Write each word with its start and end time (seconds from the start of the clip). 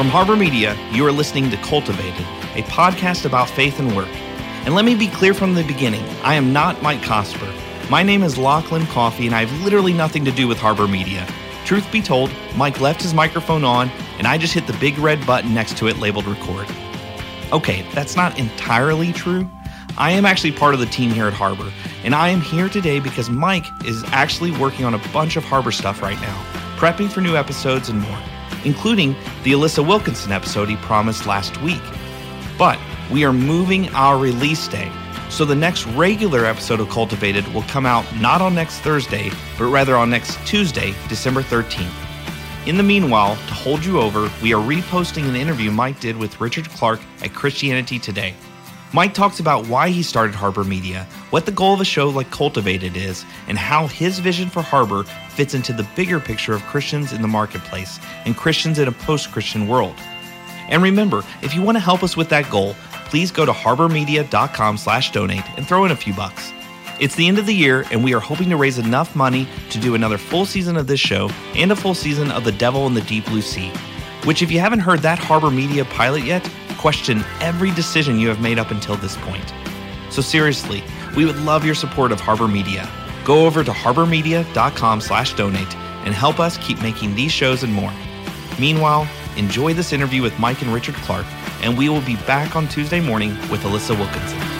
From 0.00 0.08
Harbor 0.08 0.34
Media, 0.34 0.74
you 0.92 1.06
are 1.06 1.12
listening 1.12 1.50
to 1.50 1.58
Cultivated, 1.58 2.24
a 2.56 2.62
podcast 2.62 3.26
about 3.26 3.50
faith 3.50 3.78
and 3.78 3.94
work. 3.94 4.08
And 4.64 4.74
let 4.74 4.86
me 4.86 4.94
be 4.94 5.08
clear 5.08 5.34
from 5.34 5.52
the 5.52 5.62
beginning 5.62 6.02
I 6.22 6.36
am 6.36 6.54
not 6.54 6.80
Mike 6.80 7.02
Cosper. 7.02 7.52
My 7.90 8.02
name 8.02 8.22
is 8.22 8.38
Lachlan 8.38 8.86
Coffey, 8.86 9.26
and 9.26 9.34
I 9.34 9.44
have 9.44 9.62
literally 9.62 9.92
nothing 9.92 10.24
to 10.24 10.30
do 10.32 10.48
with 10.48 10.56
Harbor 10.56 10.88
Media. 10.88 11.28
Truth 11.66 11.92
be 11.92 12.00
told, 12.00 12.32
Mike 12.56 12.80
left 12.80 13.02
his 13.02 13.12
microphone 13.12 13.62
on, 13.62 13.90
and 14.16 14.26
I 14.26 14.38
just 14.38 14.54
hit 14.54 14.66
the 14.66 14.72
big 14.78 14.96
red 14.96 15.26
button 15.26 15.52
next 15.52 15.76
to 15.76 15.88
it 15.88 15.98
labeled 15.98 16.26
record. 16.26 16.66
Okay, 17.52 17.84
that's 17.92 18.16
not 18.16 18.38
entirely 18.38 19.12
true. 19.12 19.50
I 19.98 20.12
am 20.12 20.24
actually 20.24 20.52
part 20.52 20.72
of 20.72 20.80
the 20.80 20.86
team 20.86 21.10
here 21.10 21.26
at 21.26 21.34
Harbor, 21.34 21.70
and 22.04 22.14
I 22.14 22.30
am 22.30 22.40
here 22.40 22.70
today 22.70 23.00
because 23.00 23.28
Mike 23.28 23.66
is 23.84 24.02
actually 24.12 24.52
working 24.52 24.86
on 24.86 24.94
a 24.94 25.08
bunch 25.12 25.36
of 25.36 25.44
Harbor 25.44 25.72
stuff 25.72 26.00
right 26.00 26.18
now, 26.22 26.42
prepping 26.78 27.10
for 27.10 27.20
new 27.20 27.36
episodes 27.36 27.90
and 27.90 28.00
more 28.00 28.18
including 28.64 29.12
the 29.42 29.52
Alyssa 29.52 29.86
Wilkinson 29.86 30.32
episode 30.32 30.68
he 30.68 30.76
promised 30.76 31.26
last 31.26 31.60
week. 31.62 31.82
But 32.58 32.78
we 33.10 33.24
are 33.24 33.32
moving 33.32 33.88
our 33.90 34.18
release 34.18 34.68
day, 34.68 34.90
so 35.28 35.44
the 35.44 35.54
next 35.54 35.86
regular 35.86 36.44
episode 36.44 36.80
of 36.80 36.88
Cultivated 36.90 37.46
will 37.54 37.62
come 37.62 37.86
out 37.86 38.04
not 38.16 38.40
on 38.40 38.54
next 38.54 38.80
Thursday, 38.80 39.30
but 39.58 39.66
rather 39.66 39.96
on 39.96 40.10
next 40.10 40.38
Tuesday, 40.46 40.94
December 41.08 41.42
13th. 41.42 41.90
In 42.66 42.76
the 42.76 42.82
meanwhile, 42.82 43.36
to 43.36 43.54
hold 43.54 43.84
you 43.84 44.00
over, 44.00 44.30
we 44.42 44.52
are 44.52 44.62
reposting 44.62 45.28
an 45.28 45.34
interview 45.34 45.70
Mike 45.70 45.98
did 45.98 46.16
with 46.16 46.40
Richard 46.40 46.68
Clark 46.68 47.00
at 47.22 47.32
Christianity 47.32 47.98
Today. 47.98 48.34
Mike 48.92 49.14
talks 49.14 49.40
about 49.40 49.66
why 49.66 49.88
he 49.88 50.02
started 50.02 50.34
Harbor 50.34 50.64
Media, 50.64 51.06
what 51.30 51.46
the 51.46 51.52
goal 51.52 51.74
of 51.74 51.80
a 51.80 51.84
show 51.84 52.08
like 52.08 52.30
Cultivated 52.30 52.96
is, 52.96 53.24
and 53.48 53.56
how 53.56 53.86
his 53.86 54.18
vision 54.18 54.48
for 54.48 54.62
Harbor 54.62 55.04
fits 55.30 55.54
into 55.54 55.72
the 55.72 55.88
bigger 55.96 56.20
picture 56.20 56.52
of 56.52 56.62
Christians 56.64 57.12
in 57.12 57.22
the 57.22 57.28
marketplace 57.28 57.98
and 58.24 58.36
Christians 58.36 58.78
in 58.78 58.88
a 58.88 58.92
post 58.92 59.32
Christian 59.32 59.66
world. 59.68 59.96
And 60.68 60.82
remember, 60.82 61.22
if 61.42 61.54
you 61.54 61.62
want 61.62 61.76
to 61.76 61.80
help 61.80 62.02
us 62.02 62.16
with 62.16 62.28
that 62.28 62.50
goal, 62.50 62.74
please 63.06 63.30
go 63.30 63.44
to 63.44 63.52
harbormedia.com 63.52 64.76
slash 64.76 65.10
donate 65.10 65.44
and 65.56 65.66
throw 65.66 65.84
in 65.84 65.90
a 65.90 65.96
few 65.96 66.14
bucks. 66.14 66.52
It's 67.00 67.14
the 67.14 67.26
end 67.26 67.38
of 67.38 67.46
the 67.46 67.54
year, 67.54 67.86
and 67.90 68.04
we 68.04 68.12
are 68.12 68.20
hoping 68.20 68.50
to 68.50 68.56
raise 68.56 68.78
enough 68.78 69.16
money 69.16 69.48
to 69.70 69.80
do 69.80 69.94
another 69.94 70.18
full 70.18 70.44
season 70.44 70.76
of 70.76 70.86
this 70.86 71.00
show 71.00 71.30
and 71.56 71.72
a 71.72 71.76
full 71.76 71.94
season 71.94 72.30
of 72.30 72.44
The 72.44 72.52
Devil 72.52 72.86
in 72.86 72.94
the 72.94 73.00
Deep 73.00 73.24
Blue 73.24 73.40
Sea, 73.40 73.70
which, 74.24 74.42
if 74.42 74.50
you 74.52 74.60
haven't 74.60 74.80
heard 74.80 75.00
that 75.00 75.18
Harbor 75.18 75.50
Media 75.50 75.86
pilot 75.86 76.24
yet, 76.24 76.48
question 76.76 77.24
every 77.40 77.70
decision 77.70 78.18
you 78.18 78.28
have 78.28 78.40
made 78.40 78.58
up 78.58 78.70
until 78.70 78.96
this 78.96 79.16
point. 79.16 79.52
So 80.10 80.20
seriously, 80.20 80.84
we 81.16 81.24
would 81.24 81.38
love 81.38 81.64
your 81.64 81.74
support 81.74 82.12
of 82.12 82.20
Harbor 82.20 82.48
Media. 82.48 82.88
Go 83.24 83.46
over 83.46 83.62
to 83.62 83.70
harbormedia.com 83.70 85.00
slash 85.00 85.34
donate 85.34 85.76
and 86.04 86.14
help 86.14 86.40
us 86.40 86.58
keep 86.58 86.80
making 86.82 87.14
these 87.14 87.32
shows 87.32 87.62
and 87.62 87.72
more. 87.72 87.92
Meanwhile, 88.58 89.08
enjoy 89.36 89.74
this 89.74 89.92
interview 89.92 90.22
with 90.22 90.38
Mike 90.38 90.62
and 90.62 90.72
Richard 90.72 90.94
Clark, 90.96 91.26
and 91.62 91.76
we 91.76 91.88
will 91.88 92.02
be 92.02 92.16
back 92.16 92.56
on 92.56 92.68
Tuesday 92.68 93.00
morning 93.00 93.30
with 93.50 93.62
Alyssa 93.62 93.98
Wilkinson. 93.98 94.59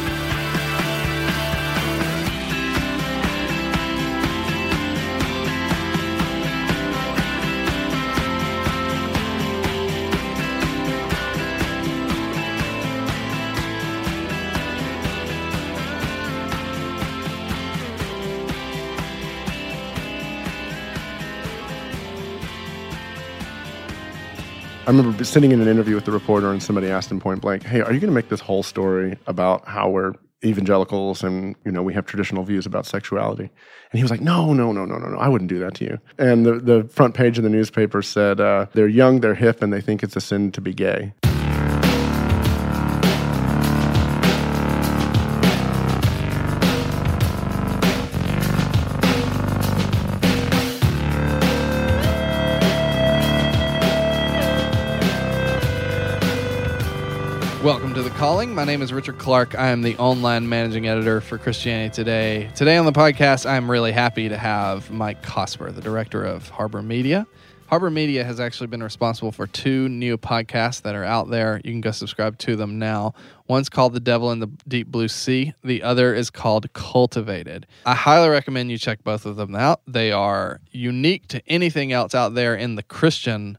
I 24.86 24.90
remember 24.90 25.22
sitting 25.24 25.52
in 25.52 25.60
an 25.60 25.68
interview 25.68 25.94
with 25.94 26.06
the 26.06 26.10
reporter, 26.10 26.50
and 26.50 26.62
somebody 26.62 26.88
asked 26.88 27.10
him 27.10 27.20
point 27.20 27.42
blank, 27.42 27.62
"Hey, 27.64 27.80
are 27.80 27.92
you 27.92 28.00
going 28.00 28.10
to 28.10 28.14
make 28.14 28.28
this 28.28 28.40
whole 28.40 28.62
story 28.62 29.18
about 29.26 29.68
how 29.68 29.90
we're 29.90 30.14
evangelicals 30.42 31.22
and 31.22 31.54
you 31.66 31.70
know 31.70 31.82
we 31.82 31.92
have 31.92 32.06
traditional 32.06 32.44
views 32.44 32.64
about 32.64 32.86
sexuality?" 32.86 33.44
And 33.44 33.98
he 33.98 34.02
was 34.02 34.10
like, 34.10 34.22
"No, 34.22 34.52
no, 34.54 34.72
no, 34.72 34.86
no, 34.86 34.96
no, 34.96 35.08
no. 35.08 35.18
I 35.18 35.28
wouldn't 35.28 35.50
do 35.50 35.58
that 35.60 35.74
to 35.74 35.84
you." 35.84 35.98
And 36.18 36.46
the 36.46 36.54
the 36.54 36.84
front 36.84 37.14
page 37.14 37.36
of 37.36 37.44
the 37.44 37.50
newspaper 37.50 38.00
said, 38.00 38.40
uh, 38.40 38.66
"They're 38.72 38.88
young, 38.88 39.20
they're 39.20 39.34
hip, 39.34 39.62
and 39.62 39.72
they 39.72 39.82
think 39.82 40.02
it's 40.02 40.16
a 40.16 40.20
sin 40.20 40.50
to 40.52 40.60
be 40.62 40.72
gay." 40.72 41.12
Calling. 58.20 58.54
My 58.54 58.64
name 58.64 58.82
is 58.82 58.92
Richard 58.92 59.16
Clark. 59.16 59.58
I 59.58 59.68
am 59.68 59.80
the 59.80 59.96
online 59.96 60.46
managing 60.46 60.86
editor 60.86 61.22
for 61.22 61.38
Christianity 61.38 61.94
Today. 61.94 62.50
Today 62.54 62.76
on 62.76 62.84
the 62.84 62.92
podcast, 62.92 63.48
I'm 63.48 63.70
really 63.70 63.92
happy 63.92 64.28
to 64.28 64.36
have 64.36 64.90
Mike 64.90 65.22
Cosper, 65.22 65.74
the 65.74 65.80
director 65.80 66.22
of 66.22 66.46
Harbor 66.50 66.82
Media. 66.82 67.26
Harbor 67.68 67.88
Media 67.88 68.22
has 68.22 68.38
actually 68.38 68.66
been 68.66 68.82
responsible 68.82 69.32
for 69.32 69.46
two 69.46 69.88
new 69.88 70.18
podcasts 70.18 70.82
that 70.82 70.94
are 70.94 71.02
out 71.02 71.30
there. 71.30 71.62
You 71.64 71.72
can 71.72 71.80
go 71.80 71.92
subscribe 71.92 72.36
to 72.40 72.56
them 72.56 72.78
now. 72.78 73.14
One's 73.48 73.70
called 73.70 73.94
The 73.94 74.00
Devil 74.00 74.30
in 74.32 74.40
the 74.40 74.50
Deep 74.68 74.88
Blue 74.88 75.08
Sea, 75.08 75.54
the 75.64 75.82
other 75.82 76.14
is 76.14 76.28
called 76.28 76.70
Cultivated. 76.74 77.66
I 77.86 77.94
highly 77.94 78.28
recommend 78.28 78.70
you 78.70 78.76
check 78.76 79.02
both 79.02 79.24
of 79.24 79.36
them 79.36 79.54
out. 79.54 79.80
They 79.86 80.12
are 80.12 80.60
unique 80.72 81.26
to 81.28 81.42
anything 81.48 81.90
else 81.90 82.14
out 82.14 82.34
there 82.34 82.54
in 82.54 82.74
the 82.74 82.82
Christian 82.82 83.56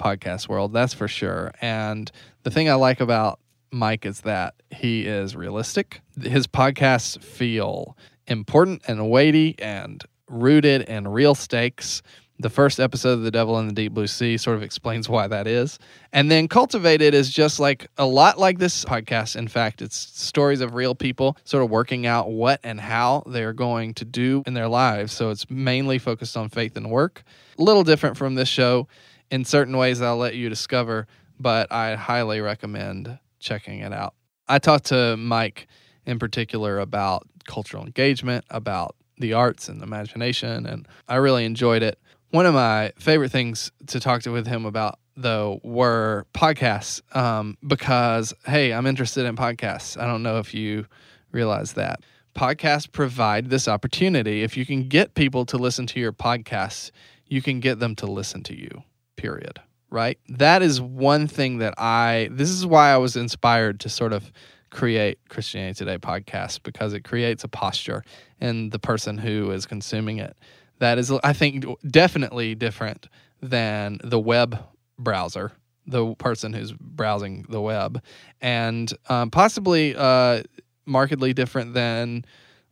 podcast 0.00 0.48
world, 0.48 0.72
that's 0.72 0.94
for 0.94 1.06
sure. 1.06 1.52
And 1.60 2.10
the 2.42 2.50
thing 2.50 2.68
I 2.68 2.74
like 2.74 3.00
about 3.00 3.38
Mike 3.72 4.06
is 4.06 4.22
that 4.22 4.54
he 4.70 5.06
is 5.06 5.36
realistic. 5.36 6.00
His 6.20 6.46
podcasts 6.46 7.22
feel 7.22 7.96
important 8.26 8.82
and 8.86 9.10
weighty 9.10 9.56
and 9.58 10.02
rooted 10.28 10.82
in 10.82 11.08
real 11.08 11.34
stakes. 11.34 12.02
The 12.38 12.48
first 12.48 12.80
episode 12.80 13.12
of 13.12 13.22
The 13.22 13.30
Devil 13.30 13.58
in 13.58 13.68
the 13.68 13.74
Deep 13.74 13.92
Blue 13.92 14.06
Sea 14.06 14.38
sort 14.38 14.56
of 14.56 14.62
explains 14.62 15.10
why 15.10 15.26
that 15.28 15.46
is. 15.46 15.78
And 16.10 16.30
then 16.30 16.48
Cultivated 16.48 17.12
is 17.12 17.28
just 17.28 17.60
like 17.60 17.88
a 17.98 18.06
lot 18.06 18.38
like 18.38 18.58
this 18.58 18.82
podcast. 18.82 19.36
In 19.36 19.46
fact, 19.46 19.82
it's 19.82 19.96
stories 19.96 20.62
of 20.62 20.74
real 20.74 20.94
people 20.94 21.36
sort 21.44 21.62
of 21.62 21.68
working 21.68 22.06
out 22.06 22.30
what 22.30 22.58
and 22.64 22.80
how 22.80 23.24
they're 23.26 23.52
going 23.52 23.92
to 23.94 24.06
do 24.06 24.42
in 24.46 24.54
their 24.54 24.68
lives. 24.68 25.12
So 25.12 25.28
it's 25.28 25.50
mainly 25.50 25.98
focused 25.98 26.34
on 26.34 26.48
faith 26.48 26.78
and 26.78 26.90
work. 26.90 27.24
A 27.58 27.62
little 27.62 27.84
different 27.84 28.16
from 28.16 28.36
this 28.36 28.48
show 28.48 28.88
in 29.30 29.44
certain 29.44 29.76
ways 29.76 30.00
I'll 30.00 30.16
let 30.16 30.34
you 30.34 30.48
discover, 30.48 31.06
but 31.38 31.70
I 31.70 31.94
highly 31.94 32.40
recommend 32.40 33.18
checking 33.40 33.80
it 33.80 33.92
out. 33.92 34.14
I 34.48 34.58
talked 34.58 34.86
to 34.86 35.16
Mike 35.16 35.66
in 36.06 36.18
particular 36.18 36.78
about 36.78 37.26
cultural 37.46 37.84
engagement, 37.84 38.44
about 38.50 38.96
the 39.18 39.32
arts 39.32 39.68
and 39.68 39.82
imagination, 39.82 40.66
and 40.66 40.86
I 41.08 41.16
really 41.16 41.44
enjoyed 41.44 41.82
it. 41.82 41.98
One 42.30 42.46
of 42.46 42.54
my 42.54 42.92
favorite 42.98 43.32
things 43.32 43.72
to 43.88 44.00
talk 44.00 44.22
to 44.22 44.30
with 44.30 44.46
him 44.46 44.64
about, 44.64 44.98
though, 45.16 45.60
were 45.62 46.26
podcasts, 46.32 47.02
um, 47.16 47.58
because 47.66 48.32
hey, 48.46 48.72
I'm 48.72 48.86
interested 48.86 49.26
in 49.26 49.36
podcasts. 49.36 50.00
I 50.00 50.06
don't 50.06 50.22
know 50.22 50.38
if 50.38 50.54
you 50.54 50.86
realize 51.32 51.74
that. 51.74 52.00
Podcasts 52.34 52.90
provide 52.90 53.50
this 53.50 53.66
opportunity. 53.66 54.42
If 54.42 54.56
you 54.56 54.64
can 54.64 54.88
get 54.88 55.14
people 55.14 55.44
to 55.46 55.58
listen 55.58 55.86
to 55.88 56.00
your 56.00 56.12
podcasts, 56.12 56.92
you 57.26 57.42
can 57.42 57.60
get 57.60 57.80
them 57.80 57.96
to 57.96 58.06
listen 58.06 58.42
to 58.44 58.56
you 58.56 58.84
period. 59.20 59.60
Right? 59.90 60.18
That 60.28 60.62
is 60.62 60.80
one 60.80 61.26
thing 61.26 61.58
that 61.58 61.74
I, 61.76 62.28
this 62.30 62.50
is 62.50 62.64
why 62.64 62.90
I 62.90 62.96
was 62.98 63.16
inspired 63.16 63.80
to 63.80 63.88
sort 63.88 64.12
of 64.12 64.30
create 64.70 65.18
Christianity 65.28 65.78
Today 65.78 65.98
podcast 65.98 66.62
because 66.62 66.92
it 66.92 67.02
creates 67.02 67.42
a 67.42 67.48
posture 67.48 68.04
in 68.40 68.70
the 68.70 68.78
person 68.78 69.18
who 69.18 69.50
is 69.50 69.66
consuming 69.66 70.18
it 70.18 70.36
that 70.80 70.98
is, 70.98 71.12
I 71.22 71.32
think, 71.32 71.64
definitely 71.86 72.54
different 72.54 73.08
than 73.40 73.98
the 74.02 74.18
web 74.18 74.58
browser, 74.98 75.52
the 75.86 76.14
person 76.16 76.52
who's 76.52 76.72
browsing 76.72 77.44
the 77.48 77.60
web, 77.60 78.02
and 78.40 78.92
um, 79.08 79.30
possibly 79.30 79.94
uh, 79.96 80.42
markedly 80.86 81.32
different 81.32 81.74
than 81.74 82.24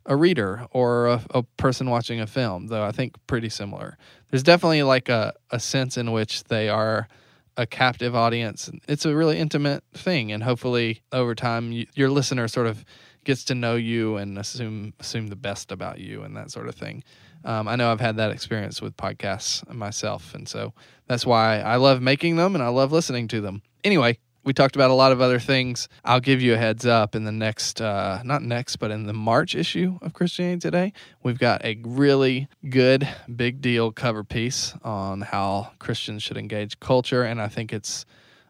a 0.09 0.15
reader 0.15 0.65
or 0.71 1.07
a, 1.07 1.21
a 1.35 1.43
person 1.43 1.89
watching 1.89 2.19
a 2.19 2.27
film, 2.27 2.67
though 2.67 2.83
I 2.83 2.91
think 2.91 3.15
pretty 3.27 3.47
similar. 3.47 3.97
There's 4.29 4.43
definitely 4.43 4.83
like 4.83 5.07
a, 5.07 5.33
a 5.51 5.59
sense 5.59 5.97
in 5.97 6.11
which 6.11 6.43
they 6.45 6.67
are 6.67 7.07
a 7.55 7.67
captive 7.67 8.15
audience. 8.15 8.69
It's 8.87 9.05
a 9.05 9.15
really 9.15 9.37
intimate 9.37 9.83
thing, 9.93 10.31
and 10.31 10.43
hopefully 10.43 11.03
over 11.11 11.35
time, 11.35 11.71
you, 11.71 11.85
your 11.93 12.09
listener 12.09 12.47
sort 12.47 12.67
of 12.67 12.83
gets 13.23 13.43
to 13.45 13.55
know 13.55 13.75
you 13.75 14.17
and 14.17 14.39
assume 14.39 14.93
assume 14.99 15.27
the 15.27 15.35
best 15.35 15.71
about 15.71 15.99
you 15.99 16.23
and 16.23 16.35
that 16.35 16.49
sort 16.49 16.67
of 16.67 16.75
thing. 16.75 17.03
Um, 17.45 17.67
I 17.67 17.75
know 17.75 17.91
I've 17.91 18.01
had 18.01 18.17
that 18.17 18.31
experience 18.31 18.81
with 18.81 18.97
podcasts 18.97 19.67
myself, 19.71 20.33
and 20.33 20.47
so 20.49 20.73
that's 21.07 21.25
why 21.25 21.59
I 21.59 21.75
love 21.75 22.01
making 22.01 22.37
them 22.37 22.55
and 22.55 22.63
I 22.63 22.69
love 22.69 22.91
listening 22.91 23.27
to 23.29 23.41
them. 23.41 23.61
Anyway, 23.83 24.17
we 24.43 24.53
talked 24.53 24.75
about 24.75 24.89
a 24.89 24.93
lot 24.93 25.11
of 25.11 25.21
other 25.21 25.39
things. 25.39 25.89
I'll 26.05 26.19
give 26.19 26.41
you 26.41 26.53
a 26.53 26.57
heads 26.57 26.85
up 26.85 27.15
in 27.15 27.23
the 27.23 27.31
next, 27.31 27.81
uh, 27.81 28.21
not 28.23 28.41
next, 28.41 28.77
but 28.77 28.91
in 28.91 29.05
the 29.05 29.13
March 29.13 29.55
issue 29.55 29.99
of 30.01 30.13
Christianity 30.13 30.59
Today, 30.59 30.93
we've 31.23 31.37
got 31.39 31.63
a 31.63 31.79
really 31.83 32.47
good, 32.69 33.07
big 33.33 33.61
deal 33.61 33.91
cover 33.91 34.23
piece 34.23 34.73
on 34.83 35.21
how 35.21 35.71
Christians 35.79 36.23
should 36.23 36.37
engage 36.37 36.79
culture. 36.79 37.23
And 37.23 37.41
I 37.41 37.47
think 37.47 37.73
it's, 37.73 38.05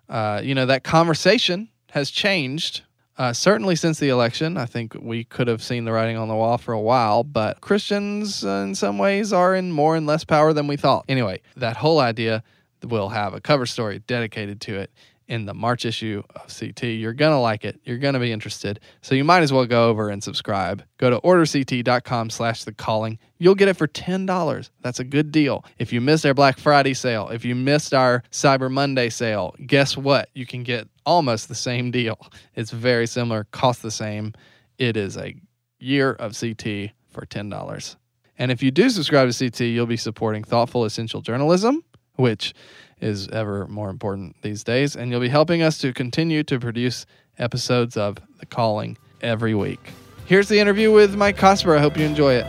uh, 0.08 0.42
you 0.44 0.56
know, 0.56 0.66
that 0.66 0.84
conversation 0.84 1.70
has 1.92 2.12
changed. 2.12 2.84
Uh, 3.18 3.34
certainly 3.34 3.76
since 3.76 4.00
the 4.00 4.08
election, 4.08 4.56
I 4.56 4.66
think 4.66 4.96
we 4.96 5.26
could 5.26 5.48
have 5.48 5.62
seen 5.62 5.84
the 5.84 5.92
writing 5.92 6.16
on 6.16 6.30
the 6.30 6.36
wall 6.36 6.58
for 6.58 6.74
a 6.74 6.80
while, 6.80 7.26
but 7.26 7.60
Christians, 7.60 8.46
uh, 8.46 8.64
in 8.66 8.76
some 8.76 8.98
ways, 8.98 9.34
are 9.34 9.54
in 9.54 9.72
more 9.72 9.98
and 9.98 10.08
less 10.08 10.24
power 10.24 10.54
than 10.54 10.68
we 10.68 10.78
thought. 10.78 11.04
Anyway, 11.10 11.42
that 11.58 11.76
whole 11.76 12.00
idea—we'll 12.00 13.10
have 13.10 13.34
a 13.34 13.42
cover 13.42 13.66
story 13.66 14.00
dedicated 14.08 14.62
to 14.62 14.78
it 14.78 14.92
in 15.30 15.46
the 15.46 15.54
March 15.54 15.86
issue 15.86 16.24
of 16.36 16.54
CT. 16.54 16.84
You're 16.84 17.14
going 17.14 17.32
to 17.32 17.40
like 17.40 17.64
it. 17.64 17.80
You're 17.84 18.00
going 18.00 18.16
to 18.16 18.20
be 18.20 18.32
interested. 18.32 18.80
So 19.02 19.14
you 19.14 19.24
might 19.24 19.44
as 19.44 19.54
well 19.54 19.66
go 19.68 19.88
over 19.88 20.10
and 20.10 20.24
subscribe. 20.24 20.84
Go 20.98 21.12
to 21.12 21.20
orderct.com 21.22 22.32
slash 22.32 22.64
the 22.64 22.74
calling. 22.74 23.20
You'll 23.38 23.56
get 23.56 23.68
it 23.68 23.76
for 23.76 23.88
$10. 23.88 24.70
That's 24.82 25.00
a 25.00 25.04
good 25.04 25.32
deal. 25.32 25.64
If 25.78 25.94
you 25.94 26.02
missed 26.02 26.26
our 26.26 26.34
Black 26.34 26.58
Friday 26.58 26.96
sale, 26.96 27.30
if 27.30 27.46
you 27.46 27.54
missed 27.54 27.94
our 27.94 28.24
Cyber 28.32 28.72
Monday 28.72 29.10
sale, 29.10 29.56
guess 29.66 29.96
what? 29.96 30.30
You 30.34 30.48
can 30.48 30.64
get 30.64 30.90
almost 31.06 31.48
the 31.48 31.56
same 31.56 31.92
deal. 31.92 32.18
It's 32.56 32.72
very 32.72 33.06
similar, 33.06 33.46
cost 33.52 33.84
the 33.84 33.92
same. 33.92 34.34
It 34.80 34.98
is 34.98 35.16
a 35.16 35.36
year 35.80 36.12
of 36.14 36.38
CT 36.38 36.92
for 37.10 37.26
$10. 37.26 37.96
And 38.40 38.52
if 38.52 38.64
you 38.64 38.72
do 38.72 38.90
subscribe 38.90 39.32
to 39.32 39.38
CT, 39.38 39.62
you'll 39.62 39.86
be 39.86 39.98
supporting 39.98 40.44
thoughtful, 40.44 40.86
essential 40.86 41.22
journalism, 41.22 41.84
which 42.16 42.56
is 43.02 43.28
ever 43.30 43.68
more 43.68 43.90
important 43.90 44.36
these 44.42 44.64
days. 44.64 44.96
And 44.96 45.12
you'll 45.12 45.22
be 45.22 45.30
helping 45.30 45.62
us 45.62 45.78
to 45.80 45.94
continue 45.94 46.44
to 46.44 46.60
produce 46.60 47.06
episodes 47.38 47.98
of 47.98 48.18
The 48.40 48.46
Calling 48.46 48.98
every 49.22 49.56
week. 49.56 49.92
Here's 50.26 50.48
the 50.48 50.60
interview 50.60 50.92
with 50.92 51.16
Mike 51.16 51.38
Cosper. 51.38 51.76
I 51.76 51.82
hope 51.82 51.98
you 51.98 52.06
enjoy 52.06 52.34
it. 52.34 52.46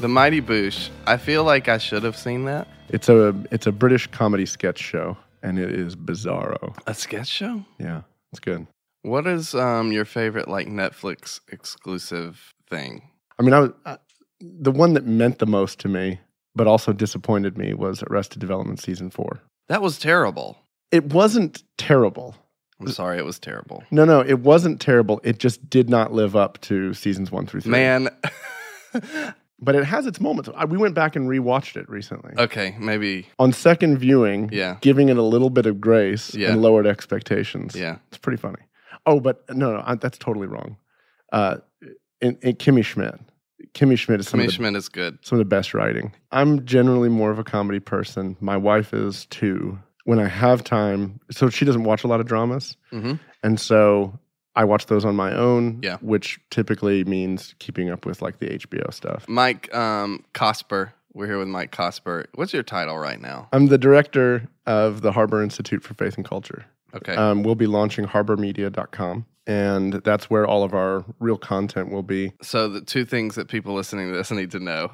The 0.00 0.08
Mighty 0.08 0.42
Boosh. 0.42 0.90
I 1.06 1.16
feel 1.16 1.44
like 1.44 1.68
I 1.68 1.78
should 1.78 2.02
have 2.02 2.16
seen 2.16 2.44
that. 2.44 2.68
It's 2.88 3.08
a 3.08 3.34
it's 3.50 3.66
a 3.66 3.72
British 3.72 4.06
comedy 4.08 4.46
sketch 4.46 4.78
show, 4.78 5.16
and 5.42 5.58
it 5.58 5.70
is 5.70 5.96
bizarro. 5.96 6.76
A 6.86 6.94
sketch 6.94 7.28
show? 7.28 7.64
Yeah, 7.78 8.02
it's 8.30 8.40
good. 8.40 8.66
What 9.02 9.26
is 9.26 9.54
um, 9.54 9.92
your 9.92 10.04
favorite 10.04 10.48
like 10.48 10.66
Netflix 10.66 11.40
exclusive 11.50 12.52
thing? 12.68 13.10
I 13.38 13.42
mean, 13.42 13.52
I 13.52 13.60
was 13.60 13.70
uh, 13.84 13.96
the 14.40 14.72
one 14.72 14.94
that 14.94 15.06
meant 15.06 15.38
the 15.38 15.46
most 15.46 15.78
to 15.80 15.88
me, 15.88 16.20
but 16.54 16.66
also 16.66 16.92
disappointed 16.92 17.58
me 17.58 17.74
was 17.74 18.02
Arrested 18.10 18.38
Development 18.40 18.80
season 18.80 19.10
four. 19.10 19.40
That 19.68 19.82
was 19.82 19.98
terrible. 19.98 20.58
It 20.90 21.12
wasn't 21.12 21.62
terrible. 21.76 22.36
I'm 22.80 22.88
sorry, 22.88 23.18
it 23.18 23.24
was 23.24 23.38
terrible. 23.38 23.82
No, 23.90 24.04
no, 24.04 24.20
it 24.20 24.40
wasn't 24.40 24.80
terrible. 24.80 25.20
It 25.24 25.38
just 25.38 25.68
did 25.70 25.88
not 25.88 26.12
live 26.12 26.36
up 26.36 26.60
to 26.62 26.92
seasons 26.92 27.30
one 27.32 27.46
through 27.46 27.62
three. 27.62 27.72
Man. 27.72 28.08
but 29.58 29.74
it 29.74 29.84
has 29.84 30.06
its 30.06 30.20
moments. 30.20 30.50
I, 30.54 30.66
we 30.66 30.76
went 30.76 30.94
back 30.94 31.16
and 31.16 31.28
rewatched 31.28 31.76
it 31.76 31.88
recently. 31.88 32.34
Okay, 32.38 32.76
maybe. 32.78 33.28
On 33.38 33.52
second 33.52 33.98
viewing, 33.98 34.50
Yeah. 34.52 34.76
giving 34.82 35.08
it 35.08 35.16
a 35.16 35.22
little 35.22 35.48
bit 35.50 35.64
of 35.66 35.80
grace 35.80 36.34
Yeah. 36.34 36.52
and 36.52 36.60
lowered 36.62 36.86
expectations. 36.86 37.74
Yeah. 37.74 37.96
It's 38.08 38.18
pretty 38.18 38.36
funny. 38.36 38.62
Oh, 39.06 39.20
but 39.20 39.42
no, 39.54 39.72
no, 39.76 39.82
I, 39.84 39.94
that's 39.94 40.18
totally 40.18 40.46
wrong. 40.46 40.76
Uh, 41.32 41.56
in, 42.20 42.38
in 42.42 42.56
Kimmy 42.56 42.84
Schmidt. 42.84 43.18
Kimmy 43.74 43.98
Schmidt 43.98 44.20
is 44.20 44.28
some 44.28 44.40
of, 44.40 44.46
the, 44.46 44.52
Schmidt 44.52 44.74
is 44.74 44.88
good. 44.88 45.18
some 45.22 45.38
of 45.38 45.40
the 45.40 45.48
best 45.48 45.74
writing. 45.74 46.14
I'm 46.32 46.64
generally 46.64 47.08
more 47.08 47.30
of 47.30 47.38
a 47.38 47.44
comedy 47.44 47.80
person. 47.80 48.36
My 48.40 48.56
wife 48.56 48.94
is 48.94 49.26
too. 49.26 49.78
When 50.04 50.18
I 50.20 50.28
have 50.28 50.62
time, 50.62 51.18
so 51.30 51.50
she 51.50 51.64
doesn't 51.64 51.82
watch 51.84 52.04
a 52.04 52.06
lot 52.06 52.20
of 52.20 52.26
dramas. 52.26 52.76
Mm-hmm. 52.92 53.14
And 53.42 53.58
so 53.60 54.18
I 54.54 54.64
watch 54.64 54.86
those 54.86 55.04
on 55.04 55.16
my 55.16 55.34
own, 55.34 55.80
Yeah. 55.82 55.96
which 56.00 56.38
typically 56.50 57.02
means 57.04 57.54
keeping 57.58 57.90
up 57.90 58.06
with 58.06 58.22
like 58.22 58.38
the 58.38 58.46
HBO 58.46 58.94
stuff. 58.94 59.28
Mike 59.28 59.74
um, 59.74 60.24
Cosper. 60.32 60.92
We're 61.16 61.28
here 61.28 61.38
with 61.38 61.48
Mike 61.48 61.72
Cosper. 61.72 62.26
What's 62.34 62.52
your 62.52 62.62
title 62.62 62.98
right 62.98 63.18
now? 63.18 63.48
I'm 63.50 63.68
the 63.68 63.78
director 63.78 64.46
of 64.66 65.00
the 65.00 65.12
Harbor 65.12 65.42
Institute 65.42 65.82
for 65.82 65.94
Faith 65.94 66.16
and 66.16 66.26
Culture. 66.26 66.66
Okay. 66.92 67.14
Um, 67.14 67.42
we'll 67.42 67.54
be 67.54 67.66
launching 67.66 68.04
harbormedia.com, 68.04 69.24
and 69.46 69.94
that's 69.94 70.28
where 70.28 70.46
all 70.46 70.62
of 70.62 70.74
our 70.74 71.06
real 71.18 71.38
content 71.38 71.90
will 71.90 72.02
be. 72.02 72.34
so 72.42 72.68
the 72.68 72.82
two 72.82 73.06
things 73.06 73.34
that 73.36 73.48
people 73.48 73.72
listening 73.72 74.10
to 74.10 74.14
this 74.14 74.30
need 74.40 74.50
to 74.50 74.60
know 74.60 74.92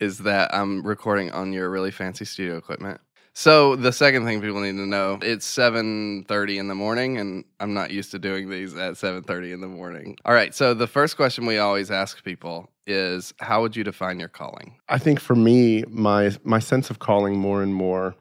is 0.00 0.18
that 0.18 0.52
I'm 0.52 0.84
recording 0.84 1.30
on 1.30 1.52
your 1.52 1.70
really 1.70 1.92
fancy 1.92 2.24
studio 2.24 2.56
equipment. 2.56 3.00
So 3.32 3.76
the 3.76 3.92
second 3.92 4.24
thing 4.24 4.40
people 4.40 4.60
need 4.60 4.72
to 4.72 4.86
know, 4.86 5.20
it's 5.22 5.46
7:30 5.46 6.58
in 6.58 6.66
the 6.66 6.74
morning 6.74 7.16
and 7.18 7.44
I'm 7.60 7.74
not 7.74 7.92
used 7.92 8.10
to 8.10 8.18
doing 8.18 8.50
these 8.50 8.76
at 8.76 8.94
7:30 8.94 9.52
in 9.52 9.60
the 9.60 9.68
morning. 9.68 10.16
All 10.24 10.34
right, 10.34 10.52
so 10.52 10.74
the 10.74 10.88
first 10.88 11.16
question 11.16 11.46
we 11.46 11.58
always 11.58 11.92
ask 11.92 12.24
people 12.24 12.72
is 12.90 13.32
how 13.40 13.62
would 13.62 13.76
you 13.76 13.84
define 13.84 14.18
your 14.18 14.28
calling? 14.28 14.76
I 14.88 14.98
think 14.98 15.20
for 15.20 15.34
me, 15.34 15.84
my 15.88 16.32
my 16.44 16.58
sense 16.58 16.90
of 16.90 16.98
calling 16.98 17.38
more 17.38 17.62
and 17.62 17.74
more 17.74 18.14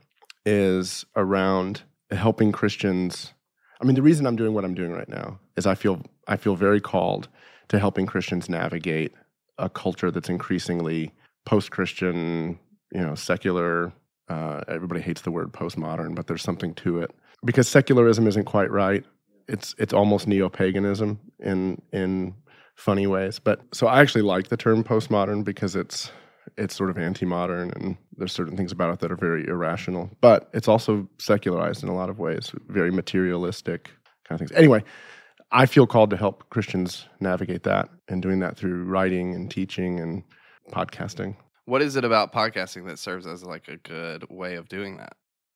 is 0.45 1.05
around 1.15 1.83
helping 2.11 2.51
Christians. 2.51 3.33
I 3.81 3.85
mean, 3.85 3.95
the 3.95 4.01
reason 4.01 4.25
I'm 4.25 4.35
doing 4.35 4.53
what 4.53 4.65
I'm 4.65 4.73
doing 4.73 4.91
right 4.91 5.09
now 5.09 5.39
is 5.55 5.65
I 5.65 5.75
feel 5.75 6.01
I 6.27 6.37
feel 6.37 6.55
very 6.55 6.81
called 6.81 7.27
to 7.69 7.79
helping 7.79 8.05
Christians 8.05 8.49
navigate 8.49 9.13
a 9.57 9.69
culture 9.69 10.09
that's 10.11 10.29
increasingly 10.29 11.11
post-Christian, 11.45 12.59
you 12.93 13.01
know, 13.01 13.15
secular. 13.15 13.91
Uh, 14.27 14.61
everybody 14.67 15.01
hates 15.01 15.21
the 15.21 15.31
word 15.31 15.51
postmodern, 15.51 16.15
but 16.15 16.27
there's 16.27 16.43
something 16.43 16.73
to 16.75 16.99
it 16.99 17.11
because 17.43 17.67
secularism 17.67 18.27
isn't 18.27 18.45
quite 18.45 18.71
right. 18.71 19.03
It's 19.47 19.73
it's 19.77 19.93
almost 19.93 20.27
neo-paganism 20.27 21.19
in 21.39 21.81
in 21.91 22.35
funny 22.79 23.07
ways. 23.07 23.39
But 23.39 23.61
so 23.73 23.87
I 23.87 23.99
actually 23.99 24.21
like 24.21 24.47
the 24.47 24.57
term 24.57 24.83
postmodern 24.83 25.43
because 25.43 25.75
it's 25.75 26.11
it's 26.57 26.75
sort 26.75 26.89
of 26.89 26.97
anti-modern 26.97 27.71
and 27.75 27.95
there's 28.17 28.31
certain 28.31 28.57
things 28.57 28.71
about 28.71 28.93
it 28.93 28.99
that 28.99 29.11
are 29.11 29.15
very 29.15 29.47
irrational. 29.47 30.09
But 30.21 30.49
it's 30.53 30.67
also 30.67 31.07
secularized 31.19 31.83
in 31.83 31.89
a 31.89 31.95
lot 31.95 32.09
of 32.09 32.17
ways, 32.17 32.51
very 32.67 32.91
materialistic 32.91 33.91
kind 34.27 34.41
of 34.41 34.47
things. 34.47 34.57
Anyway, 34.57 34.83
I 35.51 35.65
feel 35.65 35.85
called 35.85 36.09
to 36.09 36.17
help 36.17 36.49
Christians 36.49 37.05
navigate 37.19 37.63
that 37.63 37.89
and 38.07 38.21
doing 38.21 38.39
that 38.39 38.57
through 38.57 38.85
writing 38.85 39.35
and 39.35 39.51
teaching 39.51 39.99
and 39.99 40.23
podcasting. 40.71 41.35
What 41.65 41.81
is 41.81 41.95
it 41.95 42.03
about 42.03 42.33
podcasting 42.33 42.87
that 42.87 42.97
serves 42.97 43.27
as 43.27 43.43
like 43.43 43.67
a 43.67 43.77
good 43.77 44.25
way 44.29 44.55
of 44.55 44.69
doing 44.69 44.97
that? 44.97 45.13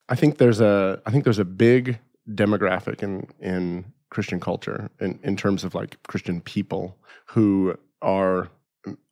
I 0.09 0.15
think 0.15 0.37
there's 0.37 0.61
a 0.61 1.01
I 1.05 1.11
think 1.11 1.23
there's 1.23 1.39
a 1.39 1.45
big 1.45 1.99
demographic 2.29 3.01
in 3.01 3.27
in 3.39 3.85
Christian 4.13 4.39
culture 4.39 4.89
in, 4.99 5.19
in 5.23 5.35
terms 5.35 5.63
of 5.63 5.75
like 5.75 6.01
Christian 6.03 6.39
people 6.39 6.95
who 7.25 7.75
are 8.01 8.49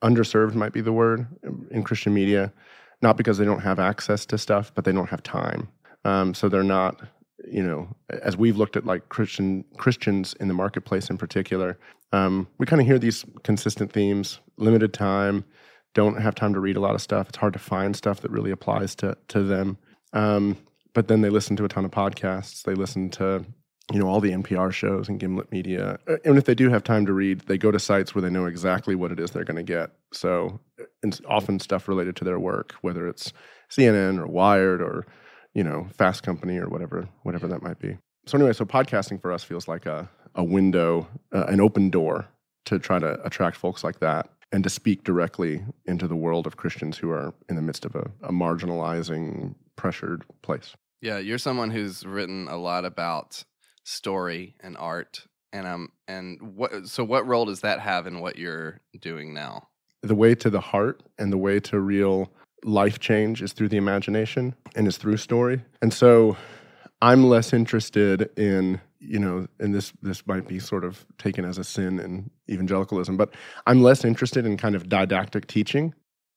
underserved 0.02 0.54
might 0.54 0.74
be 0.74 0.82
the 0.82 0.94
word 0.94 1.28
in 1.72 1.84
Christian 1.84 2.14
media, 2.14 2.54
not 3.02 3.18
because 3.18 3.38
they 3.38 3.46
don't 3.46 3.62
have 3.62 3.80
access 3.80 4.26
to 4.28 4.38
stuff, 4.38 4.72
but 4.76 4.86
they 4.86 4.92
don't 4.92 5.10
have 5.10 5.24
time. 5.24 5.68
Um, 6.06 6.34
so 6.34 6.50
they're 6.50 6.64
not, 6.64 7.02
you 7.46 7.64
know, 7.64 7.88
as 8.22 8.38
we've 8.38 8.58
looked 8.58 8.76
at 8.76 8.86
like 8.86 9.10
Christian 9.10 9.64
Christians 9.78 10.36
in 10.40 10.48
the 10.48 10.54
marketplace 10.54 11.10
in 11.10 11.18
particular, 11.18 11.80
um, 12.12 12.48
we 12.58 12.66
kind 12.66 12.82
of 12.82 12.88
hear 12.88 13.00
these 13.00 13.26
consistent 13.44 13.92
themes: 13.92 14.40
limited 14.58 14.94
time, 14.94 15.46
don't 15.94 16.22
have 16.22 16.36
time 16.36 16.54
to 16.54 16.60
read 16.60 16.78
a 16.78 16.82
lot 16.82 16.96
of 16.96 17.02
stuff. 17.02 17.30
It's 17.30 17.38
hard 17.38 17.54
to 17.54 17.60
find 17.60 17.96
stuff 17.96 18.22
that 18.22 18.32
really 18.32 18.52
applies 18.52 18.96
to 18.96 19.18
to 19.30 19.44
them. 19.44 19.78
Um, 20.14 20.58
but 20.94 21.08
then 21.08 21.22
they 21.22 21.30
listen 21.30 21.56
to 21.56 21.66
a 21.66 21.70
ton 21.70 21.86
of 21.86 21.92
podcasts. 21.92 22.64
They 22.64 22.74
listen 22.74 23.10
to 23.12 23.46
you 23.92 24.00
know 24.00 24.08
all 24.08 24.20
the 24.20 24.32
NPR 24.32 24.72
shows 24.72 25.10
and 25.10 25.20
Gimlet 25.20 25.52
Media. 25.52 26.00
Uh, 26.08 26.18
And 26.26 26.38
if 26.38 26.46
they 26.46 26.56
do 26.56 26.70
have 26.70 26.84
time 26.84 27.06
to 27.06 27.14
read, 27.14 27.42
they 27.42 27.58
go 27.58 27.72
to 27.72 27.80
sites 27.80 28.14
where 28.16 28.22
they 28.22 28.30
know 28.30 28.46
exactly 28.46 28.96
what 28.96 29.12
it 29.12 29.20
is 29.20 29.32
they're 29.32 29.44
going 29.44 29.58
to 29.58 29.64
get. 29.64 29.92
So 30.14 30.60
it's 31.04 31.22
often 31.28 31.60
stuff 31.60 31.88
related 31.88 32.16
to 32.18 32.24
their 32.24 32.40
work, 32.40 32.74
whether 32.82 33.08
it's 33.08 33.34
CNN 33.70 34.20
or 34.20 34.28
Wired 34.28 34.82
or 34.82 35.06
you 35.54 35.64
know 35.64 35.88
Fast 35.94 36.24
Company 36.24 36.58
or 36.58 36.70
whatever 36.70 37.08
whatever 37.24 37.48
that 37.48 37.62
might 37.62 37.80
be. 37.80 37.98
So 38.26 38.38
anyway, 38.38 38.54
so 38.54 38.66
podcasting 38.66 39.22
for 39.22 39.32
us 39.32 39.44
feels 39.44 39.68
like 39.68 39.86
a 39.86 40.10
a 40.36 40.44
window, 40.44 41.08
uh, 41.34 41.46
an 41.48 41.60
open 41.60 41.90
door 41.90 42.28
to 42.66 42.80
try 42.80 43.00
to 43.00 43.22
attract 43.26 43.58
folks 43.58 43.84
like 43.84 44.00
that 44.00 44.30
and 44.52 44.64
to 44.64 44.70
speak 44.70 45.04
directly 45.04 45.64
into 45.86 46.08
the 46.08 46.16
world 46.16 46.46
of 46.46 46.58
Christians 46.58 46.98
who 46.98 47.10
are 47.10 47.34
in 47.50 47.56
the 47.56 47.62
midst 47.62 47.86
of 47.86 47.96
a, 47.96 48.10
a 48.24 48.32
marginalizing, 48.32 49.56
pressured 49.76 50.24
place. 50.42 50.76
Yeah, 51.02 51.18
you're 51.18 51.38
someone 51.38 51.72
who's 51.72 52.06
written 52.06 52.48
a 52.48 52.58
lot 52.58 52.86
about 52.86 53.44
story 53.84 54.56
and 54.62 54.78
art. 54.78 55.26
And 55.54 55.68
um 55.68 55.90
and 56.08 56.56
what 56.56 56.88
so 56.88 57.04
what 57.04 57.28
role 57.28 57.46
does 57.46 57.62
that 57.62 57.80
have 57.80 58.08
in 58.08 58.20
what 58.20 58.38
you're 58.38 58.80
doing 59.00 59.34
now? 59.34 59.68
The 60.02 60.16
way 60.16 60.34
to 60.36 60.50
the 60.50 60.62
heart 60.62 61.04
and 61.18 61.32
the 61.32 61.38
way 61.38 61.60
to 61.62 61.80
real 61.80 62.32
life 62.64 63.00
change 63.00 63.42
is 63.42 63.54
through 63.54 63.70
the 63.70 63.78
imagination 63.78 64.56
and 64.76 64.88
is 64.88 64.98
through 64.98 65.18
story. 65.18 65.62
And 65.82 65.94
so 65.94 66.38
I'm 67.02 67.24
less 67.24 67.54
interested 67.54 68.30
in, 68.38 68.80
you 69.00 69.20
know, 69.20 69.48
and 69.60 69.74
this 69.74 69.92
this 70.02 70.26
might 70.28 70.48
be 70.48 70.60
sort 70.60 70.86
of 70.86 71.06
taken 71.18 71.46
as 71.46 71.58
a 71.58 71.64
sin 71.64 72.00
in 72.00 72.30
evangelicalism, 72.50 73.18
but 73.18 73.34
I'm 73.66 73.82
less 73.82 74.06
interested 74.06 74.46
in 74.46 74.58
kind 74.58 74.76
of 74.76 74.88
didactic 74.88 75.48
teaching 75.48 75.94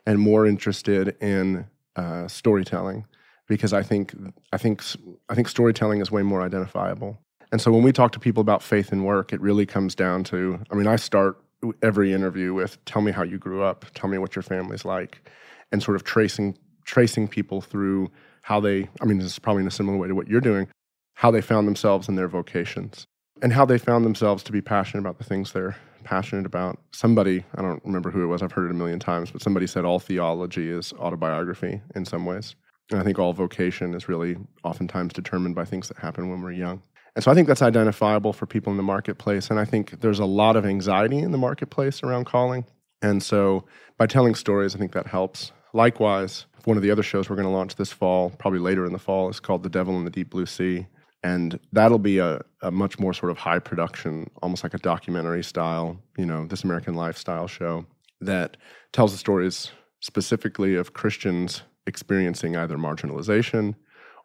and 0.06 0.18
more 0.18 0.46
interested 0.46 1.16
in 1.20 1.66
uh, 1.96 2.28
storytelling 2.28 3.06
because 3.46 3.72
I 3.72 3.82
think 3.82 4.14
I 4.52 4.58
think 4.58 4.82
I 5.28 5.34
think 5.34 5.48
storytelling 5.48 6.00
is 6.00 6.10
way 6.10 6.22
more 6.22 6.42
identifiable. 6.42 7.18
And 7.54 7.62
so 7.62 7.70
when 7.70 7.84
we 7.84 7.92
talk 7.92 8.10
to 8.10 8.18
people 8.18 8.40
about 8.40 8.64
faith 8.64 8.90
and 8.90 9.04
work, 9.04 9.32
it 9.32 9.40
really 9.40 9.64
comes 9.64 9.94
down 9.94 10.24
to 10.24 10.58
I 10.72 10.74
mean, 10.74 10.88
I 10.88 10.96
start 10.96 11.40
every 11.82 12.12
interview 12.12 12.52
with 12.52 12.84
tell 12.84 13.00
me 13.00 13.12
how 13.12 13.22
you 13.22 13.38
grew 13.38 13.62
up, 13.62 13.84
tell 13.94 14.10
me 14.10 14.18
what 14.18 14.34
your 14.34 14.42
family's 14.42 14.84
like, 14.84 15.30
and 15.70 15.80
sort 15.80 15.94
of 15.94 16.02
tracing 16.02 16.58
tracing 16.84 17.28
people 17.28 17.60
through 17.60 18.10
how 18.42 18.58
they 18.58 18.88
I 19.00 19.04
mean, 19.04 19.18
this 19.18 19.28
is 19.28 19.38
probably 19.38 19.60
in 19.60 19.68
a 19.68 19.70
similar 19.70 19.96
way 19.96 20.08
to 20.08 20.16
what 20.16 20.26
you're 20.26 20.40
doing, 20.40 20.66
how 21.14 21.30
they 21.30 21.40
found 21.40 21.68
themselves 21.68 22.08
in 22.08 22.16
their 22.16 22.26
vocations 22.26 23.06
and 23.40 23.52
how 23.52 23.64
they 23.64 23.78
found 23.78 24.04
themselves 24.04 24.42
to 24.42 24.50
be 24.50 24.60
passionate 24.60 25.02
about 25.02 25.18
the 25.18 25.24
things 25.24 25.52
they're 25.52 25.76
passionate 26.02 26.46
about. 26.46 26.80
Somebody, 26.90 27.44
I 27.54 27.62
don't 27.62 27.84
remember 27.84 28.10
who 28.10 28.24
it 28.24 28.26
was, 28.26 28.42
I've 28.42 28.50
heard 28.50 28.66
it 28.66 28.72
a 28.72 28.74
million 28.74 28.98
times, 28.98 29.30
but 29.30 29.42
somebody 29.42 29.68
said 29.68 29.84
all 29.84 30.00
theology 30.00 30.70
is 30.70 30.92
autobiography 30.94 31.82
in 31.94 32.04
some 32.04 32.26
ways. 32.26 32.56
And 32.90 32.98
I 32.98 33.04
think 33.04 33.20
all 33.20 33.32
vocation 33.32 33.94
is 33.94 34.08
really 34.08 34.38
oftentimes 34.64 35.12
determined 35.12 35.54
by 35.54 35.64
things 35.64 35.86
that 35.86 35.98
happen 35.98 36.30
when 36.30 36.42
we're 36.42 36.50
young. 36.50 36.82
And 37.14 37.22
so 37.22 37.30
I 37.30 37.34
think 37.34 37.46
that's 37.46 37.62
identifiable 37.62 38.32
for 38.32 38.46
people 38.46 38.72
in 38.72 38.76
the 38.76 38.82
marketplace. 38.82 39.50
And 39.50 39.60
I 39.60 39.64
think 39.64 40.00
there's 40.00 40.18
a 40.18 40.24
lot 40.24 40.56
of 40.56 40.66
anxiety 40.66 41.18
in 41.18 41.30
the 41.30 41.38
marketplace 41.38 42.02
around 42.02 42.26
calling. 42.26 42.64
And 43.02 43.22
so 43.22 43.64
by 43.98 44.06
telling 44.06 44.34
stories, 44.34 44.74
I 44.74 44.78
think 44.78 44.92
that 44.92 45.06
helps. 45.06 45.52
Likewise, 45.72 46.46
one 46.64 46.76
of 46.76 46.82
the 46.82 46.90
other 46.90 47.02
shows 47.02 47.28
we're 47.28 47.36
going 47.36 47.46
to 47.46 47.52
launch 47.52 47.76
this 47.76 47.92
fall, 47.92 48.30
probably 48.30 48.58
later 48.58 48.84
in 48.86 48.92
the 48.92 48.98
fall, 48.98 49.28
is 49.28 49.40
called 49.40 49.62
The 49.62 49.68
Devil 49.68 49.96
in 49.98 50.04
the 50.04 50.10
Deep 50.10 50.30
Blue 50.30 50.46
Sea. 50.46 50.86
And 51.22 51.58
that'll 51.72 51.98
be 51.98 52.18
a, 52.18 52.40
a 52.62 52.70
much 52.70 52.98
more 52.98 53.14
sort 53.14 53.30
of 53.30 53.38
high 53.38 53.58
production, 53.58 54.30
almost 54.42 54.62
like 54.62 54.74
a 54.74 54.78
documentary 54.78 55.42
style, 55.42 55.98
you 56.18 56.26
know, 56.26 56.46
This 56.46 56.64
American 56.64 56.94
Lifestyle 56.94 57.46
show 57.46 57.86
that 58.20 58.56
tells 58.92 59.12
the 59.12 59.18
stories 59.18 59.70
specifically 60.00 60.74
of 60.74 60.92
Christians 60.92 61.62
experiencing 61.86 62.56
either 62.56 62.76
marginalization 62.76 63.74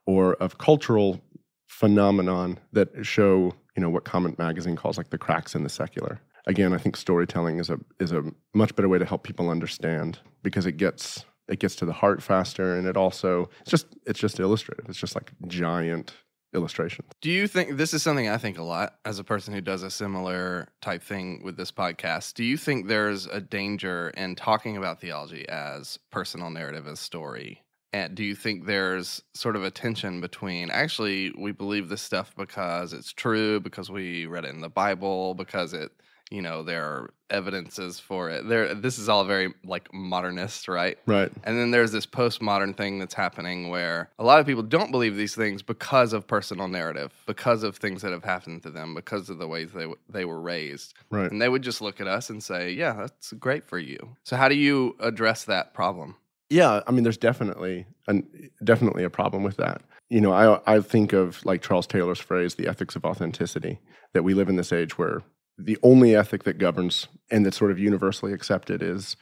or 0.06 0.34
of 0.36 0.58
cultural 0.58 1.22
phenomenon 1.70 2.60
that 2.74 2.90
show 3.06 3.54
you 3.76 3.82
know 3.82 3.90
what 3.90 4.04
Comment 4.04 4.38
Magazine 4.38 4.76
calls 4.76 4.98
like 4.98 5.12
the 5.12 5.18
cracks 5.18 5.56
in 5.56 5.64
the 5.64 5.70
secular. 5.70 6.20
Again, 6.48 6.74
I 6.74 6.78
think 6.78 6.98
storytelling 6.98 7.60
is 7.60 7.70
a 7.70 7.80
is 8.00 8.12
a 8.12 8.24
much 8.54 8.76
better 8.76 8.90
way 8.90 8.98
to 8.98 9.06
help 9.06 9.24
people 9.24 9.50
understand 9.50 10.20
because 10.44 10.66
it 10.66 10.74
gets 10.74 11.24
it 11.48 11.60
gets 11.60 11.76
to 11.78 11.86
the 11.86 11.94
heart 11.94 12.22
faster 12.22 12.76
and 12.76 12.88
it 12.88 12.98
also 12.98 13.50
it's 13.62 13.72
just 13.72 13.88
it's 14.06 14.20
just 14.20 14.40
illustrative. 14.40 14.86
It's 14.90 14.98
just 14.98 15.16
like 15.16 15.32
giant 15.48 16.14
illustrations. 16.54 17.12
Do 17.22 17.30
you 17.30 17.48
think 17.48 17.78
this 17.78 17.94
is 17.94 18.02
something 18.02 18.28
I 18.28 18.38
think 18.38 18.58
a 18.58 18.64
lot 18.64 18.96
as 19.06 19.20
a 19.20 19.24
person 19.24 19.54
who 19.54 19.62
does 19.62 19.84
a 19.84 19.92
similar 19.92 20.68
type 20.82 21.04
thing 21.04 21.44
with 21.44 21.56
this 21.56 21.72
podcast? 21.72 22.34
Do 22.34 22.44
you 22.44 22.58
think 22.58 22.88
there's 22.88 23.28
a 23.28 23.40
danger 23.40 24.10
in 24.18 24.36
talking 24.36 24.76
about 24.76 25.00
theology 25.00 25.48
as 25.48 26.00
personal 26.10 26.50
narrative 26.50 26.88
as 26.88 27.00
story? 27.00 27.62
And 27.92 28.16
do 28.16 28.24
you 28.24 28.36
think 28.36 28.66
there's 28.66 29.24
sort 29.34 29.56
of 29.56 29.64
a 29.64 29.72
tension 29.72 30.22
between 30.22 30.70
actually 30.70 31.34
we 31.38 31.52
believe 31.52 31.90
this 31.90 32.02
stuff 32.02 32.34
because 32.38 32.94
it's 32.94 33.12
true, 33.12 33.60
because 33.60 33.90
we 33.90 34.26
read 34.26 34.46
it 34.46 34.54
in 34.54 34.62
the 34.62 34.70
Bible, 34.70 35.34
because 35.34 35.74
it 35.74 35.92
you 36.30 36.42
know 36.42 36.62
there 36.64 36.84
are 36.84 37.14
evidences 37.30 38.00
for 38.00 38.30
it. 38.30 38.48
There 38.48 38.74
this 38.74 38.98
is 39.00 39.10
all 39.10 39.24
very 39.24 39.54
like 39.64 39.92
modernist 39.94 40.68
right? 40.68 40.98
Right. 41.06 41.32
And 41.44 41.58
then 41.58 41.72
there's 41.72 41.92
this 41.92 42.06
postmodern 42.06 42.76
thing 42.78 43.00
that's 43.00 43.14
happening 43.14 43.70
where 43.70 44.10
a 44.20 44.24
lot 44.24 44.40
of 44.40 44.46
people 44.46 44.64
don't 44.64 44.92
believe 44.92 45.16
these 45.16 45.36
things 45.36 45.62
because 45.62 46.14
of 46.14 46.28
personal 46.28 46.68
narrative 46.68 47.14
because 47.26 47.64
of 47.64 47.78
things 47.78 48.02
that 48.02 48.12
have 48.12 48.24
happened 48.24 48.64
to 48.64 48.72
them 48.72 48.94
because 48.94 49.30
of 49.30 49.40
the 49.40 49.48
ways 49.48 49.72
they 49.72 49.88
they 50.08 50.26
were 50.26 50.40
raised. 50.40 50.94
Right. 51.10 51.32
And 51.32 51.42
they 51.42 51.50
would 51.50 51.64
just 51.64 51.82
look 51.82 52.00
at 52.00 52.08
us 52.08 52.30
and 52.30 52.44
say 52.44 52.72
yeah 52.72 52.94
that's 52.94 53.34
great 53.34 53.68
for 53.68 53.80
you. 53.80 53.98
So 54.24 54.36
how 54.36 54.48
do 54.48 54.56
you 54.56 54.96
address 55.00 55.46
that 55.46 55.74
problem 55.74 56.16
yeah 56.50 56.82
i 56.88 56.92
mean 56.92 57.04
there's 57.04 57.18
definitely 57.18 57.86
an, 58.08 58.28
definitely 58.64 59.04
a 59.04 59.10
problem 59.10 59.44
with 59.44 59.58
that. 59.58 59.82
You 60.10 60.22
know 60.22 60.32
I, 60.32 60.76
I 60.76 60.80
think 60.82 61.14
of 61.14 61.46
like 61.46 61.62
charles 61.62 61.88
taylor's 61.88 62.20
phrase 62.20 62.56
the 62.56 62.68
ethics 62.68 62.96
of 62.96 63.06
authenticity 63.06 63.80
that 64.14 64.24
we 64.24 64.34
live 64.34 64.50
in 64.50 64.56
this 64.56 64.74
age 64.74 64.98
where 64.98 65.22
the 65.60 65.78
only 65.84 66.16
ethic 66.16 66.44
that 66.44 66.58
governs 66.58 67.08
and 67.30 67.46
that's 67.46 67.58
sort 67.58 67.72
of 67.72 67.78
universally 67.78 68.34
accepted 68.34 68.82
is 68.82 69.16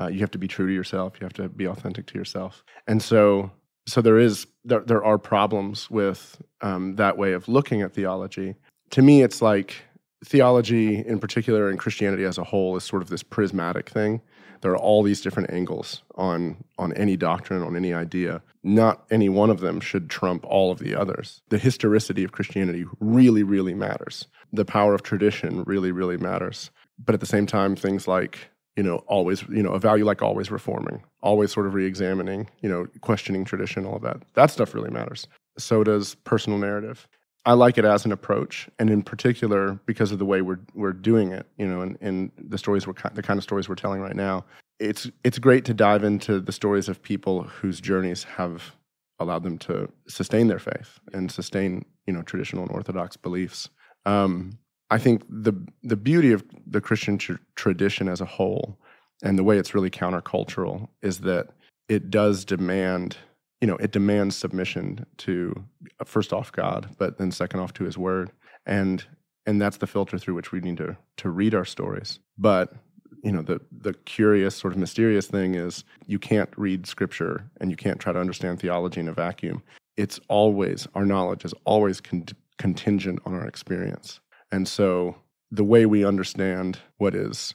uh, 0.00 0.06
you 0.06 0.20
have 0.20 0.30
to 0.30 0.38
be 0.38 0.48
true 0.48 0.66
to 0.66 0.72
yourself 0.72 1.14
you 1.20 1.24
have 1.24 1.32
to 1.34 1.48
be 1.48 1.66
authentic 1.66 2.06
to 2.06 2.18
yourself. 2.18 2.64
And 2.86 3.02
so 3.02 3.50
so 3.86 4.00
there 4.00 4.18
is 4.18 4.46
there, 4.64 4.80
there 4.80 5.04
are 5.04 5.18
problems 5.18 5.90
with 5.90 6.40
um, 6.60 6.96
that 6.96 7.18
way 7.18 7.32
of 7.32 7.48
looking 7.48 7.82
at 7.82 7.92
theology. 7.92 8.54
To 8.90 9.02
me 9.02 9.22
it's 9.22 9.42
like 9.42 9.82
theology 10.24 10.98
in 10.98 11.18
particular 11.18 11.68
and 11.68 11.78
christianity 11.78 12.24
as 12.24 12.38
a 12.38 12.44
whole 12.44 12.76
is 12.76 12.84
sort 12.84 13.02
of 13.02 13.08
this 13.08 13.22
prismatic 13.22 13.88
thing. 13.88 14.20
There 14.60 14.72
are 14.72 14.76
all 14.76 15.02
these 15.02 15.22
different 15.22 15.50
angles 15.50 16.02
on 16.16 16.62
on 16.78 16.92
any 16.92 17.16
doctrine 17.16 17.62
on 17.62 17.76
any 17.76 17.94
idea. 17.94 18.42
Not 18.62 19.04
any 19.10 19.30
one 19.30 19.48
of 19.48 19.60
them 19.60 19.80
should 19.80 20.10
trump 20.10 20.44
all 20.44 20.70
of 20.70 20.78
the 20.78 20.94
others. 20.94 21.40
The 21.48 21.58
historicity 21.58 22.24
of 22.24 22.32
christianity 22.32 22.84
really 23.00 23.42
really 23.42 23.74
matters. 23.74 24.26
The 24.52 24.66
power 24.66 24.94
of 24.94 25.02
tradition 25.02 25.64
really 25.64 25.92
really 25.92 26.18
matters. 26.18 26.70
But 26.98 27.14
at 27.14 27.20
the 27.20 27.26
same 27.26 27.46
time 27.46 27.74
things 27.74 28.06
like 28.06 28.50
you 28.76 28.82
know 28.82 28.96
always 29.06 29.42
you 29.48 29.62
know 29.62 29.72
a 29.72 29.78
value 29.78 30.04
like 30.04 30.20
always 30.20 30.50
reforming 30.50 31.02
always 31.22 31.50
sort 31.50 31.66
of 31.66 31.74
re-examining 31.74 32.48
you 32.62 32.68
know 32.68 32.86
questioning 33.00 33.44
tradition 33.44 33.86
all 33.86 33.96
of 33.96 34.02
that 34.02 34.22
that 34.34 34.50
stuff 34.50 34.74
really 34.74 34.90
matters. 34.90 35.26
So 35.56 35.82
does 35.82 36.14
personal 36.24 36.58
narrative 36.58 37.08
I 37.46 37.54
like 37.54 37.78
it 37.78 37.84
as 37.84 38.04
an 38.04 38.12
approach, 38.12 38.68
and 38.78 38.90
in 38.90 39.02
particular 39.02 39.80
because 39.86 40.12
of 40.12 40.18
the 40.18 40.26
way 40.26 40.42
we're 40.42 40.60
we're 40.74 40.92
doing 40.92 41.32
it. 41.32 41.46
You 41.56 41.66
know, 41.66 41.80
and, 41.80 41.96
and 42.00 42.30
the 42.36 42.58
stories 42.58 42.86
we're 42.86 42.94
the 43.14 43.22
kind 43.22 43.38
of 43.38 43.44
stories 43.44 43.68
we're 43.68 43.76
telling 43.76 44.00
right 44.00 44.16
now. 44.16 44.44
It's 44.78 45.10
it's 45.24 45.38
great 45.38 45.64
to 45.66 45.74
dive 45.74 46.04
into 46.04 46.40
the 46.40 46.52
stories 46.52 46.88
of 46.88 47.02
people 47.02 47.44
whose 47.44 47.80
journeys 47.80 48.24
have 48.24 48.74
allowed 49.18 49.42
them 49.42 49.58
to 49.58 49.90
sustain 50.08 50.48
their 50.48 50.58
faith 50.58 50.98
and 51.12 51.30
sustain 51.30 51.84
you 52.06 52.12
know 52.12 52.22
traditional 52.22 52.62
and 52.64 52.72
orthodox 52.72 53.16
beliefs. 53.16 53.68
Um, 54.04 54.58
I 54.90 54.98
think 54.98 55.22
the 55.28 55.54
the 55.82 55.96
beauty 55.96 56.32
of 56.32 56.44
the 56.66 56.80
Christian 56.80 57.16
tr- 57.16 57.34
tradition 57.54 58.08
as 58.08 58.20
a 58.20 58.26
whole, 58.26 58.78
and 59.22 59.38
the 59.38 59.44
way 59.44 59.56
it's 59.58 59.74
really 59.74 59.90
countercultural, 59.90 60.88
is 61.00 61.20
that 61.20 61.48
it 61.88 62.10
does 62.10 62.44
demand 62.44 63.16
you 63.60 63.66
know, 63.66 63.76
it 63.76 63.92
demands 63.92 64.36
submission 64.36 65.04
to 65.18 65.64
uh, 66.00 66.04
first 66.04 66.32
off 66.32 66.50
God, 66.52 66.88
but 66.98 67.18
then 67.18 67.30
second 67.30 67.60
off 67.60 67.72
to 67.74 67.84
His 67.84 67.98
Word, 67.98 68.30
and 68.66 69.04
and 69.46 69.60
that's 69.60 69.78
the 69.78 69.86
filter 69.86 70.18
through 70.18 70.34
which 70.34 70.52
we 70.52 70.60
need 70.60 70.78
to 70.78 70.96
to 71.18 71.30
read 71.30 71.54
our 71.54 71.64
stories. 71.64 72.18
But 72.38 72.72
you 73.22 73.32
know, 73.32 73.42
the 73.42 73.60
the 73.70 73.94
curious 73.94 74.56
sort 74.56 74.72
of 74.72 74.78
mysterious 74.78 75.26
thing 75.26 75.54
is 75.54 75.84
you 76.06 76.18
can't 76.18 76.50
read 76.56 76.86
Scripture 76.86 77.50
and 77.60 77.70
you 77.70 77.76
can't 77.76 78.00
try 78.00 78.12
to 78.12 78.20
understand 78.20 78.60
theology 78.60 79.00
in 79.00 79.08
a 79.08 79.12
vacuum. 79.12 79.62
It's 79.96 80.18
always 80.28 80.88
our 80.94 81.04
knowledge 81.04 81.44
is 81.44 81.54
always 81.64 82.00
con- 82.00 82.26
contingent 82.58 83.20
on 83.26 83.34
our 83.34 83.46
experience, 83.46 84.20
and 84.50 84.66
so 84.66 85.16
the 85.50 85.64
way 85.64 85.84
we 85.84 86.04
understand 86.04 86.78
what 86.98 87.14
is 87.14 87.54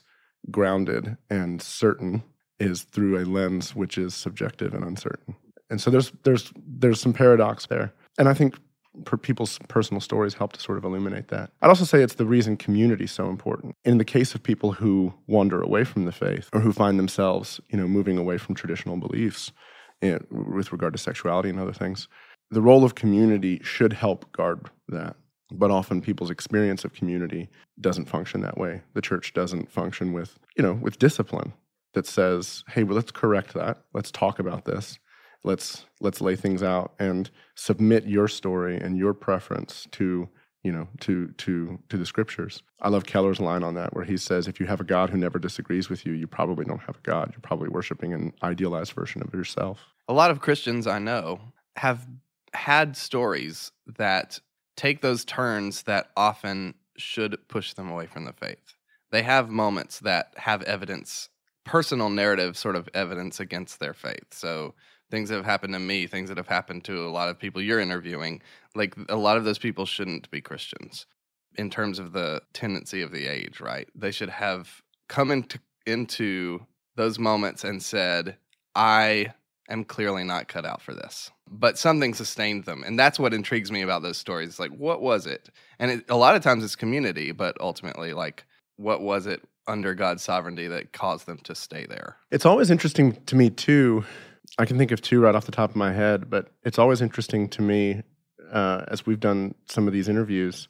grounded 0.50 1.16
and 1.30 1.60
certain 1.60 2.22
is 2.60 2.82
through 2.82 3.18
a 3.18 3.24
lens 3.24 3.74
which 3.74 3.98
is 3.98 4.14
subjective 4.14 4.72
and 4.72 4.84
uncertain 4.84 5.34
and 5.70 5.80
so 5.80 5.90
there's 5.90 6.12
there's 6.24 6.52
there's 6.66 7.00
some 7.00 7.12
paradox 7.12 7.66
there. 7.66 7.92
And 8.18 8.28
i 8.28 8.34
think 8.34 8.56
per 9.04 9.16
people's 9.16 9.58
personal 9.68 10.00
stories 10.00 10.34
help 10.34 10.52
to 10.54 10.60
sort 10.60 10.78
of 10.78 10.84
illuminate 10.84 11.28
that. 11.28 11.50
I'd 11.60 11.68
also 11.68 11.84
say 11.84 12.02
it's 12.02 12.14
the 12.14 12.24
reason 12.24 12.56
community 12.56 13.04
is 13.04 13.12
so 13.12 13.28
important. 13.28 13.74
In 13.84 13.98
the 13.98 14.06
case 14.06 14.34
of 14.34 14.42
people 14.42 14.72
who 14.72 15.12
wander 15.26 15.60
away 15.60 15.84
from 15.84 16.06
the 16.06 16.12
faith 16.12 16.48
or 16.54 16.60
who 16.60 16.72
find 16.72 16.98
themselves 16.98 17.60
you 17.68 17.76
know 17.76 17.86
moving 17.86 18.18
away 18.18 18.38
from 18.38 18.54
traditional 18.54 18.96
beliefs 18.96 19.52
in, 20.00 20.24
with 20.30 20.72
regard 20.72 20.92
to 20.94 20.98
sexuality 20.98 21.48
and 21.48 21.60
other 21.60 21.72
things 21.72 22.08
the 22.50 22.62
role 22.62 22.84
of 22.84 22.94
community 22.94 23.60
should 23.62 23.92
help 23.92 24.30
guard 24.32 24.70
that. 24.88 25.16
But 25.52 25.70
often 25.70 26.00
people's 26.00 26.30
experience 26.30 26.84
of 26.84 26.92
community 26.92 27.48
doesn't 27.80 28.06
function 28.08 28.40
that 28.40 28.58
way. 28.58 28.82
The 28.94 29.00
church 29.00 29.32
doesn't 29.32 29.70
function 29.70 30.12
with 30.12 30.38
you 30.56 30.62
know 30.62 30.74
with 30.74 30.98
discipline 30.98 31.52
that 31.94 32.06
says 32.06 32.64
hey 32.68 32.82
well 32.82 32.96
let's 32.96 33.12
correct 33.12 33.54
that. 33.54 33.82
Let's 33.92 34.10
talk 34.10 34.38
about 34.38 34.64
this 34.64 34.98
let's 35.46 35.86
let's 36.00 36.20
lay 36.20 36.36
things 36.36 36.62
out 36.62 36.92
and 36.98 37.30
submit 37.54 38.04
your 38.06 38.28
story 38.28 38.76
and 38.76 38.96
your 38.98 39.14
preference 39.14 39.86
to 39.92 40.28
you 40.62 40.72
know 40.72 40.88
to 41.00 41.28
to 41.38 41.78
to 41.88 41.96
the 41.96 42.06
scriptures 42.06 42.62
i 42.82 42.88
love 42.88 43.04
keller's 43.04 43.40
line 43.40 43.62
on 43.62 43.74
that 43.74 43.94
where 43.94 44.04
he 44.04 44.16
says 44.16 44.48
if 44.48 44.58
you 44.58 44.66
have 44.66 44.80
a 44.80 44.84
god 44.84 45.10
who 45.10 45.16
never 45.16 45.38
disagrees 45.38 45.88
with 45.88 46.04
you 46.04 46.12
you 46.12 46.26
probably 46.26 46.64
don't 46.64 46.80
have 46.80 46.96
a 46.96 47.02
god 47.02 47.30
you're 47.32 47.40
probably 47.40 47.68
worshiping 47.68 48.12
an 48.12 48.32
idealized 48.42 48.92
version 48.92 49.22
of 49.22 49.32
yourself 49.32 49.86
a 50.08 50.12
lot 50.12 50.30
of 50.30 50.40
christians 50.40 50.86
i 50.86 50.98
know 50.98 51.40
have 51.76 52.06
had 52.56 52.96
stories 52.96 53.70
that 53.98 54.40
take 54.76 55.00
those 55.00 55.24
turns 55.24 55.82
that 55.82 56.10
often 56.16 56.74
should 56.96 57.36
push 57.48 57.74
them 57.74 57.88
away 57.90 58.06
from 58.06 58.24
the 58.24 58.32
faith. 58.32 58.76
They 59.10 59.22
have 59.22 59.48
moments 59.48 60.00
that 60.00 60.32
have 60.36 60.62
evidence, 60.62 61.28
personal 61.64 62.10
narrative 62.10 62.56
sort 62.56 62.76
of 62.76 62.88
evidence 62.94 63.40
against 63.40 63.78
their 63.78 63.94
faith. 63.94 64.32
So 64.32 64.74
things 65.10 65.28
that 65.28 65.36
have 65.36 65.44
happened 65.44 65.74
to 65.74 65.78
me, 65.78 66.06
things 66.06 66.28
that 66.28 66.36
have 66.36 66.48
happened 66.48 66.84
to 66.84 67.06
a 67.06 67.10
lot 67.10 67.28
of 67.28 67.38
people 67.38 67.62
you're 67.62 67.80
interviewing, 67.80 68.42
like 68.74 68.94
a 69.08 69.16
lot 69.16 69.36
of 69.36 69.44
those 69.44 69.58
people 69.58 69.86
shouldn't 69.86 70.30
be 70.30 70.40
Christians 70.40 71.06
in 71.56 71.70
terms 71.70 71.98
of 71.98 72.12
the 72.12 72.42
tendency 72.52 73.02
of 73.02 73.12
the 73.12 73.26
age, 73.26 73.60
right? 73.60 73.88
They 73.94 74.10
should 74.10 74.30
have 74.30 74.82
come 75.08 75.30
into 75.30 75.58
into 75.86 76.66
those 76.96 77.18
moments 77.18 77.62
and 77.62 77.82
said, 77.82 78.36
I 78.74 79.32
am 79.68 79.84
clearly 79.84 80.24
not 80.24 80.48
cut 80.48 80.64
out 80.64 80.82
for 80.82 80.94
this. 80.94 81.30
But 81.48 81.78
something 81.78 82.14
sustained 82.14 82.64
them. 82.64 82.82
And 82.84 82.98
that's 82.98 83.18
what 83.18 83.32
intrigues 83.32 83.70
me 83.70 83.82
about 83.82 84.02
those 84.02 84.18
stories. 84.18 84.58
Like, 84.58 84.72
what 84.72 85.00
was 85.00 85.26
it? 85.26 85.48
And 85.78 85.90
it, 85.90 86.04
a 86.08 86.16
lot 86.16 86.34
of 86.34 86.42
times 86.42 86.64
it's 86.64 86.76
community, 86.76 87.32
but 87.32 87.56
ultimately, 87.60 88.12
like, 88.12 88.44
what 88.76 89.00
was 89.00 89.26
it 89.26 89.42
under 89.68 89.94
God's 89.94 90.22
sovereignty 90.22 90.68
that 90.68 90.92
caused 90.92 91.26
them 91.26 91.38
to 91.44 91.54
stay 91.54 91.86
there? 91.86 92.16
It's 92.30 92.46
always 92.46 92.70
interesting 92.70 93.16
to 93.26 93.36
me, 93.36 93.50
too. 93.50 94.04
I 94.58 94.64
can 94.64 94.78
think 94.78 94.90
of 94.90 95.00
two 95.00 95.20
right 95.20 95.34
off 95.34 95.46
the 95.46 95.52
top 95.52 95.70
of 95.70 95.76
my 95.76 95.92
head, 95.92 96.30
but 96.30 96.48
it's 96.64 96.78
always 96.78 97.02
interesting 97.02 97.48
to 97.50 97.62
me 97.62 98.02
uh, 98.52 98.84
as 98.88 99.06
we've 99.06 99.20
done 99.20 99.54
some 99.68 99.86
of 99.86 99.92
these 99.92 100.08
interviews 100.08 100.68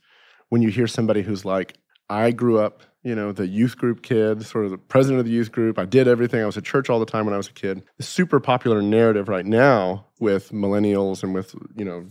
when 0.49 0.63
you 0.63 0.69
hear 0.69 0.87
somebody 0.87 1.23
who's 1.23 1.45
like, 1.45 1.77
I 2.09 2.31
grew 2.31 2.59
up, 2.59 2.83
you 3.03 3.15
know, 3.15 3.33
the 3.33 3.47
youth 3.47 3.77
group 3.77 4.03
kid, 4.03 4.45
sort 4.45 4.65
of 4.65 4.71
the 4.71 4.79
president 4.79 5.21
of 5.21 5.27
the 5.27 5.33
youth 5.33 5.51
group. 5.51 5.79
I 5.79 5.85
did 5.85 6.07
everything. 6.07 6.41
I 6.41 6.47
was 6.47 6.57
at 6.57 6.65
church 6.65 6.89
all 6.89 7.01
the 7.01 7.07
time 7.07 7.25
when 7.25 7.35
I 7.35 7.37
was 7.37 7.49
a 7.49 7.53
kid. 7.53 7.83
The 7.99 8.05
super 8.05 8.39
popular 8.41 8.81
narrative 8.81 9.29
right 9.29 9.47
now 9.47 10.07
with 10.21 10.53
millennials 10.53 11.23
and 11.23 11.35
with, 11.35 11.55
you 11.77 11.85
know, 11.85 12.07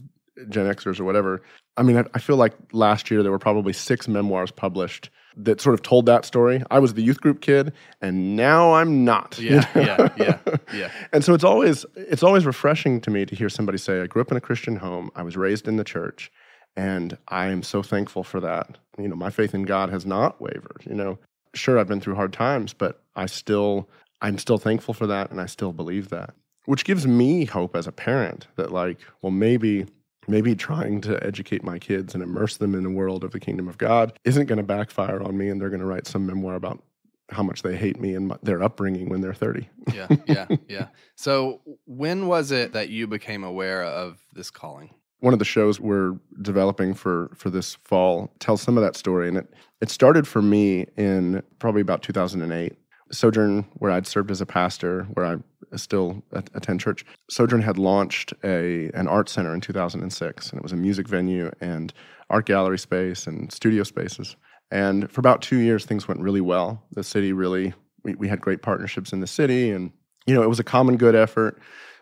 Gen 0.50 0.65
Xers 0.65 1.00
or 1.00 1.05
whatever. 1.05 1.41
I 1.77 1.84
mean, 1.84 1.98
I, 1.98 2.05
I 2.13 2.20
feel 2.20 2.38
like 2.38 2.53
last 2.72 3.12
year 3.12 3.22
there 3.22 3.32
were 3.32 3.39
probably 3.39 3.74
six 3.74 4.08
memoirs 4.08 4.51
published 4.51 5.10
that 5.38 5.60
sort 5.60 5.74
of 5.74 5.82
told 5.82 6.05
that 6.05 6.24
story. 6.24 6.63
I 6.72 6.79
was 6.79 6.94
the 6.94 7.01
youth 7.01 7.20
group 7.20 7.41
kid, 7.41 7.74
and 8.01 8.36
now 8.38 8.74
I'm 8.74 9.03
not. 9.03 9.38
Yeah, 9.38 9.67
yeah, 9.75 10.10
yeah, 10.17 10.39
yeah. 10.74 10.91
and 11.12 11.24
so 11.24 11.34
it's 11.34 11.44
always 11.44 11.86
it's 11.96 12.24
always 12.24 12.46
refreshing 12.46 13.01
to 13.01 13.12
me 13.12 13.25
to 13.25 13.36
hear 13.36 13.50
somebody 13.50 13.77
say, 13.77 14.01
"I 14.01 14.08
grew 14.08 14.22
up 14.22 14.32
in 14.32 14.38
a 14.38 14.41
Christian 14.41 14.77
home. 14.77 15.12
I 15.15 15.24
was 15.24 15.36
raised 15.36 15.67
in 15.67 15.75
the 15.75 15.84
church, 15.84 16.32
and 16.75 17.17
I 17.27 17.48
am 17.48 17.63
so 17.63 17.82
thankful 17.82 18.24
for 18.24 18.39
that. 18.41 18.77
You 18.98 19.08
know, 19.08 19.15
my 19.15 19.29
faith 19.29 19.53
in 19.53 19.63
God 19.63 19.89
has 19.89 20.05
not 20.05 20.41
wavered. 20.41 20.84
You 20.86 20.96
know, 20.96 21.20
sure, 21.53 21.79
I've 21.79 21.88
been 21.88 22.01
through 22.01 22.15
hard 22.15 22.34
times, 22.34 22.74
but 22.74 23.01
I 23.15 23.25
still, 23.25 23.89
I'm 24.22 24.38
still 24.38 24.58
thankful 24.58 24.94
for 24.94 25.08
that. 25.08 25.32
And 25.32 25.39
I 25.39 25.46
still 25.46 25.74
believe 25.74 26.10
that, 26.10 26.34
which 26.65 26.86
gives 26.86 27.08
me 27.08 27.46
hope 27.46 27.75
as 27.75 27.88
a 27.88 27.91
parent 27.91 28.48
that, 28.55 28.72
like, 28.72 29.00
well, 29.22 29.32
maybe, 29.32 29.86
maybe 30.27 30.55
trying 30.55 31.01
to 31.01 31.24
educate 31.25 31.63
my 31.63 31.79
kids 31.79 32.13
and 32.13 32.24
immerse 32.24 32.58
them 32.58 32.75
in 32.75 32.84
the 32.84 32.89
world 32.89 33.24
of 33.24 33.32
the 33.32 33.39
kingdom 33.39 33.67
of 33.67 33.77
God 33.77 34.17
isn't 34.24 34.46
going 34.48 34.58
to 34.58 34.63
backfire 34.63 35.22
on 35.22 35.38
me 35.38 35.50
and 35.50 35.60
they're 35.60 35.70
going 35.70 35.79
to 35.79 35.86
write 35.86 36.08
some 36.08 36.25
memoir 36.25 36.55
about 36.55 36.82
how 37.29 37.41
much 37.41 37.63
they 37.63 37.75
hate 37.75 38.00
me 38.00 38.13
and 38.13 38.27
my, 38.27 38.38
their 38.44 38.62
upbringing 38.62 39.10
when 39.10 39.22
they're 39.22 39.34
30. 39.34 39.67
yeah, 39.94 40.08
yeah, 40.27 40.48
yeah. 40.67 40.88
So, 41.15 41.62
when 41.86 42.27
was 42.27 42.51
it 42.51 42.74
that 42.74 42.89
you 42.89 43.08
became 43.08 43.44
aware 43.44 43.84
of 43.84 44.20
this 44.34 44.51
calling? 44.51 44.91
one 45.20 45.34
of 45.34 45.39
the 45.39 45.46
shows 45.46 45.79
we're 45.79 46.13
developing 46.41 46.94
for 46.94 47.32
for 47.36 47.50
this 47.50 47.75
fall 47.84 48.32
tells 48.39 48.62
some 48.62 48.77
of 48.77 48.84
that 48.84 48.96
story 48.96 49.27
and 49.27 49.38
it 49.38 49.53
it 49.82 49.89
started 49.89 50.27
for 50.27 50.41
me 50.41 50.86
in 50.98 51.41
probably 51.58 51.82
about 51.82 52.03
2008 52.03 52.77
sojourn 53.12 53.66
where 53.76 53.92
i'd 53.92 54.08
served 54.08 54.32
as 54.32 54.42
a 54.42 54.46
pastor 54.46 55.04
where 55.14 55.26
i 55.26 55.36
still 55.78 56.24
attend 56.32 56.80
church. 56.80 57.06
Sojourn 57.30 57.62
had 57.62 57.78
launched 57.78 58.34
a 58.44 58.90
an 58.94 59.08
art 59.08 59.30
center 59.30 59.54
in 59.54 59.62
2006 59.62 60.50
and 60.50 60.60
it 60.60 60.64
was 60.64 60.72
a 60.72 60.76
music 60.78 61.08
venue 61.08 61.52
and 61.62 61.94
art 62.30 62.46
gallery 62.46 62.80
space 62.80 63.28
and 63.28 63.52
studio 63.52 63.84
spaces. 63.84 64.36
And 64.72 65.12
for 65.12 65.20
about 65.20 65.42
two 65.42 65.58
years 65.58 65.86
things 65.86 66.08
went 66.08 66.22
really 66.22 66.42
well. 66.42 66.84
The 66.92 67.04
city 67.04 67.34
really 67.34 67.74
we, 68.04 68.16
we 68.16 68.28
had 68.28 68.42
great 68.42 68.62
partnerships 68.62 69.14
in 69.14 69.20
the 69.20 69.28
city 69.28 69.72
and 69.72 69.92
you 70.26 70.34
know 70.34 70.44
it 70.44 70.50
was 70.50 70.60
a 70.60 70.64
common 70.64 70.98
good 70.98 71.16
effort. 71.16 71.60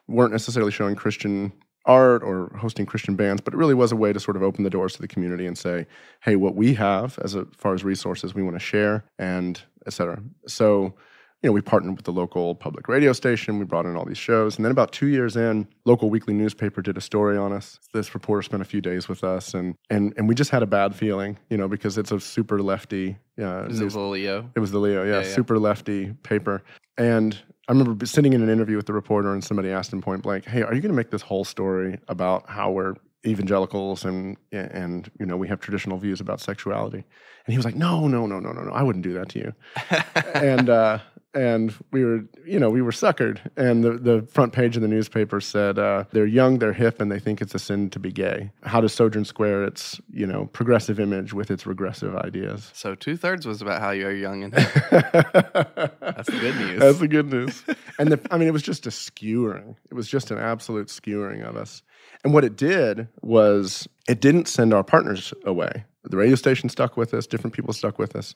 Weren't 0.07 0.31
necessarily 0.31 0.71
showing 0.71 0.95
christian 0.95 1.51
art 1.85 2.23
or 2.23 2.49
hosting 2.57 2.85
Christian 2.85 3.15
bands, 3.15 3.41
but 3.41 3.53
it 3.53 3.57
really 3.57 3.73
was 3.73 3.91
a 3.91 3.95
way 3.95 4.13
to 4.13 4.19
sort 4.19 4.37
of 4.37 4.43
open 4.43 4.63
the 4.63 4.69
doors 4.69 4.93
to 4.93 5.01
the 5.01 5.07
community 5.07 5.45
and 5.45 5.57
say, 5.57 5.85
hey, 6.21 6.35
what 6.35 6.55
we 6.55 6.73
have 6.75 7.19
as 7.23 7.35
far 7.57 7.73
as 7.73 7.83
resources 7.83 8.33
we 8.33 8.43
want 8.43 8.55
to 8.55 8.59
share 8.59 9.03
and 9.19 9.61
et 9.85 9.93
cetera. 9.93 10.21
So, 10.47 10.93
you 11.41 11.49
know, 11.49 11.51
we 11.51 11.59
partnered 11.59 11.97
with 11.97 12.05
the 12.05 12.13
local 12.13 12.55
public 12.55 12.87
radio 12.87 13.11
station. 13.11 13.59
We 13.59 13.65
brought 13.65 13.85
in 13.85 13.97
all 13.97 14.05
these 14.05 14.17
shows. 14.17 14.55
And 14.55 14.63
then 14.63 14.71
about 14.71 14.93
two 14.93 15.07
years 15.07 15.35
in, 15.35 15.67
local 15.83 16.09
weekly 16.09 16.33
newspaper 16.33 16.81
did 16.81 16.95
a 16.95 17.01
story 17.01 17.37
on 17.37 17.51
us. 17.51 17.79
This 17.93 18.13
reporter 18.13 18.43
spent 18.43 18.61
a 18.61 18.65
few 18.65 18.79
days 18.79 19.09
with 19.09 19.25
us 19.25 19.53
and 19.53 19.75
and 19.89 20.13
and 20.15 20.29
we 20.29 20.35
just 20.35 20.51
had 20.51 20.63
a 20.63 20.67
bad 20.67 20.95
feeling, 20.95 21.37
you 21.49 21.57
know, 21.57 21.67
because 21.67 21.97
it's 21.97 22.13
a 22.13 22.19
super 22.21 22.61
lefty 22.61 23.17
uh, 23.41 23.65
it 23.65 23.71
the 23.93 23.99
Leo? 23.99 24.49
It 24.55 24.59
was 24.59 24.71
the 24.71 24.79
Leo, 24.79 25.03
yeah, 25.03 25.19
yeah, 25.19 25.27
yeah. 25.27 25.35
super 25.35 25.59
lefty 25.59 26.13
paper. 26.23 26.63
And 26.97 27.37
I 27.67 27.71
remember 27.71 28.05
sitting 28.05 28.33
in 28.33 28.41
an 28.41 28.49
interview 28.49 28.75
with 28.75 28.87
the 28.87 28.93
reporter, 28.93 29.31
and 29.31 29.43
somebody 29.43 29.69
asked 29.69 29.93
him 29.93 30.01
point 30.01 30.21
blank, 30.21 30.45
"Hey, 30.45 30.63
are 30.63 30.73
you 30.73 30.81
going 30.81 30.91
to 30.91 30.97
make 30.97 31.11
this 31.11 31.21
whole 31.21 31.45
story 31.45 31.99
about 32.07 32.49
how 32.49 32.71
we're 32.71 32.95
evangelicals 33.25 34.03
and 34.03 34.35
and 34.51 35.09
you 35.17 35.25
know 35.25 35.37
we 35.37 35.47
have 35.47 35.61
traditional 35.61 35.97
views 35.97 36.19
about 36.19 36.41
sexuality?" 36.41 37.05
And 37.45 37.53
he 37.53 37.57
was 37.57 37.65
like, 37.65 37.75
"No, 37.75 38.07
no, 38.07 38.25
no, 38.25 38.39
no, 38.39 38.51
no, 38.51 38.63
no, 38.63 38.71
I 38.71 38.83
wouldn't 38.83 39.03
do 39.03 39.13
that 39.13 39.29
to 39.29 39.39
you." 39.39 39.53
and 40.35 40.69
uh, 40.69 40.99
and 41.33 41.73
we 41.91 42.03
were, 42.05 42.25
you 42.45 42.59
know, 42.59 42.69
we 42.69 42.81
were 42.81 42.91
suckered. 42.91 43.39
And 43.57 43.83
the, 43.83 43.93
the 43.93 44.27
front 44.31 44.53
page 44.53 44.75
of 44.75 44.81
the 44.81 44.87
newspaper 44.87 45.41
said, 45.41 45.79
uh, 45.79 46.05
they're 46.11 46.25
young, 46.25 46.59
they're 46.59 46.73
hip, 46.73 47.01
and 47.01 47.11
they 47.11 47.19
think 47.19 47.41
it's 47.41 47.55
a 47.55 47.59
sin 47.59 47.89
to 47.91 47.99
be 47.99 48.11
gay. 48.11 48.51
How 48.63 48.81
does 48.81 48.93
Sojourn 48.93 49.25
square 49.25 49.63
its, 49.63 49.99
you 50.11 50.27
know, 50.27 50.45
progressive 50.47 50.99
image 50.99 51.33
with 51.33 51.49
its 51.49 51.65
regressive 51.65 52.15
ideas? 52.15 52.69
So 52.73 52.95
two 52.95 53.17
thirds 53.17 53.45
was 53.45 53.61
about 53.61 53.81
how 53.81 53.91
you're 53.91 54.13
young 54.13 54.43
and 54.43 54.53
hip. 54.53 54.73
That's 54.91 56.29
the 56.29 56.39
good 56.39 56.55
news. 56.57 56.79
That's 56.79 56.99
the 56.99 57.07
good 57.07 57.31
news. 57.31 57.63
and 57.99 58.11
the, 58.11 58.27
I 58.31 58.37
mean, 58.37 58.47
it 58.47 58.53
was 58.53 58.63
just 58.63 58.85
a 58.85 58.91
skewering. 58.91 59.75
It 59.89 59.93
was 59.95 60.07
just 60.07 60.31
an 60.31 60.37
absolute 60.37 60.89
skewering 60.89 61.41
of 61.41 61.55
us. 61.55 61.81
And 62.23 62.33
what 62.33 62.45
it 62.45 62.55
did 62.55 63.07
was 63.21 63.87
it 64.07 64.21
didn't 64.21 64.47
send 64.47 64.73
our 64.73 64.83
partners 64.83 65.33
away. 65.45 65.85
The 66.03 66.17
radio 66.17 66.35
station 66.35 66.69
stuck 66.69 66.97
with 66.97 67.13
us, 67.13 67.25
different 67.27 67.53
people 67.53 67.73
stuck 67.73 67.97
with 67.97 68.15
us, 68.15 68.35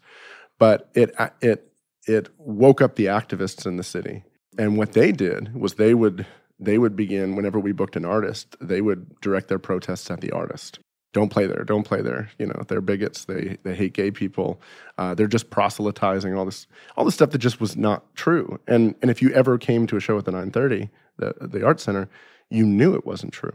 but 0.58 0.90
it 0.94 1.14
it 1.42 1.72
it 2.08 2.30
woke 2.38 2.82
up 2.82 2.96
the 2.96 3.06
activists 3.06 3.66
in 3.66 3.78
the 3.78 3.84
city. 3.84 4.24
And 4.58 4.78
what 4.78 4.94
they 4.94 5.12
did 5.12 5.54
was 5.54 5.76
they 5.76 5.94
would 5.94 6.26
they 6.60 6.80
would 6.80 6.96
begin 6.96 7.36
whenever 7.36 7.60
we 7.60 7.72
booked 7.72 7.96
an 7.96 8.06
artist, 8.06 8.56
they 8.60 8.82
would 8.82 9.20
direct 9.22 9.48
their 9.48 9.60
protests 9.60 10.10
at 10.10 10.22
the 10.22 10.32
artist. 10.32 10.80
Don't 11.14 11.30
play 11.30 11.46
there. 11.46 11.64
Don't 11.64 11.84
play 11.84 12.02
there. 12.02 12.30
You 12.40 12.48
know, 12.48 12.64
they're 12.68 12.82
bigots. 12.82 13.26
They 13.26 13.58
they 13.64 13.76
hate 13.76 13.94
gay 13.94 14.12
people. 14.12 14.60
Uh, 14.98 15.14
they're 15.14 15.28
just 15.28 15.50
proselytizing 15.50 16.36
all 16.36 16.46
this 16.46 16.68
all 16.96 17.06
this 17.06 17.14
stuff 17.14 17.32
that 17.32 17.38
just 17.38 17.62
was 17.62 17.78
not 17.78 18.16
true. 18.16 18.60
And 18.68 18.96
and 19.02 19.12
if 19.12 19.22
you 19.22 19.32
ever 19.32 19.58
came 19.58 19.86
to 19.88 19.98
a 19.98 20.00
show 20.00 20.18
at 20.18 20.26
the 20.26 20.32
930, 20.32 20.90
the 21.18 21.34
the 21.42 21.66
art 21.66 21.80
center, 21.80 22.10
you 22.50 22.66
knew 22.66 22.96
it 22.96 23.06
wasn't 23.06 23.34
true. 23.34 23.54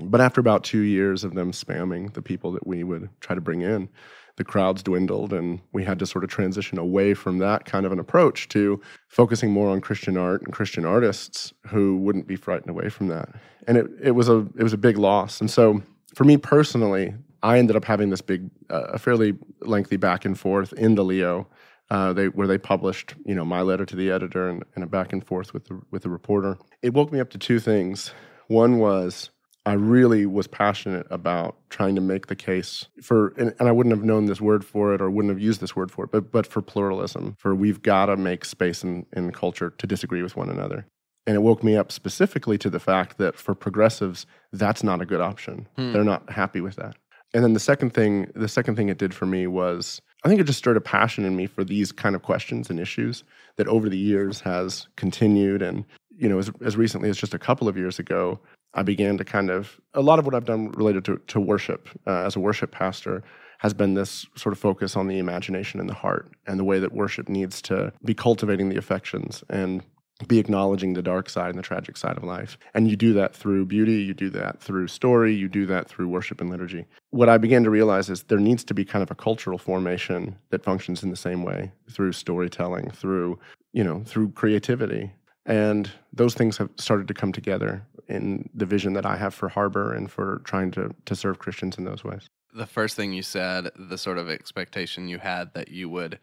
But 0.00 0.20
after 0.20 0.40
about 0.40 0.64
two 0.64 0.80
years 0.80 1.22
of 1.22 1.34
them 1.34 1.52
spamming 1.52 2.14
the 2.14 2.22
people 2.22 2.52
that 2.52 2.66
we 2.66 2.82
would 2.82 3.10
try 3.20 3.34
to 3.34 3.42
bring 3.42 3.60
in, 3.60 3.88
the 4.36 4.44
crowds 4.44 4.82
dwindled 4.82 5.32
and 5.32 5.60
we 5.72 5.84
had 5.84 5.98
to 5.98 6.06
sort 6.06 6.24
of 6.24 6.30
transition 6.30 6.78
away 6.78 7.14
from 7.14 7.38
that 7.38 7.64
kind 7.64 7.84
of 7.84 7.92
an 7.92 7.98
approach 7.98 8.48
to 8.48 8.80
focusing 9.08 9.50
more 9.50 9.70
on 9.70 9.80
Christian 9.80 10.16
art 10.16 10.42
and 10.42 10.52
Christian 10.52 10.84
artists 10.84 11.52
who 11.66 11.96
wouldn't 11.98 12.26
be 12.26 12.36
frightened 12.36 12.70
away 12.70 12.88
from 12.88 13.08
that. 13.08 13.28
And 13.66 13.76
it, 13.76 13.86
it 14.02 14.10
was 14.12 14.28
a 14.28 14.38
it 14.56 14.62
was 14.62 14.72
a 14.72 14.78
big 14.78 14.98
loss. 14.98 15.40
And 15.40 15.50
so 15.50 15.82
for 16.14 16.24
me 16.24 16.36
personally, 16.36 17.14
I 17.42 17.58
ended 17.58 17.76
up 17.76 17.84
having 17.84 18.10
this 18.10 18.22
big 18.22 18.50
uh, 18.70 18.84
a 18.84 18.98
fairly 18.98 19.34
lengthy 19.60 19.96
back 19.96 20.24
and 20.24 20.38
forth 20.38 20.72
in 20.72 20.94
the 20.94 21.04
Leo 21.04 21.48
uh, 21.92 22.10
they 22.14 22.28
where 22.28 22.46
they 22.46 22.56
published 22.56 23.14
you 23.26 23.34
know 23.34 23.44
my 23.44 23.60
letter 23.60 23.84
to 23.84 23.94
the 23.94 24.10
editor 24.10 24.48
and, 24.48 24.64
and 24.74 24.82
a 24.82 24.86
back 24.86 25.12
and 25.12 25.26
forth 25.26 25.52
with 25.52 25.66
the 25.66 25.78
with 25.90 26.02
the 26.02 26.08
reporter. 26.08 26.56
It 26.80 26.94
woke 26.94 27.12
me 27.12 27.20
up 27.20 27.28
to 27.30 27.38
two 27.38 27.60
things. 27.60 28.14
One 28.48 28.78
was 28.78 29.30
I 29.64 29.74
really 29.74 30.26
was 30.26 30.48
passionate 30.48 31.06
about 31.10 31.56
trying 31.70 31.94
to 31.94 32.00
make 32.00 32.26
the 32.26 32.34
case 32.34 32.86
for, 33.00 33.28
and, 33.38 33.54
and, 33.60 33.68
I 33.68 33.72
wouldn't 33.72 33.94
have 33.94 34.04
known 34.04 34.26
this 34.26 34.40
word 34.40 34.64
for 34.64 34.92
it 34.92 35.00
or 35.00 35.08
wouldn't 35.08 35.32
have 35.32 35.40
used 35.40 35.60
this 35.60 35.76
word 35.76 35.90
for 35.90 36.04
it, 36.04 36.10
but, 36.10 36.32
but 36.32 36.46
for 36.46 36.60
pluralism, 36.60 37.36
for 37.38 37.54
we've 37.54 37.80
got 37.80 38.06
to 38.06 38.16
make 38.16 38.44
space 38.44 38.82
in, 38.82 39.06
in 39.12 39.30
culture 39.30 39.70
to 39.70 39.86
disagree 39.86 40.22
with 40.22 40.36
one 40.36 40.48
another. 40.48 40.86
And 41.28 41.36
it 41.36 41.40
woke 41.40 41.62
me 41.62 41.76
up 41.76 41.92
specifically 41.92 42.58
to 42.58 42.70
the 42.70 42.80
fact 42.80 43.18
that 43.18 43.36
for 43.36 43.54
progressives, 43.54 44.26
that's 44.52 44.82
not 44.82 45.00
a 45.00 45.06
good 45.06 45.20
option. 45.20 45.68
Hmm. 45.76 45.92
They're 45.92 46.02
not 46.02 46.28
happy 46.30 46.60
with 46.60 46.74
that. 46.76 46.96
And 47.32 47.44
then 47.44 47.52
the 47.52 47.60
second 47.60 47.94
thing, 47.94 48.30
the 48.34 48.48
second 48.48 48.74
thing 48.74 48.88
it 48.88 48.98
did 48.98 49.14
for 49.14 49.26
me 49.26 49.46
was 49.46 50.02
I 50.24 50.28
think 50.28 50.40
it 50.40 50.44
just 50.44 50.58
stirred 50.58 50.76
a 50.76 50.80
passion 50.80 51.24
in 51.24 51.36
me 51.36 51.46
for 51.46 51.64
these 51.64 51.92
kind 51.92 52.14
of 52.14 52.22
questions 52.22 52.68
and 52.68 52.78
issues 52.78 53.24
that 53.56 53.68
over 53.68 53.88
the 53.88 53.98
years 53.98 54.40
has 54.40 54.88
continued. 54.96 55.62
And, 55.62 55.84
you 56.16 56.28
know, 56.28 56.38
as, 56.38 56.50
as 56.64 56.76
recently 56.76 57.08
as 57.08 57.16
just 57.16 57.34
a 57.34 57.38
couple 57.38 57.68
of 57.68 57.76
years 57.76 57.98
ago, 57.98 58.40
I 58.74 58.82
began 58.82 59.18
to 59.18 59.24
kind 59.24 59.50
of 59.50 59.80
a 59.94 60.00
lot 60.00 60.18
of 60.18 60.24
what 60.24 60.34
I've 60.34 60.44
done 60.44 60.70
related 60.72 61.04
to, 61.06 61.18
to 61.28 61.40
worship 61.40 61.88
uh, 62.06 62.24
as 62.24 62.36
a 62.36 62.40
worship 62.40 62.70
pastor 62.70 63.22
has 63.58 63.72
been 63.74 63.94
this 63.94 64.26
sort 64.34 64.52
of 64.52 64.58
focus 64.58 64.96
on 64.96 65.06
the 65.06 65.18
imagination 65.18 65.78
and 65.78 65.88
the 65.88 65.94
heart 65.94 66.32
and 66.46 66.58
the 66.58 66.64
way 66.64 66.80
that 66.80 66.92
worship 66.92 67.28
needs 67.28 67.62
to 67.62 67.92
be 68.04 68.12
cultivating 68.12 68.68
the 68.68 68.76
affections 68.76 69.44
and 69.48 69.84
be 70.26 70.38
acknowledging 70.38 70.94
the 70.94 71.02
dark 71.02 71.28
side 71.28 71.50
and 71.50 71.58
the 71.58 71.62
tragic 71.62 71.96
side 71.96 72.16
of 72.16 72.24
life. 72.24 72.58
And 72.74 72.88
you 72.88 72.96
do 72.96 73.12
that 73.14 73.34
through 73.34 73.66
beauty, 73.66 74.02
you 74.02 74.14
do 74.14 74.30
that 74.30 74.60
through 74.60 74.88
story, 74.88 75.34
you 75.34 75.48
do 75.48 75.66
that 75.66 75.88
through 75.88 76.08
worship 76.08 76.40
and 76.40 76.50
liturgy. 76.50 76.86
What 77.10 77.28
I 77.28 77.38
began 77.38 77.64
to 77.64 77.70
realize 77.70 78.10
is 78.10 78.24
there 78.24 78.38
needs 78.38 78.64
to 78.64 78.74
be 78.74 78.84
kind 78.84 79.02
of 79.02 79.10
a 79.10 79.14
cultural 79.14 79.58
formation 79.58 80.36
that 80.50 80.64
functions 80.64 81.02
in 81.02 81.10
the 81.10 81.16
same 81.16 81.42
way 81.44 81.72
through 81.90 82.12
storytelling, 82.12 82.90
through, 82.90 83.38
you 83.72 83.84
know, 83.84 84.02
through 84.06 84.30
creativity. 84.32 85.12
And 85.46 85.90
those 86.12 86.34
things 86.34 86.56
have 86.58 86.70
started 86.76 87.08
to 87.08 87.14
come 87.14 87.32
together 87.32 87.84
in 88.12 88.50
the 88.54 88.66
vision 88.66 88.92
that 88.92 89.06
I 89.06 89.16
have 89.16 89.34
for 89.34 89.48
Harbor 89.48 89.92
and 89.92 90.10
for 90.10 90.42
trying 90.44 90.70
to 90.72 90.94
to 91.04 91.16
serve 91.16 91.38
Christians 91.38 91.78
in 91.78 91.84
those 91.84 92.04
ways. 92.04 92.28
The 92.54 92.66
first 92.66 92.96
thing 92.96 93.12
you 93.12 93.22
said, 93.22 93.70
the 93.76 93.96
sort 93.96 94.18
of 94.18 94.28
expectation 94.28 95.08
you 95.08 95.18
had 95.18 95.54
that 95.54 95.68
you 95.68 95.88
would 95.88 96.18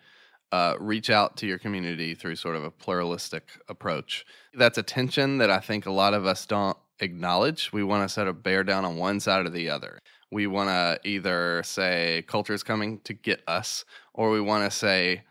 uh, 0.52 0.76
reach 0.80 1.10
out 1.10 1.38
to 1.38 1.48
your 1.48 1.58
community 1.58 2.16
through 2.16 2.36
sort 2.36 2.56
of 2.56 2.64
a 2.64 2.72
pluralistic 2.72 3.50
approach. 3.68 4.26
That's 4.54 4.78
a 4.78 4.84
tension 4.84 5.40
that 5.40 5.50
I 5.50 5.60
think 5.60 5.86
a 5.86 5.92
lot 5.92 6.14
of 6.14 6.26
us 6.26 6.46
don't 6.46 6.78
acknowledge. 7.00 7.72
We 7.72 7.84
want 7.84 8.08
to 8.08 8.14
sort 8.14 8.28
of 8.28 8.44
bear 8.44 8.64
down 8.64 8.86
on 8.86 8.98
one 8.98 9.20
side 9.20 9.46
or 9.46 9.50
the 9.50 9.70
other. 9.70 10.00
We 10.32 10.48
want 10.48 10.70
to 10.70 11.00
either 11.08 11.64
say 11.64 12.24
culture 12.28 12.54
is 12.54 12.64
coming 12.64 13.00
to 13.02 13.14
get 13.14 13.42
us, 13.48 13.86
or 14.14 14.30
we 14.30 14.42
want 14.42 14.70
to 14.70 14.76
say, 14.76 15.24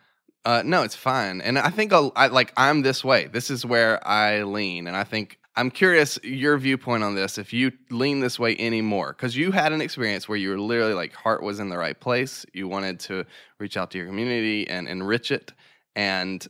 uh, 0.44 0.62
no, 0.64 0.82
it's 0.82 0.96
fine. 0.96 1.40
And 1.40 1.58
I 1.58 1.70
think 1.70 1.92
I'll, 1.92 2.12
I, 2.16 2.28
like 2.28 2.52
I'm 2.56 2.82
this 2.82 3.04
way. 3.04 3.26
This 3.26 3.50
is 3.50 3.64
where 3.64 4.06
I 4.06 4.42
lean, 4.42 4.86
and 4.86 4.96
I 4.96 5.04
think 5.04 5.37
I'm 5.58 5.72
curious 5.72 6.20
your 6.22 6.56
viewpoint 6.56 7.02
on 7.02 7.16
this. 7.16 7.36
If 7.36 7.52
you 7.52 7.72
lean 7.90 8.20
this 8.20 8.38
way 8.38 8.56
anymore, 8.58 9.12
because 9.12 9.36
you 9.36 9.50
had 9.50 9.72
an 9.72 9.80
experience 9.80 10.28
where 10.28 10.38
you 10.38 10.50
were 10.50 10.58
literally 10.60 10.94
like 10.94 11.12
heart 11.12 11.42
was 11.42 11.58
in 11.58 11.68
the 11.68 11.76
right 11.76 11.98
place. 11.98 12.46
You 12.52 12.68
wanted 12.68 13.00
to 13.00 13.24
reach 13.58 13.76
out 13.76 13.90
to 13.90 13.98
your 13.98 14.06
community 14.06 14.68
and 14.68 14.86
enrich 14.86 15.32
it, 15.32 15.52
and 15.96 16.46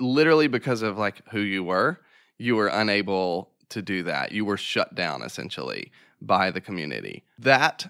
literally 0.00 0.48
because 0.48 0.82
of 0.82 0.98
like 0.98 1.22
who 1.30 1.38
you 1.38 1.62
were, 1.62 2.00
you 2.36 2.56
were 2.56 2.66
unable 2.66 3.50
to 3.68 3.80
do 3.80 4.02
that. 4.02 4.32
You 4.32 4.44
were 4.44 4.56
shut 4.56 4.96
down 4.96 5.22
essentially 5.22 5.92
by 6.20 6.50
the 6.50 6.60
community. 6.60 7.22
That 7.38 7.86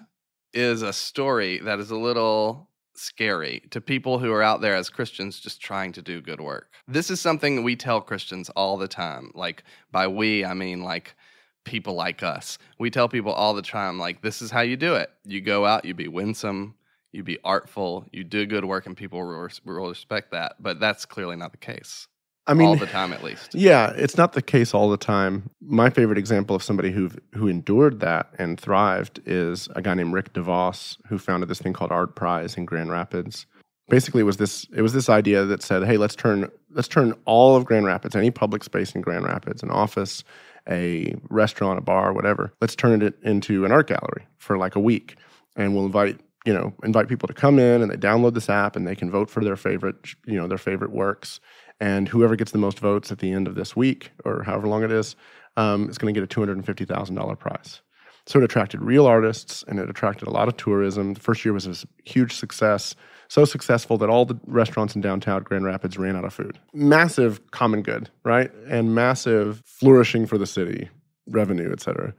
is 0.53 0.83
a 0.83 0.93
story 0.93 1.57
that 1.57 1.79
is 1.79 1.89
a 1.89 1.97
little 1.97 2.69
scary 2.97 3.63
to 3.69 3.81
people 3.81 4.19
who 4.19 4.31
are 4.31 4.43
out 4.43 4.61
there 4.61 4.75
as 4.75 4.89
Christians 4.89 5.39
just 5.39 5.61
trying 5.61 5.91
to 5.93 6.01
do 6.01 6.21
good 6.21 6.41
work. 6.41 6.71
This 6.87 7.09
is 7.09 7.19
something 7.19 7.63
we 7.63 7.75
tell 7.75 8.01
Christians 8.01 8.49
all 8.49 8.77
the 8.77 8.87
time. 8.87 9.31
Like, 9.33 9.63
by 9.91 10.07
we, 10.07 10.45
I 10.45 10.53
mean 10.53 10.83
like 10.83 11.15
people 11.63 11.95
like 11.95 12.23
us. 12.23 12.57
We 12.79 12.89
tell 12.89 13.09
people 13.09 13.31
all 13.31 13.53
the 13.53 13.61
time, 13.61 13.99
like, 13.99 14.21
this 14.21 14.41
is 14.41 14.51
how 14.51 14.61
you 14.61 14.77
do 14.77 14.95
it. 14.95 15.09
You 15.25 15.41
go 15.41 15.65
out, 15.65 15.83
you 15.83 15.93
be 15.93 16.07
winsome, 16.07 16.75
you 17.11 17.23
be 17.23 17.39
artful, 17.43 18.05
you 18.11 18.23
do 18.23 18.45
good 18.45 18.65
work, 18.65 18.85
and 18.85 18.95
people 18.95 19.19
will, 19.19 19.49
will 19.65 19.89
respect 19.89 20.31
that. 20.31 20.55
But 20.59 20.79
that's 20.79 21.05
clearly 21.05 21.35
not 21.35 21.51
the 21.51 21.57
case. 21.57 22.07
I 22.47 22.53
mean, 22.53 22.67
all 22.67 22.75
the 22.75 22.85
time 22.85 23.11
at 23.11 23.23
least. 23.23 23.55
Yeah, 23.55 23.91
it's 23.95 24.17
not 24.17 24.33
the 24.33 24.41
case 24.41 24.73
all 24.73 24.89
the 24.89 24.97
time. 24.97 25.49
My 25.61 25.89
favorite 25.89 26.17
example 26.17 26.55
of 26.55 26.61
somebody 26.61 26.91
who 26.91 27.09
who 27.33 27.47
endured 27.47 27.99
that 28.01 28.29
and 28.37 28.59
thrived 28.59 29.19
is 29.25 29.67
a 29.75 29.81
guy 29.81 29.95
named 29.95 30.13
Rick 30.13 30.33
DeVos, 30.33 30.97
who 31.07 31.17
founded 31.17 31.49
this 31.49 31.59
thing 31.59 31.73
called 31.73 31.91
Art 31.91 32.15
Prize 32.15 32.55
in 32.55 32.65
Grand 32.65 32.91
Rapids. 32.91 33.47
Basically, 33.89 34.21
it 34.21 34.25
was 34.25 34.37
this 34.37 34.67
it 34.75 34.81
was 34.81 34.93
this 34.93 35.09
idea 35.09 35.45
that 35.45 35.63
said, 35.63 35.83
"Hey, 35.85 35.97
let's 35.97 36.15
turn 36.15 36.49
let's 36.71 36.87
turn 36.87 37.13
all 37.25 37.55
of 37.55 37.65
Grand 37.65 37.85
Rapids, 37.85 38.15
any 38.15 38.31
public 38.31 38.63
space 38.63 38.93
in 38.93 39.01
Grand 39.01 39.25
Rapids, 39.25 39.63
an 39.63 39.71
office, 39.71 40.23
a 40.69 41.15
restaurant, 41.29 41.79
a 41.79 41.81
bar, 41.81 42.13
whatever, 42.13 42.53
let's 42.61 42.75
turn 42.75 43.01
it 43.01 43.15
into 43.23 43.65
an 43.65 43.71
art 43.71 43.87
gallery 43.87 44.27
for 44.37 44.57
like 44.57 44.75
a 44.75 44.79
week, 44.79 45.15
and 45.55 45.73
we'll 45.75 45.85
invite." 45.85 46.19
You 46.47 46.53
know, 46.53 46.75
invite 46.83 47.07
people 47.07 47.27
to 47.27 47.33
come 47.33 47.57
in 47.57 47.81
and 47.81 47.89
they 47.89 47.95
download 47.95 48.35
this 48.35 48.51
app 48.51 48.75
and 48.75 48.85
they 48.85 48.93
can 48.95 49.09
vote 49.09 49.31
for 49.31 49.43
their 49.43 49.55
favorite, 49.55 49.95
you 50.27 50.35
know, 50.35 50.47
their 50.47 50.59
favorite 50.59 50.91
works 50.91 51.39
and 51.79 52.07
whoever 52.07 52.35
gets 52.35 52.51
the 52.51 52.57
most 52.57 52.79
votes 52.79 53.11
at 53.11 53.19
the 53.19 53.31
end 53.31 53.47
of 53.47 53.55
this 53.55 53.75
week 53.75 54.11
or 54.23 54.43
however 54.43 54.67
long 54.67 54.83
it 54.83 54.91
is 54.91 55.15
um, 55.57 55.89
is 55.89 55.97
going 55.97 56.13
to 56.13 56.19
get 56.19 56.23
a 56.23 56.39
$250,000 56.39 57.39
prize. 57.39 57.81
So 58.27 58.39
it 58.39 58.43
attracted 58.43 58.81
real 58.81 59.05
artists 59.05 59.63
and 59.67 59.79
it 59.79 59.89
attracted 59.89 60.27
a 60.27 60.31
lot 60.31 60.47
of 60.47 60.57
tourism. 60.57 61.13
The 61.13 61.19
first 61.19 61.45
year 61.45 61.53
was 61.53 61.67
a 61.67 61.75
huge 62.09 62.33
success, 62.33 62.95
so 63.27 63.45
successful 63.45 63.97
that 63.99 64.09
all 64.09 64.25
the 64.25 64.39
restaurants 64.47 64.95
in 64.95 65.01
downtown 65.01 65.43
Grand 65.43 65.65
Rapids 65.65 65.97
ran 65.97 66.15
out 66.15 66.25
of 66.25 66.33
food. 66.33 66.57
Massive 66.73 67.51
common 67.51 67.83
good, 67.83 68.09
right? 68.23 68.51
And 68.67 68.95
massive 68.95 69.61
flourishing 69.65 70.25
for 70.25 70.39
the 70.39 70.47
city, 70.47 70.89
revenue, 71.27 71.71
et 71.71 71.81
cetera 71.81 72.13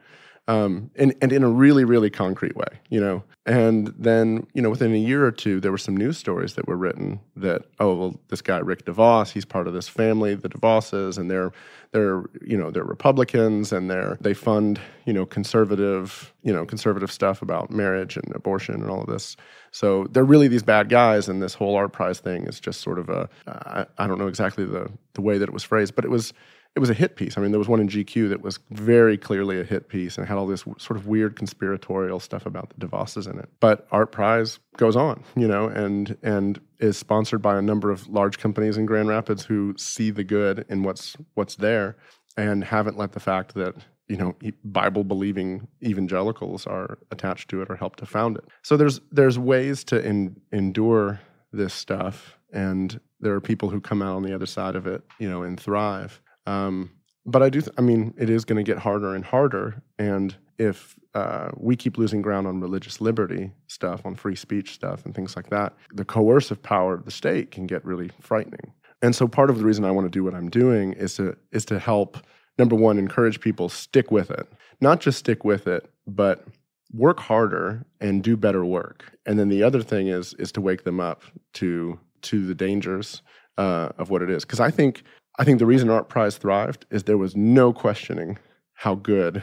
um, 0.49 0.91
and, 0.97 1.15
and 1.21 1.33
in 1.33 1.43
a 1.43 1.49
really, 1.49 1.85
really 1.85 2.11
concrete 2.11 2.57
way, 2.57 2.79
you 2.89 3.01
know. 3.01 3.25
And 3.47 3.95
then, 3.97 4.47
you 4.55 4.63
know, 4.63 4.71
within 4.71 4.93
a 4.93 4.99
year 4.99 5.25
or 5.25 5.31
two, 5.31 5.61
there 5.61 5.71
were 5.71 5.79
some 5.79 5.97
news 5.97 6.19
stories 6.19 6.55
that 6.55 6.67
were 6.67 6.77
written 6.77 7.21
that, 7.37 7.63
oh, 7.79 7.95
well, 7.95 8.21
this 8.29 8.43
guy 8.43 8.59
Rick 8.59 8.85
DeVos, 8.85 9.31
he's 9.31 9.45
part 9.45 9.69
of 9.69 9.75
this 9.75 9.89
family, 9.89 10.35
the 10.35 10.49
DeVosses, 10.49 11.19
and 11.19 11.31
they're 11.31 11.53
they're 11.93 12.25
you 12.43 12.57
know 12.57 12.71
they're 12.71 12.85
Republicans 12.85 13.73
and 13.73 13.89
they're 13.89 14.19
they 14.21 14.35
fund 14.35 14.81
you 15.05 15.13
know 15.13 15.25
conservative 15.25 16.35
you 16.43 16.53
know 16.53 16.67
conservative 16.67 17.11
stuff 17.11 17.41
about 17.43 17.71
marriage 17.71 18.17
and 18.17 18.35
abortion 18.35 18.75
and 18.75 18.91
all 18.91 19.01
of 19.01 19.07
this. 19.07 19.37
So 19.71 20.05
they're 20.11 20.25
really 20.25 20.49
these 20.49 20.63
bad 20.63 20.89
guys, 20.89 21.29
and 21.29 21.43
this 21.43 21.55
whole 21.55 21.77
art 21.77 21.93
prize 21.93 22.19
thing 22.19 22.45
is 22.47 22.61
just 22.61 22.81
sort 22.81 22.99
of 22.99 23.09
a 23.09 23.29
I, 23.47 23.87
I 23.99 24.07
don't 24.07 24.19
know 24.19 24.27
exactly 24.27 24.65
the 24.65 24.91
the 25.15 25.23
way 25.23 25.39
that 25.39 25.49
it 25.49 25.53
was 25.53 25.65
phrased, 25.65 25.95
but 25.95 26.05
it 26.05 26.11
was 26.11 26.33
it 26.77 26.79
was 26.79 26.91
a 26.91 26.95
hit 26.95 27.17
piece. 27.17 27.39
I 27.39 27.41
mean, 27.41 27.53
there 27.53 27.59
was 27.59 27.69
one 27.69 27.81
in 27.81 27.89
GQ 27.89 28.29
that 28.29 28.43
was 28.43 28.59
very 28.71 29.17
clearly 29.17 29.59
a 29.59 29.65
hit 29.65 29.89
piece 29.89 30.19
and 30.19 30.29
had 30.29 30.37
all 30.37 30.47
this 30.47 30.63
sort 30.77 30.99
of 30.99 31.07
weird 31.07 31.35
conspiratorial 31.35 32.21
stuff 32.21 32.45
about 32.45 32.71
the 32.71 32.87
DeVosses 32.87 33.29
in 33.29 33.39
it. 33.39 33.49
But 33.61 33.89
Art 33.91 34.13
Prize 34.13 34.59
goes 34.77 34.95
on, 34.95 35.25
you 35.35 35.49
know, 35.49 35.69
and 35.69 36.19
and 36.23 36.61
is 36.79 36.99
sponsored 36.99 37.41
by 37.41 37.57
a 37.57 37.63
number 37.63 37.91
of 37.91 38.07
large 38.09 38.39
companies 38.39 38.77
in 38.77 38.85
Grand 38.85 39.09
Rapids 39.09 39.43
who 39.47 39.75
see 39.79 40.11
the 40.11 40.23
good 40.23 40.67
in 40.69 40.83
what's 40.83 41.17
what's 41.33 41.57
there 41.57 41.97
and 42.37 42.63
haven't 42.63 42.99
let 42.99 43.13
the 43.13 43.21
fact 43.21 43.55
that 43.55 43.75
you 44.09 44.19
know 44.19 44.37
Bible 44.63 45.03
believing 45.03 45.67
evangelicals 45.83 46.67
are 46.67 46.99
attached 47.11 47.49
to 47.49 47.63
it 47.63 47.71
or 47.71 47.77
help 47.77 47.97
to 47.97 48.07
found 48.07 48.37
it. 48.37 48.45
So 48.63 48.77
there's 48.77 49.01
there's 49.11 49.39
ways 49.39 49.83
to 49.85 50.05
in, 50.05 50.39
endure 50.53 51.21
this 51.53 51.73
stuff 51.73 52.37
and 52.53 53.01
there 53.21 53.35
are 53.35 53.41
people 53.41 53.71
who 53.71 53.81
come 53.81 54.03
out 54.03 54.17
on 54.17 54.23
the 54.23 54.35
other 54.35 54.47
side 54.47 54.77
of 54.77 54.87
it, 54.87 55.03
you 55.19 55.29
know, 55.29 55.43
and 55.43 55.59
thrive. 55.59 56.21
Um, 56.47 56.91
but 57.25 57.43
I 57.43 57.49
do, 57.49 57.61
th- 57.61 57.75
I 57.77 57.81
mean, 57.81 58.15
it 58.19 58.31
is 58.31 58.45
going 58.45 58.65
to 58.65 58.69
get 58.69 58.79
harder 58.79 59.15
and 59.15 59.25
harder. 59.25 59.83
And 59.99 60.35
if 60.59 60.97
uh, 61.15 61.51
we 61.57 61.77
keep 61.77 61.99
losing 61.99 62.23
ground 62.23 62.47
on 62.47 62.61
religious 62.61 63.01
liberty 63.01 63.51
stuff, 63.67 64.07
on 64.07 64.15
free 64.15 64.37
speech 64.37 64.73
stuff, 64.75 65.05
and 65.05 65.15
things 65.15 65.35
like 65.37 65.51
that, 65.51 65.75
the 65.93 66.05
coercive 66.05 66.63
power 66.63 66.95
of 66.95 67.05
the 67.05 67.11
state 67.11 67.51
can 67.51 67.67
get 67.67 67.85
really 67.85 68.11
frightening. 68.21 68.73
And 69.03 69.15
so, 69.15 69.29
part 69.29 69.51
of 69.51 69.59
the 69.59 69.65
reason 69.65 69.85
I 69.85 69.91
want 69.91 70.07
to 70.07 70.11
do 70.11 70.25
what 70.25 70.35
I'm 70.35 70.49
doing 70.49 70.93
is 70.95 71.17
to 71.17 71.37
is 71.53 71.65
to 71.67 71.79
help. 71.79 72.19
Number 72.59 72.75
one, 72.75 72.99
encourage 72.99 73.41
people 73.41 73.69
stick 73.69 74.11
with 74.11 74.31
it, 74.31 74.51
not 74.81 75.01
just 75.01 75.19
stick 75.19 75.45
with 75.45 75.67
it, 75.67 75.91
but 76.07 76.47
work 76.93 77.21
harder 77.21 77.85
and 78.01 78.23
do 78.23 78.35
better 78.35 78.65
work. 78.65 79.13
And 79.27 79.39
then 79.39 79.51
the 79.51 79.63
other 79.63 79.83
thing 79.83 80.09
is 80.09 80.33
is 80.35 80.53
to 80.53 80.63
wake 80.63 80.85
them 80.85 80.99
up 81.01 81.23
to 81.55 81.99
to 82.23 82.47
the 82.47 82.55
dangers 82.55 83.21
uh, 83.59 83.91
of 83.99 84.11
what 84.11 84.23
it 84.23 84.31
is. 84.31 84.45
Because 84.45 84.61
I 84.61 84.71
think 84.71 85.03
I 85.39 85.45
think 85.45 85.59
the 85.59 85.67
reason 85.67 85.91
Art 85.91 86.09
Prize 86.09 86.39
thrived 86.39 86.87
is 86.91 87.05
there 87.05 87.19
was 87.19 87.37
no 87.37 87.73
questioning 87.73 88.39
how 88.75 88.95
good 88.95 89.43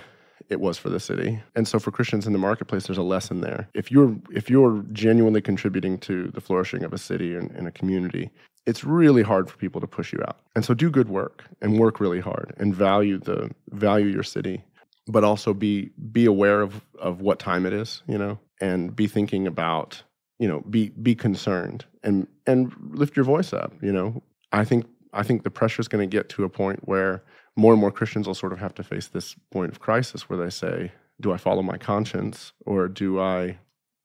it 0.50 0.60
was 0.60 0.78
for 0.78 0.90
the 0.90 1.00
city. 1.00 1.42
And 1.56 1.68
so 1.68 1.80
for 1.80 1.92
Christians 1.92 2.28
in 2.28 2.34
the 2.34 2.40
marketplace, 2.40 2.88
there's 2.88 2.98
a 2.98 3.04
lesson 3.04 3.42
there. 3.42 3.70
If 3.74 3.92
you're 3.92 4.16
if 4.32 4.50
you're 4.50 4.84
genuinely 4.92 5.42
contributing 5.42 5.98
to 6.00 6.28
the 6.30 6.42
flourishing 6.42 6.84
of 6.84 6.94
a 6.94 6.98
city 6.98 7.36
and, 7.36 7.52
and 7.52 7.68
a 7.68 7.72
community, 7.72 8.30
it's 8.66 8.84
really 8.84 9.24
hard 9.24 9.50
for 9.50 9.58
people 9.58 9.82
to 9.82 9.88
push 9.88 10.14
you 10.14 10.20
out. 10.28 10.40
And 10.56 10.66
so 10.66 10.74
do 10.74 10.90
good 10.90 11.10
work 11.10 11.44
and 11.62 11.80
work 11.80 12.00
really 12.00 12.20
hard 12.20 12.54
and 12.58 12.76
value 12.76 13.20
the 13.20 13.52
value 13.72 14.08
your 14.08 14.24
city, 14.24 14.64
but 15.08 15.24
also 15.24 15.54
be 15.54 15.92
be 16.12 16.26
aware 16.26 16.62
of 16.62 16.82
of 17.00 17.22
what 17.22 17.40
time 17.40 17.66
it 17.66 17.74
is, 17.74 18.04
you 18.08 18.18
know, 18.18 18.40
and 18.62 18.96
be 18.96 19.08
thinking 19.08 19.48
about, 19.48 20.04
you 20.40 20.48
know, 20.48 20.62
be 20.70 20.90
be 20.90 21.16
concerned 21.16 21.86
and 22.04 22.28
and 22.46 22.74
lift 22.92 23.16
your 23.16 23.26
voice 23.26 23.54
up, 23.54 23.74
you 23.82 23.92
know. 23.92 24.22
I 24.52 24.66
think 24.66 24.86
I 25.14 25.24
think 25.24 25.44
the 25.44 25.52
pressure 25.52 25.82
is 25.82 25.88
going 25.88 26.08
to 26.08 26.18
get 26.18 26.30
to 26.30 26.44
a 26.44 26.50
point 26.50 26.88
where 26.88 27.24
more 27.56 27.72
and 27.72 27.80
more 27.80 27.92
Christians 27.92 28.28
will 28.28 28.36
sort 28.36 28.54
of 28.54 28.60
have 28.60 28.74
to 28.76 28.84
face 28.84 29.08
this 29.08 29.36
point 29.52 29.72
of 29.72 29.80
crisis 29.80 30.30
where 30.30 30.40
they 30.40 30.50
say, 30.50 30.92
do 31.22 31.32
I 31.32 31.38
follow 31.38 31.62
my 31.62 31.78
conscience 31.78 32.54
or 32.66 32.88
do 32.88 33.20
I 33.20 33.60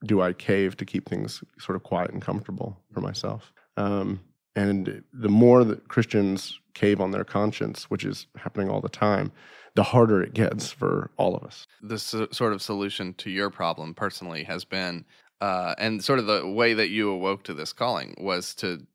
do 0.05 0.21
I 0.23 0.33
cave 0.33 0.77
to 0.77 0.85
keep 0.85 1.09
things 1.09 1.43
sort 1.59 1.75
of 1.75 1.83
quiet 1.83 2.13
and 2.13 2.23
comfortable 2.23 2.79
for 2.93 3.01
myself? 3.01 3.53
Um, 3.77 4.21
and 4.55 5.03
the 5.13 5.29
more 5.29 5.65
that 5.65 5.89
Christians 5.89 6.61
cave 6.75 7.01
on 7.01 7.11
their 7.11 7.25
conscience, 7.25 7.85
which 7.91 8.05
is 8.05 8.27
happening 8.37 8.71
all 8.71 8.81
the 8.81 8.89
time, 8.89 9.33
the 9.75 9.83
harder 9.83 10.23
it 10.23 10.35
gets 10.35 10.71
for 10.71 11.11
all 11.17 11.37
of 11.37 11.43
us. 11.43 11.67
The 11.83 11.99
sort 11.99 12.53
of 12.53 12.63
solution 12.63 13.15
to 13.15 13.31
your 13.31 13.51
problem 13.51 13.95
personally 13.95 14.45
has 14.45 14.65
been, 14.65 15.05
uh, 15.41 15.75
and 15.79 16.03
sort 16.03 16.19
of 16.19 16.27
the 16.27 16.47
way 16.47 16.75
that 16.75 16.91
you 16.91 17.11
awoke 17.11 17.45
to 17.45 17.55
this 17.55 17.73
calling 17.73 18.15
was 18.19 18.55
to 18.57 18.87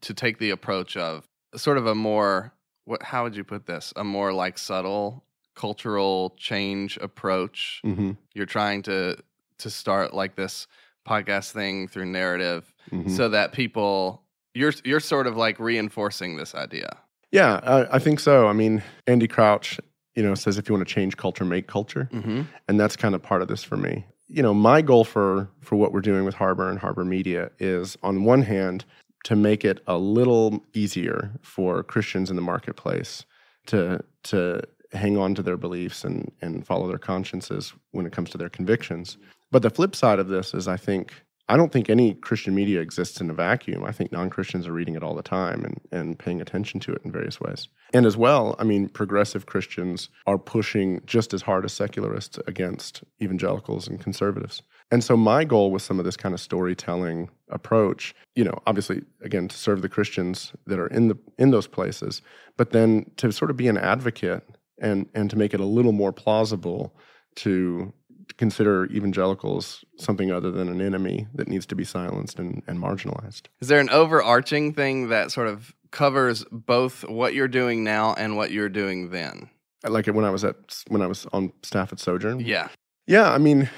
to 0.00 0.12
take 0.12 0.38
the 0.38 0.50
approach 0.50 0.96
of 0.96 1.28
sort 1.56 1.78
of 1.78 1.86
a 1.86 1.94
more 1.94 2.52
what 2.84 3.02
how 3.02 3.24
would 3.24 3.36
you 3.36 3.44
put 3.44 3.66
this 3.66 3.92
a 3.96 4.04
more 4.04 4.32
like 4.32 4.58
subtle 4.58 5.24
cultural 5.54 6.34
change 6.36 6.96
approach 6.98 7.80
mm-hmm. 7.84 8.12
you're 8.34 8.46
trying 8.46 8.82
to 8.82 9.16
to 9.58 9.70
start 9.70 10.14
like 10.14 10.36
this 10.36 10.66
podcast 11.06 11.52
thing 11.52 11.88
through 11.88 12.06
narrative 12.06 12.72
mm-hmm. 12.90 13.08
so 13.08 13.28
that 13.28 13.52
people 13.52 14.22
you're 14.54 14.72
you're 14.84 15.00
sort 15.00 15.26
of 15.26 15.36
like 15.36 15.58
reinforcing 15.58 16.36
this 16.36 16.54
idea 16.54 16.90
Yeah, 17.30 17.60
I, 17.62 17.96
I 17.96 17.98
think 17.98 18.20
so. 18.20 18.48
I 18.48 18.54
mean, 18.54 18.82
Andy 19.06 19.28
Crouch, 19.28 19.78
you 20.14 20.22
know, 20.22 20.34
says 20.34 20.56
if 20.58 20.68
you 20.68 20.74
want 20.74 20.88
to 20.88 20.94
change 20.94 21.16
culture, 21.16 21.44
make 21.44 21.66
culture, 21.66 22.08
Mm-hmm. 22.12 22.42
and 22.66 22.80
that's 22.80 22.96
kind 22.96 23.14
of 23.14 23.22
part 23.22 23.42
of 23.42 23.48
this 23.48 23.62
for 23.62 23.76
me. 23.76 24.06
You 24.28 24.42
know, 24.42 24.54
my 24.54 24.80
goal 24.82 25.04
for 25.04 25.48
for 25.60 25.76
what 25.76 25.92
we're 25.92 26.00
doing 26.00 26.24
with 26.24 26.34
Harbor 26.34 26.70
and 26.70 26.78
Harbor 26.78 27.04
Media 27.04 27.50
is, 27.58 27.96
on 28.02 28.24
one 28.24 28.42
hand, 28.42 28.84
to 29.24 29.36
make 29.36 29.64
it 29.64 29.80
a 29.86 29.98
little 29.98 30.64
easier 30.74 31.32
for 31.42 31.82
Christians 31.82 32.30
in 32.30 32.36
the 32.36 32.42
marketplace 32.42 33.24
to 33.66 34.02
to 34.24 34.62
hang 34.92 35.18
on 35.18 35.34
to 35.34 35.42
their 35.42 35.56
beliefs 35.56 36.04
and 36.04 36.32
and 36.40 36.66
follow 36.66 36.88
their 36.88 36.98
consciences 36.98 37.74
when 37.90 38.06
it 38.06 38.12
comes 38.12 38.30
to 38.30 38.38
their 38.38 38.48
convictions. 38.48 39.18
But 39.50 39.62
the 39.62 39.70
flip 39.70 39.96
side 39.96 40.18
of 40.18 40.28
this 40.28 40.52
is, 40.52 40.68
I 40.68 40.76
think 40.76 41.12
I 41.50 41.56
don't 41.56 41.72
think 41.72 41.88
any 41.88 42.12
Christian 42.12 42.54
media 42.54 42.80
exists 42.80 43.22
in 43.22 43.30
a 43.30 43.34
vacuum. 43.34 43.82
I 43.82 43.92
think 43.92 44.12
non 44.12 44.28
Christians 44.28 44.68
are 44.68 44.72
reading 44.72 44.96
it 44.96 45.02
all 45.02 45.14
the 45.14 45.22
time 45.22 45.64
and, 45.64 45.80
and 45.90 46.18
paying 46.18 46.42
attention 46.42 46.78
to 46.80 46.92
it 46.92 47.00
in 47.04 47.10
various 47.10 47.40
ways. 47.40 47.68
And 47.94 48.04
as 48.04 48.18
well, 48.18 48.54
I 48.58 48.64
mean, 48.64 48.90
progressive 48.90 49.46
Christians 49.46 50.10
are 50.26 50.36
pushing 50.36 51.00
just 51.06 51.32
as 51.32 51.42
hard 51.42 51.64
as 51.64 51.72
secularists 51.72 52.38
against 52.46 53.02
evangelicals 53.22 53.88
and 53.88 53.98
conservatives. 53.98 54.62
And 54.90 55.04
so, 55.04 55.16
my 55.16 55.44
goal 55.44 55.70
with 55.70 55.82
some 55.82 55.98
of 55.98 56.04
this 56.04 56.16
kind 56.16 56.34
of 56.34 56.40
storytelling 56.40 57.30
approach, 57.50 58.14
you 58.34 58.44
know, 58.44 58.58
obviously, 58.66 59.02
again, 59.22 59.48
to 59.48 59.56
serve 59.56 59.82
the 59.82 59.88
Christians 59.88 60.52
that 60.66 60.78
are 60.78 60.86
in 60.86 61.08
the 61.08 61.18
in 61.38 61.50
those 61.50 61.66
places, 61.66 62.22
but 62.56 62.70
then 62.70 63.10
to 63.16 63.30
sort 63.32 63.50
of 63.50 63.56
be 63.56 63.68
an 63.68 63.76
advocate 63.76 64.48
and 64.80 65.06
and 65.14 65.28
to 65.30 65.36
make 65.36 65.52
it 65.52 65.60
a 65.60 65.64
little 65.64 65.92
more 65.92 66.12
plausible 66.12 66.94
to 67.36 67.92
consider 68.36 68.86
evangelicals 68.86 69.84
something 69.96 70.30
other 70.30 70.50
than 70.50 70.68
an 70.68 70.80
enemy 70.80 71.26
that 71.34 71.48
needs 71.48 71.66
to 71.66 71.74
be 71.74 71.84
silenced 71.84 72.38
and, 72.38 72.62
and 72.66 72.78
marginalized. 72.78 73.42
Is 73.60 73.68
there 73.68 73.80
an 73.80 73.90
overarching 73.90 74.74
thing 74.74 75.08
that 75.08 75.32
sort 75.32 75.48
of 75.48 75.74
covers 75.90 76.44
both 76.50 77.08
what 77.08 77.34
you're 77.34 77.48
doing 77.48 77.84
now 77.84 78.14
and 78.14 78.36
what 78.36 78.50
you're 78.50 78.68
doing 78.68 79.10
then? 79.10 79.50
Like 79.86 80.06
when 80.06 80.24
I 80.24 80.30
was 80.30 80.44
at 80.44 80.56
when 80.88 81.02
I 81.02 81.06
was 81.06 81.26
on 81.32 81.52
staff 81.62 81.92
at 81.92 82.00
Sojourn. 82.00 82.40
Yeah. 82.40 82.68
Yeah, 83.06 83.30
I 83.30 83.38
mean, 83.38 83.70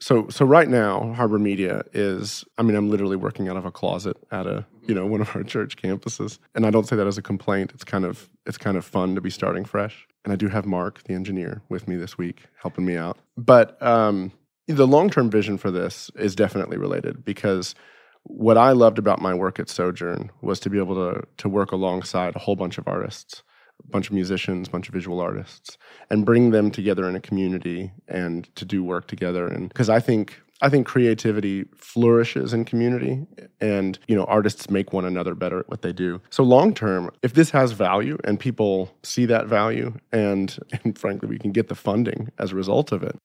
so 0.00 0.28
so 0.28 0.44
right 0.44 0.68
now 0.68 1.12
Harbor 1.14 1.38
Media 1.38 1.82
is. 1.92 2.44
I 2.56 2.62
mean, 2.62 2.76
I'm 2.76 2.90
literally 2.90 3.16
working 3.16 3.48
out 3.48 3.56
of 3.56 3.64
a 3.64 3.70
closet 3.70 4.16
at 4.30 4.46
a 4.46 4.66
you 4.86 4.94
know 4.94 5.06
one 5.06 5.20
of 5.20 5.34
our 5.34 5.42
church 5.42 5.76
campuses, 5.76 6.38
and 6.54 6.66
I 6.66 6.70
don't 6.70 6.86
say 6.86 6.96
that 6.96 7.06
as 7.06 7.18
a 7.18 7.22
complaint. 7.22 7.72
It's 7.74 7.84
kind 7.84 8.04
of 8.04 8.28
it's 8.46 8.58
kind 8.58 8.76
of 8.76 8.84
fun 8.84 9.14
to 9.14 9.20
be 9.20 9.30
starting 9.30 9.64
fresh. 9.64 10.06
And 10.24 10.32
I 10.32 10.36
do 10.36 10.48
have 10.48 10.66
Mark, 10.66 11.02
the 11.04 11.14
engineer, 11.14 11.62
with 11.68 11.88
me 11.88 11.96
this 11.96 12.18
week, 12.18 12.44
helping 12.60 12.84
me 12.84 12.96
out. 12.96 13.18
But 13.36 13.80
um, 13.82 14.32
the 14.66 14.86
long 14.86 15.10
term 15.10 15.30
vision 15.30 15.58
for 15.58 15.70
this 15.70 16.10
is 16.16 16.36
definitely 16.36 16.76
related 16.76 17.24
because 17.24 17.74
what 18.24 18.58
I 18.58 18.72
loved 18.72 18.98
about 18.98 19.22
my 19.22 19.32
work 19.34 19.58
at 19.58 19.68
Sojourn 19.68 20.30
was 20.42 20.60
to 20.60 20.70
be 20.70 20.78
able 20.78 20.94
to 20.96 21.22
to 21.38 21.48
work 21.48 21.72
alongside 21.72 22.36
a 22.36 22.38
whole 22.38 22.56
bunch 22.56 22.78
of 22.78 22.86
artists, 22.86 23.42
a 23.84 23.90
bunch 23.90 24.08
of 24.08 24.12
musicians, 24.12 24.68
a 24.68 24.70
bunch 24.70 24.88
of 24.88 24.94
visual 24.94 25.20
artists, 25.20 25.78
and 26.10 26.24
bring 26.24 26.50
them 26.50 26.70
together 26.70 27.08
in 27.08 27.16
a 27.16 27.20
community 27.20 27.92
and 28.06 28.54
to 28.56 28.64
do 28.64 28.82
work 28.84 29.08
together. 29.08 29.46
And 29.46 29.68
because 29.68 29.88
I 29.88 30.00
think 30.00 30.40
I 30.60 30.68
think 30.68 30.86
creativity 30.86 31.66
flourishes 31.76 32.52
in 32.52 32.64
community 32.64 33.24
and 33.60 33.98
you 34.08 34.16
know 34.16 34.24
artists 34.24 34.68
make 34.70 34.92
one 34.92 35.04
another 35.04 35.34
better 35.34 35.60
at 35.60 35.68
what 35.68 35.82
they 35.82 35.92
do. 35.92 36.20
So 36.30 36.42
long 36.42 36.74
term, 36.74 37.10
if 37.22 37.34
this 37.34 37.50
has 37.50 37.72
value 37.72 38.18
and 38.24 38.40
people 38.40 38.90
see 39.02 39.24
that 39.26 39.46
value 39.46 39.94
and, 40.12 40.58
and 40.84 40.98
frankly 40.98 41.28
we 41.28 41.38
can 41.38 41.52
get 41.52 41.68
the 41.68 41.74
funding 41.74 42.30
as 42.38 42.52
a 42.52 42.56
result 42.56 42.92
of 42.92 43.02
it, 43.02 43.16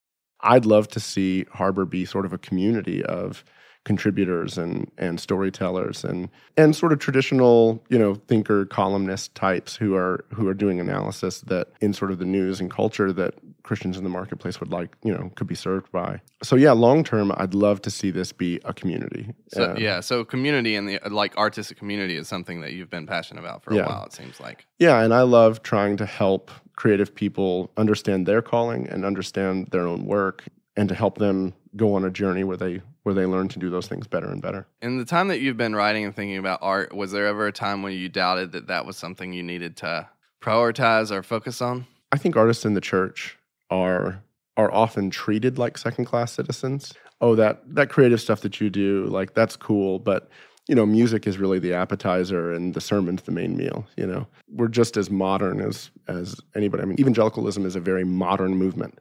I'd 0.41 0.65
love 0.65 0.87
to 0.89 0.99
see 0.99 1.45
Harbor 1.51 1.85
be 1.85 2.05
sort 2.05 2.25
of 2.25 2.33
a 2.33 2.37
community 2.37 3.03
of 3.03 3.43
contributors 3.83 4.57
and 4.57 4.89
and 4.97 5.19
storytellers 5.19 6.03
and 6.03 6.29
and 6.55 6.75
sort 6.75 6.93
of 6.93 6.99
traditional 6.99 7.83
you 7.89 7.99
know 7.99 8.15
thinker 8.15 8.65
columnist 8.65 9.35
types 9.35 9.75
who 9.75 9.95
are 9.95 10.23
who 10.33 10.47
are 10.47 10.53
doing 10.53 10.79
analysis 10.79 11.41
that 11.41 11.67
in 11.81 11.93
sort 11.93 12.11
of 12.11 12.19
the 12.19 12.25
news 12.25 12.59
and 12.59 12.71
culture 12.71 13.11
that 13.11 13.33
Christians 13.63 13.97
in 13.97 14.03
the 14.03 14.09
marketplace 14.09 14.59
would 14.59 14.71
like 14.71 14.95
you 15.03 15.13
know 15.13 15.31
could 15.35 15.47
be 15.47 15.55
served 15.55 15.91
by 15.91 16.21
so 16.41 16.55
yeah 16.55 16.71
long 16.71 17.03
term 17.03 17.31
I'd 17.35 17.53
love 17.53 17.81
to 17.83 17.89
see 17.89 18.11
this 18.11 18.31
be 18.31 18.59
a 18.63 18.73
community 18.73 19.33
So 19.49 19.71
Uh, 19.71 19.75
yeah, 19.77 19.99
so 19.99 20.23
community 20.23 20.75
and 20.75 20.87
the 20.87 20.99
like 21.09 21.37
artistic 21.37 21.77
community 21.77 22.15
is 22.15 22.27
something 22.27 22.61
that 22.61 22.73
you've 22.73 22.89
been 22.89 23.05
passionate 23.05 23.41
about 23.41 23.63
for 23.63 23.73
a 23.73 23.85
while. 23.85 24.05
It 24.05 24.13
seems 24.13 24.39
like. 24.39 24.65
Yeah, 24.79 25.01
and 25.01 25.13
I 25.13 25.21
love 25.21 25.61
trying 25.63 25.97
to 25.97 26.05
help 26.05 26.51
creative 26.75 27.13
people 27.13 27.71
understand 27.77 28.25
their 28.25 28.41
calling 28.41 28.87
and 28.89 29.05
understand 29.05 29.67
their 29.71 29.85
own 29.87 30.05
work 30.05 30.43
and 30.75 30.89
to 30.89 30.95
help 30.95 31.17
them 31.17 31.53
go 31.75 31.93
on 31.95 32.03
a 32.03 32.09
journey 32.09 32.43
where 32.43 32.57
they 32.57 32.81
where 33.03 33.13
they 33.13 33.25
learn 33.25 33.47
to 33.49 33.59
do 33.59 33.69
those 33.69 33.87
things 33.87 34.07
better 34.07 34.27
and 34.27 34.41
better. 34.41 34.65
In 34.81 34.97
the 34.97 35.05
time 35.05 35.27
that 35.27 35.39
you've 35.39 35.57
been 35.57 35.75
writing 35.75 36.05
and 36.05 36.15
thinking 36.15 36.37
about 36.37 36.59
art, 36.61 36.93
was 36.95 37.11
there 37.11 37.27
ever 37.27 37.47
a 37.47 37.51
time 37.51 37.83
when 37.83 37.93
you 37.93 38.09
doubted 38.09 38.53
that 38.53 38.67
that 38.67 38.85
was 38.85 38.97
something 38.97 39.33
you 39.33 39.43
needed 39.43 39.77
to 39.77 40.07
prioritize 40.41 41.11
or 41.11 41.21
focus 41.21 41.61
on? 41.61 41.85
I 42.11 42.17
think 42.17 42.35
artists 42.35 42.65
in 42.65 42.73
the 42.73 42.81
church 42.81 43.37
are 43.69 44.21
are 44.55 44.71
often 44.71 45.09
treated 45.09 45.57
like 45.57 45.77
second 45.77 46.05
class 46.05 46.31
citizens. 46.31 46.93
Oh, 47.21 47.35
that 47.35 47.61
that 47.73 47.89
creative 47.89 48.21
stuff 48.21 48.41
that 48.41 48.61
you 48.61 48.69
do, 48.69 49.05
like 49.05 49.33
that's 49.33 49.55
cool, 49.55 49.99
but 49.99 50.29
you 50.67 50.75
know, 50.75 50.85
music 50.85 51.27
is 51.27 51.37
really 51.37 51.59
the 51.59 51.73
appetizer 51.73 52.53
and 52.53 52.73
the 52.73 52.79
sermon's 52.79 53.23
the 53.23 53.31
main 53.31 53.57
meal, 53.57 53.85
you 53.97 54.07
know. 54.07 54.25
We're 54.47 54.69
just 54.69 54.95
as 54.95 55.09
modern 55.09 55.59
as 55.59 55.89
as 56.07 56.39
anybody. 56.55 56.83
I 56.83 56.85
mean, 56.85 56.99
evangelicalism 56.99 57.65
is 57.65 57.75
a 57.75 57.81
very 57.81 58.05
modern 58.05 58.55
movement 58.55 58.99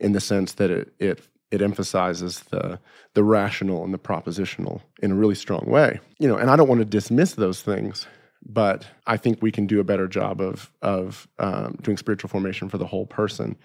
in 0.00 0.12
the 0.12 0.20
sense 0.20 0.54
that 0.54 0.70
it 0.70 0.92
it 0.98 1.20
it 1.50 1.62
emphasizes 1.62 2.40
the 2.50 2.78
the 3.14 3.24
rational 3.24 3.84
and 3.84 3.94
the 3.94 3.98
propositional 3.98 4.80
in 5.02 5.12
a 5.12 5.14
really 5.14 5.34
strong 5.34 5.64
way. 5.66 6.00
You 6.18 6.28
know, 6.28 6.36
and 6.36 6.50
I 6.50 6.56
don't 6.56 6.68
want 6.68 6.80
to 6.80 6.84
dismiss 6.84 7.34
those 7.34 7.62
things, 7.62 8.06
but 8.44 8.86
I 9.06 9.16
think 9.16 9.40
we 9.40 9.52
can 9.52 9.66
do 9.66 9.80
a 9.80 9.84
better 9.84 10.08
job 10.08 10.40
of 10.40 10.70
of 10.82 11.28
um, 11.38 11.78
doing 11.82 11.96
spiritual 11.96 12.28
formation 12.28 12.68
for 12.68 12.78
the 12.78 12.86
whole 12.86 13.06
person, 13.06 13.56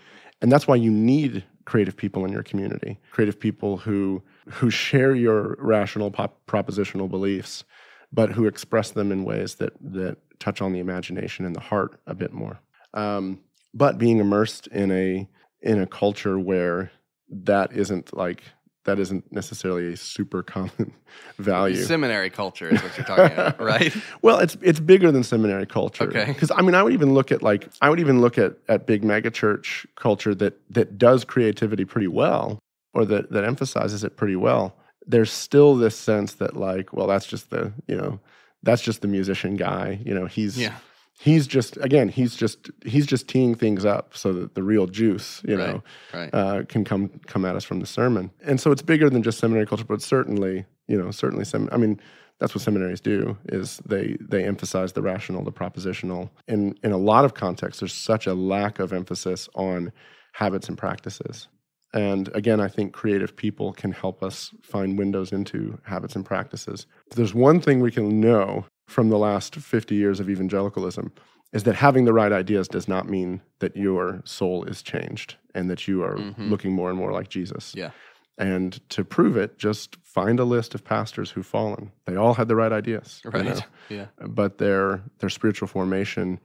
and 0.41 0.51
that's 0.51 0.67
why 0.67 0.75
you 0.75 0.91
need 0.91 1.43
creative 1.65 1.95
people 1.95 2.25
in 2.25 2.31
your 2.31 2.43
community, 2.43 2.99
creative 3.11 3.39
people 3.39 3.77
who 3.77 4.21
who 4.49 4.69
share 4.69 5.15
your 5.15 5.55
rational 5.59 6.11
pop, 6.11 6.39
propositional 6.47 7.09
beliefs, 7.09 7.63
but 8.11 8.31
who 8.31 8.45
express 8.45 8.91
them 8.91 9.11
in 9.11 9.23
ways 9.23 9.55
that 9.55 9.73
that 9.81 10.17
touch 10.39 10.61
on 10.61 10.73
the 10.73 10.79
imagination 10.79 11.45
and 11.45 11.55
the 11.55 11.61
heart 11.61 11.99
a 12.07 12.13
bit 12.15 12.33
more. 12.33 12.59
Um, 12.93 13.39
but 13.73 13.97
being 13.97 14.19
immersed 14.19 14.67
in 14.67 14.91
a 14.91 15.27
in 15.61 15.79
a 15.79 15.87
culture 15.87 16.39
where 16.39 16.91
that 17.31 17.71
isn't 17.73 18.15
like 18.15 18.43
that 18.83 18.97
isn't 18.99 19.31
necessarily 19.31 19.93
a 19.93 19.97
super 19.97 20.41
common 20.41 20.93
value. 21.37 21.83
Seminary 21.83 22.29
culture 22.31 22.67
is 22.69 22.81
what 22.81 22.97
you're 22.97 23.05
talking 23.05 23.25
about, 23.25 23.61
right? 23.61 23.95
Well, 24.21 24.39
it's 24.39 24.57
it's 24.61 24.79
bigger 24.79 25.11
than 25.11 25.23
seminary 25.23 25.65
culture. 25.65 26.05
Okay. 26.05 26.25
Because 26.25 26.51
I 26.51 26.61
mean, 26.61 26.73
I 26.75 26.81
would 26.83 26.93
even 26.93 27.13
look 27.13 27.31
at 27.31 27.43
like 27.43 27.69
I 27.81 27.89
would 27.89 27.99
even 27.99 28.21
look 28.21 28.37
at 28.37 28.57
at 28.67 28.87
big 28.87 29.03
megachurch 29.03 29.85
culture 29.95 30.33
that 30.35 30.59
that 30.71 30.97
does 30.97 31.23
creativity 31.23 31.85
pretty 31.85 32.07
well, 32.07 32.59
or 32.93 33.05
that 33.05 33.31
that 33.31 33.43
emphasizes 33.43 34.03
it 34.03 34.17
pretty 34.17 34.35
well. 34.35 34.75
There's 35.05 35.31
still 35.31 35.75
this 35.75 35.95
sense 35.95 36.33
that 36.35 36.55
like, 36.55 36.91
well, 36.93 37.07
that's 37.07 37.27
just 37.27 37.49
the 37.51 37.71
you 37.87 37.95
know, 37.95 38.19
that's 38.63 38.81
just 38.81 39.01
the 39.01 39.07
musician 39.07 39.57
guy. 39.57 39.99
You 40.03 40.13
know, 40.15 40.25
he's 40.25 40.57
Yeah. 40.57 40.75
He's 41.23 41.45
just 41.47 41.77
again 41.77 42.07
he's 42.09 42.35
just 42.35 42.71
he's 42.83 43.05
just 43.05 43.27
teeing 43.27 43.53
things 43.55 43.85
up 43.85 44.15
so 44.17 44.33
that 44.33 44.55
the 44.55 44.63
real 44.63 44.87
juice 44.87 45.41
you 45.47 45.55
know 45.55 45.83
Right. 46.13 46.29
uh, 46.33 46.63
can 46.67 46.83
come 46.83 47.09
come 47.27 47.45
at 47.45 47.55
us 47.55 47.63
from 47.63 47.79
the 47.79 47.85
sermon. 47.85 48.31
And 48.43 48.59
so 48.59 48.71
it's 48.71 48.81
bigger 48.81 49.07
than 49.09 49.21
just 49.23 49.37
seminary 49.39 49.65
culture 49.67 49.85
but 49.85 50.01
certainly 50.01 50.65
you 50.87 50.97
know 51.01 51.11
certainly 51.11 51.45
sem- 51.45 51.69
i 51.71 51.77
mean 51.77 51.99
that's 52.39 52.55
what 52.55 52.63
seminaries 52.63 53.01
do 53.01 53.37
is 53.49 53.77
they 53.85 54.17
they 54.19 54.43
emphasize 54.43 54.93
the 54.93 55.01
rational 55.03 55.43
the 55.43 55.51
propositional. 55.51 56.29
In 56.47 56.75
in 56.83 56.91
a 56.91 56.97
lot 57.11 57.23
of 57.23 57.35
contexts 57.35 57.79
there's 57.81 57.93
such 57.93 58.25
a 58.25 58.33
lack 58.33 58.79
of 58.79 58.91
emphasis 58.91 59.47
on 59.53 59.91
habits 60.33 60.67
and 60.69 60.77
practices. 60.77 61.47
And 61.93 62.29
again 62.33 62.59
i 62.67 62.67
think 62.75 62.93
creative 62.93 63.35
people 63.35 63.73
can 63.73 63.91
help 63.91 64.23
us 64.23 64.51
find 64.63 64.97
windows 64.97 65.31
into 65.31 65.77
habits 65.83 66.15
and 66.15 66.25
practices. 66.25 66.87
If 67.11 67.15
there's 67.17 67.35
one 67.35 67.59
thing 67.61 67.79
we 67.79 67.91
can 67.91 68.19
know 68.19 68.65
from 68.91 69.09
the 69.09 69.17
last 69.17 69.55
50 69.55 69.95
years 69.95 70.19
of 70.19 70.29
evangelicalism 70.29 71.11
is 71.53 71.63
that 71.63 71.75
having 71.75 72.05
the 72.05 72.13
right 72.13 72.31
ideas 72.31 72.67
does 72.67 72.87
not 72.87 73.09
mean 73.09 73.41
that 73.59 73.75
your 73.75 74.21
soul 74.25 74.63
is 74.65 74.81
changed 74.81 75.35
and 75.55 75.69
that 75.69 75.87
you 75.87 76.03
are 76.03 76.15
Mhm. 76.15 76.49
looking 76.49 76.73
more 76.73 76.89
and 76.89 76.97
more 76.97 77.11
like 77.11 77.29
Jesus. 77.29 77.73
Yeah. 77.75 77.91
And 78.37 78.79
to 78.89 79.03
prove 79.03 79.35
it, 79.37 79.57
just 79.57 79.97
find 80.03 80.39
a 80.39 80.45
list 80.45 80.73
of 80.73 80.83
pastors 80.83 81.31
who've 81.31 81.45
fallen. 81.45 81.91
They 82.05 82.15
all 82.15 82.33
had 82.35 82.47
the 82.47 82.55
right 82.55 82.71
ideas. 82.71 83.21
you 83.25 83.31
Right. 83.31 83.45
know, 83.45 83.59
Yeah. 83.89 84.05
But 84.25 84.57
their 84.57 85.03
their 85.19 85.29
spiritual 85.29 85.67
formation 85.67 86.39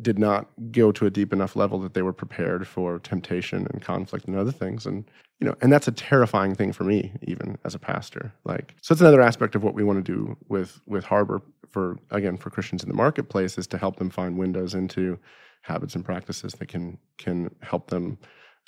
did 0.00 0.18
not 0.18 0.48
go 0.70 0.92
to 0.92 1.06
a 1.06 1.10
deep 1.10 1.32
enough 1.32 1.56
level 1.56 1.80
that 1.80 1.94
they 1.94 2.02
were 2.02 2.12
prepared 2.12 2.66
for 2.66 2.98
temptation 3.00 3.66
and 3.72 3.82
conflict 3.82 4.26
and 4.26 4.36
other 4.36 4.52
things. 4.52 4.86
And 4.86 5.04
you 5.40 5.48
know, 5.48 5.56
and 5.60 5.72
that's 5.72 5.88
a 5.88 5.92
terrifying 5.92 6.54
thing 6.54 6.72
for 6.72 6.84
me, 6.84 7.12
even 7.22 7.58
as 7.64 7.74
a 7.74 7.78
pastor. 7.78 8.32
Like, 8.44 8.76
so 8.82 8.92
it's 8.92 9.00
another 9.00 9.20
aspect 9.20 9.54
of 9.54 9.64
what 9.64 9.74
we 9.74 9.82
want 9.82 10.04
to 10.04 10.12
do 10.12 10.36
with 10.48 10.80
with 10.86 11.04
Harbor 11.04 11.42
for 11.70 11.98
again 12.10 12.36
for 12.36 12.50
Christians 12.50 12.82
in 12.82 12.88
the 12.88 12.94
marketplace 12.94 13.58
is 13.58 13.66
to 13.68 13.78
help 13.78 13.96
them 13.96 14.10
find 14.10 14.38
windows 14.38 14.74
into 14.74 15.18
habits 15.62 15.94
and 15.94 16.04
practices 16.04 16.52
that 16.54 16.68
can 16.68 16.98
can 17.18 17.54
help 17.62 17.90
them 17.90 18.18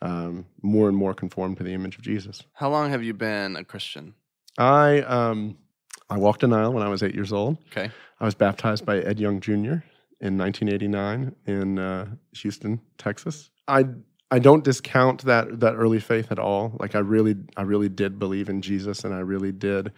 um, 0.03 0.47
more 0.63 0.89
and 0.89 0.97
more 0.97 1.15
conform 1.15 1.55
to 1.57 1.63
the 1.63 1.73
image 1.73 1.97
of 1.97 2.03
Jesus. 2.03 2.43
How 2.55 2.69
long 2.69 2.91
have 2.91 3.03
you 3.03 3.15
been 3.15 3.57
a 3.57 3.65
Christian? 3.65 4.15
I 4.59 5.01
um, 5.03 5.57
I 6.11 6.19
walked 6.19 6.43
an 6.43 6.53
aisle 6.53 6.73
when 6.73 6.83
I 6.83 6.89
was 6.89 7.03
eight 7.03 7.15
years 7.15 7.33
old. 7.33 7.59
Okay. 7.71 7.91
I 8.21 8.25
was 8.25 8.35
baptized 8.35 8.85
by 8.85 8.99
Ed 8.99 9.21
Young 9.21 9.41
Jr. 9.41 9.77
in 10.21 10.39
1989 10.39 11.35
in 11.47 11.79
uh, 11.79 12.07
Houston, 12.33 12.81
Texas. 12.99 13.51
I 13.69 13.85
I 14.31 14.39
don't 14.39 14.65
discount 14.65 15.25
that 15.25 15.61
that 15.61 15.75
early 15.75 16.01
faith 16.01 16.33
at 16.33 16.39
all. 16.39 16.77
Like 16.81 16.95
I 16.95 17.01
really 17.01 17.37
I 17.57 17.63
really 17.63 17.89
did 17.89 18.19
believe 18.19 18.49
in 18.49 18.63
Jesus, 18.63 19.05
and 19.05 19.15
I 19.15 19.21
really 19.21 19.53
did 19.53 19.93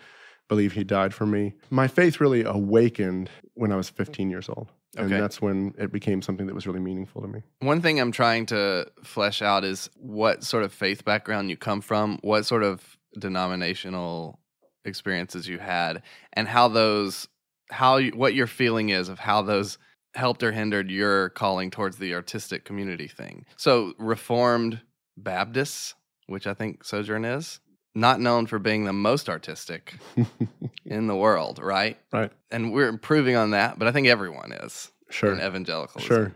believe 0.49 0.73
He 0.73 0.85
died 0.85 1.15
for 1.15 1.27
me. 1.27 1.55
My 1.71 1.89
faith 1.89 2.21
really 2.21 2.43
awakened 2.45 3.31
when 3.55 3.71
I 3.73 3.77
was 3.77 3.89
15 3.91 4.31
years 4.31 4.49
old. 4.49 4.69
And 4.97 5.13
Okay. 5.13 5.21
that's 5.21 5.41
when 5.43 5.75
it 5.79 5.93
became 5.93 6.23
something 6.23 6.47
that 6.47 6.55
was 6.55 6.67
really 6.67 6.81
meaningful 6.81 7.21
to 7.21 7.29
me. 7.29 7.43
One 7.61 7.83
thing 7.83 8.01
I'm 8.01 8.11
trying 8.11 8.47
to 8.47 8.87
flesh 9.05 9.43
out 9.43 9.63
is 9.63 9.91
what 9.97 10.43
sort 10.43 10.65
of 10.65 10.73
faith 10.73 11.05
background 11.05 11.51
you 11.51 11.59
come 11.59 11.83
from, 11.83 12.19
what 12.23 12.47
sort 12.47 12.63
of 12.63 12.97
denominational 13.19 14.39
experiences 14.87 15.47
you 15.47 15.59
had, 15.59 16.03
and 16.33 16.49
how 16.49 16.69
those, 16.69 17.29
how 17.71 17.99
you, 17.99 18.13
what 18.13 18.35
your 18.35 18.47
feeling 18.47 18.89
is 18.89 19.09
of 19.11 19.19
how 19.19 19.43
those 19.43 19.79
helped 20.15 20.43
or 20.43 20.53
hindered 20.53 20.91
your 20.91 21.31
calling 21.31 21.71
towards 21.71 21.99
the 21.99 22.15
artistic 22.15 22.65
community 22.65 23.09
thing. 23.09 23.45
So, 23.57 23.93
Reformed 23.99 24.81
Baptists, 25.17 25.95
which 26.27 26.47
I 26.47 26.55
think 26.55 26.85
Sojourn 26.85 27.25
is, 27.25 27.61
not 27.95 28.21
known 28.21 28.47
for 28.47 28.59
being 28.59 28.85
the 28.85 28.93
most 28.93 29.29
artistic 29.29 29.95
in 30.85 31.07
the 31.07 31.17
world, 31.17 31.59
right? 31.63 31.99
right. 32.13 32.31
And 32.51 32.73
we're 32.73 32.89
improving 32.89 33.35
on 33.37 33.51
that, 33.53 33.79
but 33.79 33.89
I 33.89 33.93
think 33.93 34.07
everyone 34.07 34.53
is 34.53 34.91
Sure. 35.11 35.33
in 35.33 35.39
evangelicalism. 35.41 36.07
Sure. 36.07 36.35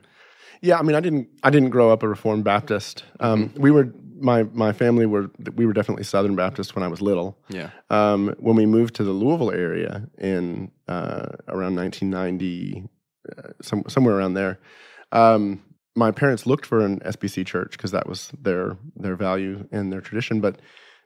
Yeah, 0.62 0.78
I 0.78 0.82
mean, 0.82 0.94
I 0.96 1.00
didn't. 1.00 1.28
I 1.42 1.50
didn't 1.50 1.70
grow 1.70 1.90
up 1.90 2.02
a 2.02 2.08
Reformed 2.08 2.44
Baptist. 2.44 3.04
Um, 3.20 3.48
Mm-hmm. 3.48 3.61
We 3.62 3.70
were 3.70 3.92
my 4.20 4.44
my 4.44 4.72
family 4.72 5.04
were 5.06 5.30
we 5.56 5.66
were 5.66 5.72
definitely 5.72 6.04
Southern 6.04 6.37
Baptist 6.37 6.74
when 6.76 6.82
I 6.85 6.88
was 6.88 7.02
little. 7.02 7.37
Yeah. 7.48 7.70
Um, 7.90 8.35
when 8.38 8.54
we 8.56 8.64
moved 8.64 8.94
to 8.94 9.04
the 9.04 9.11
Louisville 9.11 9.50
area 9.50 10.08
in 10.18 10.70
uh, 10.88 11.26
around 11.48 11.74
1990, 11.76 12.85
uh, 12.85 12.88
some, 13.61 13.85
somewhere 13.88 14.16
around 14.16 14.35
there, 14.35 14.58
um, 15.12 15.62
my 15.94 16.11
parents 16.11 16.46
looked 16.46 16.66
for 16.66 16.85
an 16.85 17.00
SBC 17.00 17.46
church 17.46 17.72
because 17.72 17.90
that 17.90 18.08
was 18.08 18.32
their 18.40 18.76
their 18.96 19.16
value 19.16 19.68
and 19.72 19.92
their 19.92 20.00
tradition, 20.00 20.40
but 20.40 20.58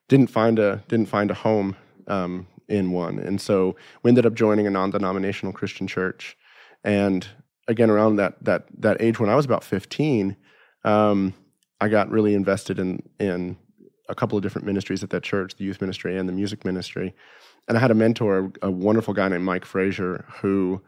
didn't 0.09 0.29
find 0.29 0.59
a 0.59 0.83
didn't 0.89 1.09
find 1.09 1.31
a 1.31 1.35
home 1.35 1.77
um, 2.07 2.47
in 2.69 2.93
one, 2.93 3.19
and 3.19 3.41
so 3.41 3.77
we 4.03 4.11
ended 4.11 4.27
up 4.27 4.35
joining 4.35 4.67
a 4.67 4.71
non-denominational 4.71 5.53
Christian 5.53 5.87
church, 5.87 6.37
and 6.85 7.27
again 7.69 7.91
around 7.91 8.17
that 8.17 8.43
that 8.45 8.67
that 8.79 9.01
age 9.01 9.19
when 9.19 9.29
I 9.29 9.35
was 9.35 9.45
about 9.45 9.65
15, 9.65 10.37
um, 10.85 11.35
I 11.81 11.89
got 11.89 12.11
really 12.11 12.35
invested 12.35 12.79
in 12.79 13.03
in 13.19 13.57
a 14.09 14.15
couple 14.15 14.39
of 14.39 14.43
different 14.43 14.67
ministries 14.67 15.03
at 15.03 15.11
that 15.11 15.25
church, 15.25 15.57
the 15.57 15.65
youth 15.65 15.81
ministry 15.81 16.17
and 16.17 16.29
the 16.29 16.33
music 16.33 16.65
ministry. 16.65 17.13
And 17.69 17.77
I 17.77 17.81
had 17.81 17.91
a 17.91 17.95
mentor, 17.95 18.53
a 18.63 18.71
wonderful 18.71 19.15
guy 19.15 19.29
named 19.29 19.45
Mike 19.45 19.65
Frazier, 19.65 20.25
who 20.41 20.81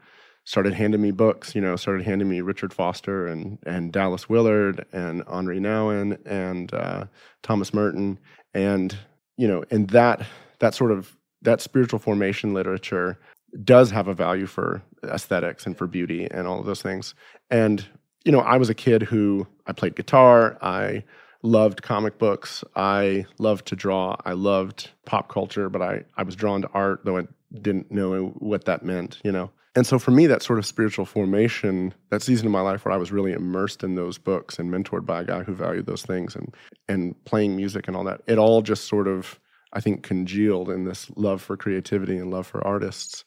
started 0.49 0.73
handing 0.73 0.99
me 0.99 1.11
books, 1.11 1.53
you 1.53 1.61
know, 1.61 1.75
started 1.75 2.03
handing 2.03 2.27
me 2.27 2.41
Richard 2.41 2.73
Foster 2.73 3.27
and, 3.27 3.59
and 3.67 3.93
Dallas 3.93 4.27
Willard 4.27 4.83
and 4.91 5.21
Henri 5.27 5.59
Nouwen 5.59 6.17
and 6.25 6.73
uh, 6.73 7.05
Thomas 7.43 7.71
Merton. 7.71 8.17
And, 8.55 8.97
you 9.37 9.47
know, 9.47 9.63
and 9.69 9.91
that, 9.91 10.25
that 10.57 10.73
sort 10.73 10.91
of, 10.91 11.15
that 11.43 11.61
spiritual 11.61 11.99
formation 11.99 12.55
literature 12.55 13.19
does 13.63 13.91
have 13.91 14.07
a 14.07 14.15
value 14.15 14.47
for 14.47 14.81
aesthetics 15.03 15.67
and 15.67 15.77
for 15.77 15.85
beauty 15.85 16.27
and 16.31 16.47
all 16.47 16.59
of 16.59 16.65
those 16.65 16.81
things. 16.81 17.13
And, 17.51 17.85
you 18.25 18.31
know, 18.31 18.39
I 18.39 18.57
was 18.57 18.71
a 18.71 18.73
kid 18.73 19.03
who 19.03 19.45
I 19.67 19.73
played 19.73 19.95
guitar. 19.95 20.57
I 20.63 21.03
loved 21.43 21.83
comic 21.83 22.17
books. 22.17 22.63
I 22.75 23.27
loved 23.37 23.67
to 23.67 23.75
draw. 23.75 24.15
I 24.25 24.31
loved 24.31 24.89
pop 25.05 25.29
culture, 25.29 25.69
but 25.69 25.83
I, 25.83 26.05
I 26.17 26.23
was 26.23 26.35
drawn 26.35 26.63
to 26.63 26.69
art, 26.73 27.01
though 27.05 27.19
I 27.19 27.27
didn't 27.53 27.91
know 27.91 28.29
what 28.39 28.65
that 28.65 28.83
meant, 28.83 29.19
you 29.23 29.31
know. 29.31 29.51
And 29.75 29.85
so 29.85 29.99
for 29.99 30.11
me, 30.11 30.25
that 30.27 30.41
sort 30.41 30.57
of 30.57 30.65
spiritual 30.65 31.05
formation, 31.05 31.93
that 32.09 32.23
season 32.23 32.47
of 32.47 32.51
my 32.51 32.61
life 32.61 32.85
where 32.85 32.93
I 32.93 32.97
was 32.97 33.11
really 33.11 33.33
immersed 33.33 33.83
in 33.83 33.95
those 33.95 34.17
books 34.17 34.57
and 34.57 34.71
mentored 34.71 35.05
by 35.05 35.21
a 35.21 35.25
guy 35.25 35.43
who 35.43 35.53
valued 35.53 35.85
those 35.85 36.01
things 36.01 36.35
and 36.35 36.55
and 36.87 37.23
playing 37.25 37.55
music 37.55 37.87
and 37.87 37.95
all 37.95 38.03
that, 38.05 38.21
it 38.27 38.39
all 38.39 38.61
just 38.61 38.85
sort 38.85 39.07
of, 39.07 39.39
I 39.73 39.79
think, 39.79 40.01
congealed 40.01 40.69
in 40.69 40.85
this 40.85 41.09
love 41.15 41.41
for 41.41 41.55
creativity 41.55 42.17
and 42.17 42.31
love 42.31 42.47
for 42.47 42.65
artists. 42.65 43.25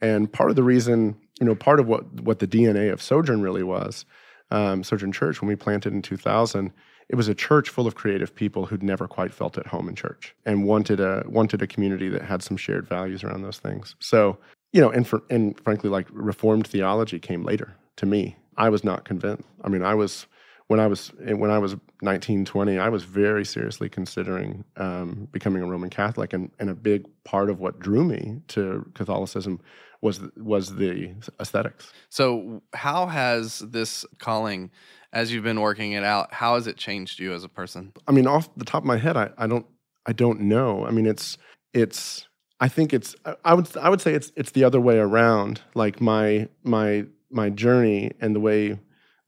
And 0.00 0.32
part 0.32 0.50
of 0.50 0.56
the 0.56 0.62
reason, 0.62 1.14
you 1.40 1.46
know, 1.46 1.54
part 1.54 1.78
of 1.78 1.86
what 1.86 2.22
what 2.22 2.38
the 2.38 2.48
DNA 2.48 2.90
of 2.90 3.02
Sojourn 3.02 3.42
really 3.42 3.62
was, 3.62 4.06
um, 4.50 4.82
Sojourn 4.82 5.12
Church, 5.12 5.40
when 5.40 5.48
we 5.48 5.56
planted 5.56 5.92
in 5.92 6.02
2000, 6.02 6.72
it 7.08 7.16
was 7.16 7.28
a 7.28 7.34
church 7.34 7.68
full 7.68 7.86
of 7.86 7.94
creative 7.94 8.34
people 8.34 8.64
who'd 8.66 8.82
never 8.82 9.06
quite 9.06 9.32
felt 9.32 9.58
at 9.58 9.66
home 9.66 9.88
in 9.88 9.94
church 9.94 10.34
and 10.46 10.64
wanted 10.64 11.00
a 11.00 11.22
wanted 11.26 11.60
a 11.60 11.66
community 11.66 12.08
that 12.08 12.22
had 12.22 12.42
some 12.42 12.56
shared 12.56 12.88
values 12.88 13.22
around 13.22 13.42
those 13.42 13.58
things. 13.58 13.94
So, 14.00 14.38
you 14.72 14.80
know, 14.80 14.90
and 14.90 15.06
for, 15.06 15.22
and 15.30 15.58
frankly, 15.60 15.90
like 15.90 16.06
Reformed 16.10 16.66
theology 16.66 17.18
came 17.18 17.44
later 17.44 17.76
to 17.96 18.06
me. 18.06 18.36
I 18.56 18.68
was 18.68 18.84
not 18.84 19.04
convinced. 19.04 19.44
I 19.62 19.68
mean, 19.68 19.82
I 19.82 19.94
was 19.94 20.26
when 20.68 20.80
I 20.80 20.86
was 20.86 21.12
when 21.18 21.50
I 21.50 21.58
was 21.58 21.76
19, 22.00 22.44
20, 22.44 22.78
I 22.78 22.88
was 22.88 23.04
very 23.04 23.44
seriously 23.44 23.88
considering 23.88 24.64
um, 24.76 25.28
becoming 25.30 25.62
a 25.62 25.66
Roman 25.66 25.90
Catholic, 25.90 26.32
and, 26.32 26.50
and 26.58 26.70
a 26.70 26.74
big 26.74 27.06
part 27.24 27.50
of 27.50 27.60
what 27.60 27.78
drew 27.78 28.04
me 28.04 28.40
to 28.48 28.90
Catholicism 28.94 29.60
was 30.00 30.20
was 30.36 30.74
the 30.74 31.14
aesthetics. 31.38 31.92
So, 32.08 32.62
how 32.74 33.06
has 33.06 33.60
this 33.60 34.04
calling, 34.18 34.70
as 35.12 35.32
you've 35.32 35.44
been 35.44 35.60
working 35.60 35.92
it 35.92 36.04
out, 36.04 36.32
how 36.32 36.54
has 36.54 36.66
it 36.66 36.76
changed 36.76 37.20
you 37.20 37.32
as 37.34 37.44
a 37.44 37.48
person? 37.48 37.92
I 38.08 38.12
mean, 38.12 38.26
off 38.26 38.48
the 38.56 38.64
top 38.64 38.82
of 38.82 38.86
my 38.86 38.96
head, 38.96 39.16
I, 39.16 39.30
I 39.36 39.46
don't 39.46 39.66
I 40.06 40.12
don't 40.12 40.40
know. 40.40 40.86
I 40.86 40.90
mean, 40.90 41.06
it's 41.06 41.38
it's 41.74 42.26
I 42.62 42.68
think 42.68 42.94
it's 42.94 43.16
I- 43.44 43.54
would 43.54 43.76
I 43.76 43.88
would 43.88 44.00
say 44.00 44.14
it's 44.14 44.30
it's 44.36 44.52
the 44.52 44.62
other 44.62 44.80
way 44.80 44.98
around. 44.98 45.60
Like 45.74 46.00
my 46.00 46.48
my 46.62 47.04
my 47.28 47.50
journey 47.50 48.12
and 48.20 48.36
the 48.36 48.40
way 48.40 48.78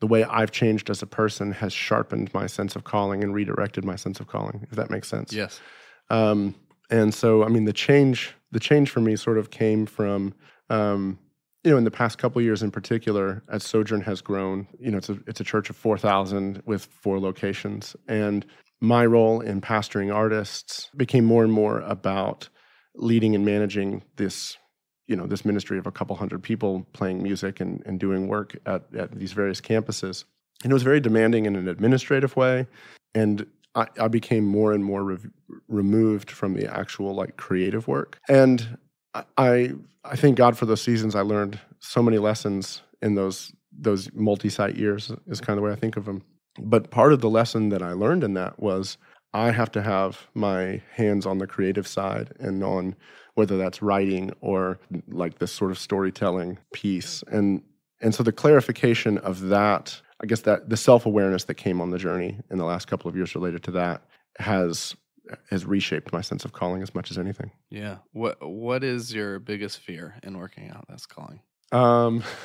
the 0.01 0.07
way 0.07 0.23
I've 0.25 0.53
changed 0.53 0.89
as 0.89 1.03
a 1.03 1.07
person 1.07 1.51
has 1.53 1.73
sharpened 1.73 2.33
my 2.33 2.47
sense 2.47 2.77
of 2.77 2.85
calling 2.85 3.25
and 3.25 3.35
redirected 3.35 3.85
my 3.85 3.97
sense 3.97 4.21
of 4.21 4.29
calling. 4.29 4.67
If 4.71 4.77
that 4.77 4.89
makes 4.89 5.09
sense. 5.09 5.33
Yes. 5.33 5.61
Um, 6.11 6.55
and 6.91 7.13
so, 7.13 7.43
I 7.43 7.49
mean, 7.49 7.65
the 7.65 7.73
change, 7.73 8.35
the 8.53 8.61
change 8.61 8.91
for 8.91 9.01
me 9.01 9.17
sort 9.17 9.39
of 9.39 9.51
came 9.51 9.87
from, 9.87 10.35
um, 10.69 11.19
you 11.65 11.71
know, 11.71 11.79
in 11.79 11.85
the 11.85 11.91
past 11.91 12.19
couple 12.19 12.43
years 12.43 12.63
in 12.63 12.71
particular, 12.71 13.43
as 13.49 13.65
Sojourn 13.65 14.03
has 14.03 14.21
grown, 14.21 14.69
you 14.79 14.91
know, 14.91 14.99
it's 14.99 15.09
a, 15.09 15.19
it's 15.27 15.41
a 15.41 15.45
church 15.45 15.71
of 15.71 15.77
4,000 15.77 16.63
with 16.67 16.85
four 16.85 17.19
locations. 17.19 17.97
And 18.07 18.45
my 18.81 19.07
role 19.07 19.41
in 19.41 19.63
pastoring 19.63 20.15
artists 20.15 20.91
became 20.97 21.25
more 21.25 21.43
and 21.43 21.53
more 21.53 21.81
about 21.81 22.51
leading 22.95 23.35
and 23.35 23.45
managing 23.45 24.03
this, 24.17 24.57
you 25.07 25.17
know, 25.17 25.27
this 25.27 25.45
ministry 25.45 25.79
of 25.79 25.87
a 25.87 25.93
couple 25.93 26.17
hundred 26.17 26.43
people 26.43 26.87
playing 26.93 27.23
music 27.23 27.61
and, 27.61 27.83
and 27.87 28.01
doing 28.01 28.29
work 28.29 28.57
at, 28.67 28.83
at 28.97 29.13
these 29.19 29.33
various 29.33 29.61
campuses. 29.61 30.25
And 30.63 30.71
it 30.71 30.75
was 30.75 30.83
very 30.83 31.01
demanding 31.01 31.47
in 31.47 31.57
an 31.57 31.69
administrative 31.69 32.37
way. 32.37 32.67
And 33.15 33.47
I, 33.75 33.87
I 34.01 34.09
became 34.09 34.45
more 34.45 34.73
and 34.73 34.85
more 34.85 35.03
rev- 35.03 35.31
removed 35.69 36.31
from 36.31 36.55
the 36.55 36.73
actual 36.73 37.15
like 37.15 37.37
creative 37.37 37.89
work. 37.89 38.19
And 38.29 38.79
I 39.37 39.73
I 40.05 40.17
thank 40.17 40.37
God 40.37 40.57
for 40.57 40.67
those 40.67 40.83
seasons. 40.83 41.15
I 41.15 41.21
learned 41.21 41.59
so 41.81 42.03
many 42.03 42.19
lessons 42.19 42.83
in 43.03 43.15
those 43.15 43.53
those 43.77 44.13
multi-site 44.15 44.77
years 44.77 45.11
is 45.27 45.41
kind 45.41 45.59
of 45.59 45.63
the 45.63 45.67
way 45.67 45.73
I 45.73 45.77
think 45.77 45.97
of 45.97 46.05
them. 46.05 46.23
But 46.61 46.91
part 46.91 47.13
of 47.13 47.21
the 47.21 47.31
lesson 47.31 47.71
that 47.71 47.83
I 47.83 47.93
learned 47.93 48.23
in 48.23 48.35
that 48.35 48.61
was 48.61 48.97
I 49.35 49.51
have 49.51 49.73
to 49.73 49.83
have 49.83 50.29
my 50.33 50.81
hands 50.93 51.27
on 51.27 51.39
the 51.39 51.47
creative 51.47 51.87
side 51.87 52.33
and 52.39 52.63
on 52.63 52.95
whether 53.35 53.59
that's 53.59 53.83
writing 53.83 54.33
or 54.41 54.79
like 55.09 55.39
this 55.39 55.53
sort 55.53 55.73
of 55.73 55.79
storytelling 55.79 56.59
piece. 56.73 57.25
And 57.31 57.63
and 58.01 58.15
so 58.15 58.23
the 58.23 58.33
clarification 58.33 59.19
of 59.19 59.41
that, 59.49 60.01
I 60.23 60.27
guess 60.27 60.43
that 60.43 60.69
the 60.69 60.77
self-awareness 60.77 61.45
that 61.45 61.55
came 61.55 61.81
on 61.81 61.91
the 61.91 61.99
journey 61.99 62.39
in 62.51 62.59
the 62.59 62.65
last 62.65 62.87
couple 62.87 63.09
of 63.09 63.17
years 63.17 63.35
related 63.35 63.65
to 63.65 63.71
that 63.73 64.03
has 64.39 64.95
has 65.51 65.65
reshaped 65.65 66.13
my 66.13 66.21
sense 66.21 66.45
of 66.45 66.53
calling 66.53 66.83
as 66.83 66.95
much 66.95 67.11
as 67.11 67.19
anything. 67.19 67.51
Yeah. 67.71 67.99
What 68.13 68.37
What 68.41 68.85
is 68.85 69.13
your 69.13 69.41
biggest 69.41 69.81
fear 69.81 70.17
in 70.23 70.39
working 70.39 70.71
out 70.71 70.87
this 70.89 71.07
calling? 71.07 71.41
Um, 71.75 72.23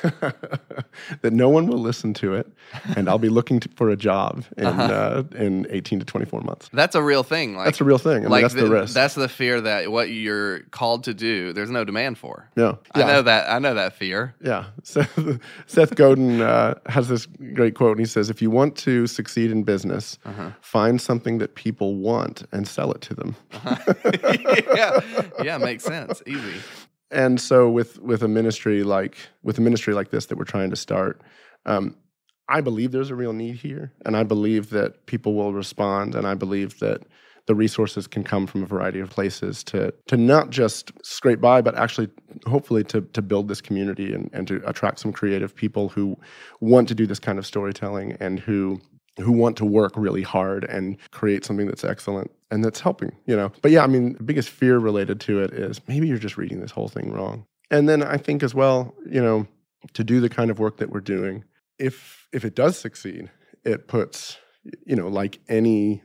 that 1.22 1.32
no 1.32 1.48
one 1.48 1.66
will 1.68 1.78
listen 1.78 2.12
to 2.14 2.34
it, 2.34 2.48
and 2.96 3.08
I'll 3.08 3.18
be 3.18 3.28
looking 3.28 3.60
to, 3.60 3.68
for 3.76 3.88
a 3.90 3.96
job 3.96 4.44
in 4.56 4.66
uh, 4.66 5.22
in 5.36 5.66
eighteen 5.70 6.00
to 6.00 6.04
twenty 6.04 6.26
four 6.26 6.40
months. 6.40 6.68
That's 6.72 6.94
a 6.96 7.02
real 7.02 7.22
thing. 7.22 7.54
Like, 7.54 7.66
That's 7.66 7.80
a 7.80 7.84
real 7.84 7.98
thing. 7.98 8.16
I 8.16 8.20
mean, 8.20 8.30
like 8.30 8.42
that's 8.42 8.54
the, 8.54 8.68
risk. 8.68 8.92
That's 8.94 9.14
the 9.14 9.28
fear 9.28 9.60
that 9.60 9.90
what 9.92 10.10
you're 10.10 10.60
called 10.72 11.04
to 11.04 11.14
do, 11.14 11.52
there's 11.52 11.70
no 11.70 11.84
demand 11.84 12.18
for. 12.18 12.50
no, 12.56 12.78
I 12.92 13.04
know 13.04 13.22
that. 13.22 13.48
I 13.50 13.58
know 13.60 13.74
that 13.74 13.92
fear. 13.94 14.34
Yeah. 14.42 14.64
Seth, 14.82 15.16
Seth 15.66 15.94
Godin 15.94 16.40
uh, 16.40 16.74
has 16.86 17.08
this 17.08 17.26
great 17.54 17.74
quote, 17.76 17.92
and 17.98 18.00
he 18.00 18.06
says, 18.10 18.30
"If 18.30 18.42
you 18.42 18.50
want 18.50 18.76
to 18.78 19.06
succeed 19.06 19.50
in 19.52 19.62
business, 19.62 20.18
Uh-huh. 20.24 20.50
find 20.60 21.00
something 21.00 21.38
that 21.38 21.54
people 21.54 21.94
want 21.96 22.44
and 22.52 22.66
sell 22.66 22.90
it 22.92 23.00
to 23.02 23.14
them." 23.14 23.36
yeah. 24.74 25.00
Yeah. 25.42 25.58
Makes 25.58 25.84
sense. 25.84 26.20
Easy. 26.26 26.60
And 27.10 27.40
so 27.40 27.68
with 27.68 27.98
with 28.00 28.22
a 28.22 28.28
ministry 28.28 28.82
like 28.82 29.16
with 29.42 29.58
a 29.58 29.60
ministry 29.60 29.94
like 29.94 30.10
this 30.10 30.26
that 30.26 30.38
we're 30.38 30.44
trying 30.44 30.70
to 30.70 30.76
start 30.76 31.20
um, 31.66 31.96
i 32.48 32.60
believe 32.60 32.92
there's 32.92 33.10
a 33.10 33.14
real 33.14 33.32
need 33.32 33.56
here 33.56 33.92
and 34.04 34.16
i 34.16 34.22
believe 34.22 34.70
that 34.70 35.06
people 35.06 35.34
will 35.34 35.52
respond 35.52 36.14
and 36.14 36.26
i 36.26 36.34
believe 36.34 36.78
that 36.78 37.02
the 37.50 37.54
resources 37.56 38.06
can 38.06 38.22
come 38.22 38.46
from 38.46 38.62
a 38.62 38.66
variety 38.66 39.00
of 39.00 39.10
places 39.10 39.64
to 39.64 39.92
to 40.06 40.16
not 40.16 40.50
just 40.50 40.92
scrape 41.04 41.40
by, 41.40 41.60
but 41.60 41.74
actually 41.74 42.08
hopefully 42.46 42.84
to 42.84 43.00
to 43.00 43.20
build 43.20 43.48
this 43.48 43.60
community 43.60 44.14
and, 44.14 44.30
and 44.32 44.46
to 44.46 44.62
attract 44.68 45.00
some 45.00 45.12
creative 45.12 45.52
people 45.54 45.88
who 45.88 46.16
want 46.60 46.86
to 46.86 46.94
do 46.94 47.06
this 47.06 47.18
kind 47.18 47.40
of 47.40 47.46
storytelling 47.46 48.16
and 48.20 48.38
who 48.38 48.80
who 49.18 49.32
want 49.32 49.56
to 49.56 49.64
work 49.64 49.92
really 49.96 50.22
hard 50.22 50.64
and 50.64 50.96
create 51.10 51.44
something 51.44 51.66
that's 51.66 51.82
excellent 51.82 52.30
and 52.50 52.64
that's 52.64 52.80
helping, 52.80 53.12
you 53.26 53.36
know. 53.36 53.52
But 53.62 53.70
yeah, 53.70 53.82
I 53.82 53.86
mean, 53.86 54.14
the 54.14 54.22
biggest 54.22 54.48
fear 54.50 54.78
related 54.78 55.20
to 55.22 55.40
it 55.42 55.52
is 55.52 55.80
maybe 55.88 56.08
you're 56.08 56.18
just 56.18 56.36
reading 56.36 56.60
this 56.60 56.70
whole 56.70 56.88
thing 56.88 57.12
wrong. 57.12 57.46
And 57.70 57.88
then 57.88 58.02
I 58.02 58.16
think 58.16 58.42
as 58.42 58.54
well, 58.54 58.94
you 59.08 59.22
know, 59.22 59.46
to 59.94 60.02
do 60.04 60.20
the 60.20 60.28
kind 60.28 60.50
of 60.50 60.58
work 60.58 60.78
that 60.78 60.90
we're 60.90 61.00
doing, 61.00 61.44
if 61.78 62.26
if 62.32 62.44
it 62.44 62.54
does 62.54 62.78
succeed, 62.78 63.30
it 63.64 63.88
puts, 63.88 64.38
you 64.86 64.96
know, 64.96 65.08
like 65.08 65.38
any 65.48 66.02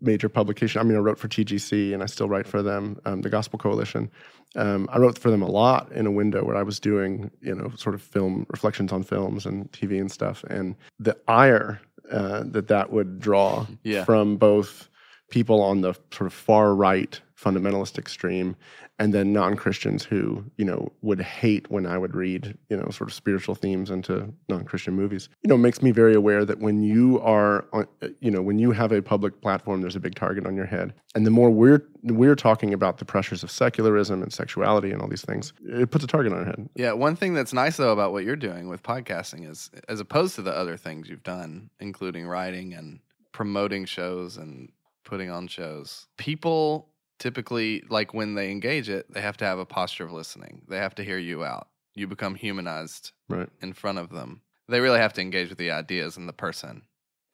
major 0.00 0.28
publication. 0.30 0.80
I 0.80 0.84
mean, 0.84 0.96
I 0.96 1.00
wrote 1.00 1.18
for 1.18 1.28
TGC 1.28 1.92
and 1.92 2.02
I 2.02 2.06
still 2.06 2.28
write 2.28 2.46
for 2.46 2.62
them, 2.62 2.98
um, 3.04 3.20
the 3.20 3.28
Gospel 3.28 3.58
Coalition. 3.58 4.10
Um, 4.56 4.88
I 4.90 4.98
wrote 4.98 5.18
for 5.18 5.30
them 5.30 5.42
a 5.42 5.48
lot 5.50 5.92
in 5.92 6.06
a 6.06 6.10
window 6.10 6.42
where 6.44 6.56
I 6.56 6.62
was 6.62 6.80
doing, 6.80 7.30
you 7.42 7.54
know, 7.54 7.70
sort 7.76 7.94
of 7.94 8.00
film 8.00 8.46
reflections 8.48 8.92
on 8.92 9.02
films 9.02 9.44
and 9.44 9.70
TV 9.72 10.00
and 10.00 10.10
stuff. 10.10 10.42
And 10.44 10.74
the 10.98 11.16
ire 11.28 11.80
uh, 12.10 12.44
that 12.46 12.68
that 12.68 12.92
would 12.92 13.20
draw 13.20 13.66
Yeah. 13.82 14.04
from 14.04 14.36
both 14.36 14.88
people 15.30 15.62
on 15.62 15.80
the 15.80 15.94
sort 16.12 16.26
of 16.26 16.32
far 16.32 16.74
right 16.74 17.20
fundamentalist 17.36 17.98
extreme 17.98 18.56
and 18.98 19.12
then 19.12 19.32
non-christians 19.32 20.04
who 20.04 20.44
you 20.56 20.64
know 20.64 20.90
would 21.02 21.20
hate 21.20 21.68
when 21.70 21.84
i 21.84 21.98
would 21.98 22.14
read 22.14 22.56
you 22.70 22.76
know 22.76 22.88
sort 22.90 23.08
of 23.10 23.12
spiritual 23.12 23.54
themes 23.54 23.90
into 23.90 24.32
non-christian 24.48 24.94
movies. 24.94 25.28
You 25.42 25.48
know 25.48 25.56
makes 25.56 25.82
me 25.82 25.90
very 25.90 26.14
aware 26.14 26.44
that 26.44 26.60
when 26.60 26.82
you 26.82 27.20
are 27.20 27.66
on, 27.72 27.86
you 28.20 28.30
know 28.30 28.40
when 28.40 28.58
you 28.58 28.70
have 28.72 28.92
a 28.92 29.02
public 29.02 29.40
platform 29.40 29.80
there's 29.80 29.96
a 29.96 30.00
big 30.00 30.14
target 30.14 30.46
on 30.46 30.54
your 30.54 30.66
head. 30.66 30.94
And 31.14 31.26
the 31.26 31.30
more 31.30 31.50
we're 31.50 31.82
we're 32.04 32.36
talking 32.36 32.72
about 32.72 32.98
the 32.98 33.04
pressures 33.04 33.42
of 33.42 33.50
secularism 33.50 34.22
and 34.22 34.32
sexuality 34.32 34.90
and 34.90 35.02
all 35.02 35.08
these 35.08 35.24
things 35.24 35.52
it 35.64 35.90
puts 35.90 36.04
a 36.04 36.08
target 36.08 36.32
on 36.32 36.40
our 36.40 36.44
head. 36.44 36.68
Yeah, 36.76 36.92
one 36.92 37.16
thing 37.16 37.34
that's 37.34 37.52
nice 37.52 37.76
though 37.76 37.92
about 37.92 38.12
what 38.12 38.24
you're 38.24 38.36
doing 38.36 38.68
with 38.68 38.82
podcasting 38.82 39.48
is, 39.50 39.70
as 39.88 40.00
opposed 40.00 40.34
to 40.36 40.42
the 40.42 40.56
other 40.56 40.76
things 40.76 41.08
you've 41.08 41.22
done, 41.22 41.70
including 41.80 42.26
writing 42.26 42.74
and 42.74 43.00
promoting 43.32 43.84
shows 43.84 44.36
and 44.36 44.70
putting 45.04 45.30
on 45.30 45.46
shows, 45.48 46.06
people 46.18 46.88
typically, 47.18 47.82
like 47.88 48.12
when 48.14 48.34
they 48.34 48.50
engage 48.50 48.88
it, 48.88 49.06
they 49.12 49.20
have 49.20 49.36
to 49.38 49.44
have 49.44 49.58
a 49.58 49.66
posture 49.66 50.04
of 50.04 50.12
listening. 50.12 50.62
They 50.68 50.78
have 50.78 50.94
to 50.96 51.04
hear 51.04 51.18
you 51.18 51.44
out. 51.44 51.68
You 51.94 52.06
become 52.08 52.34
humanized 52.34 53.12
right 53.28 53.48
in 53.62 53.72
front 53.72 53.98
of 53.98 54.10
them. 54.10 54.40
They 54.68 54.80
really 54.80 54.98
have 54.98 55.12
to 55.14 55.20
engage 55.20 55.48
with 55.50 55.58
the 55.58 55.70
ideas 55.70 56.16
and 56.16 56.28
the 56.28 56.32
person 56.32 56.82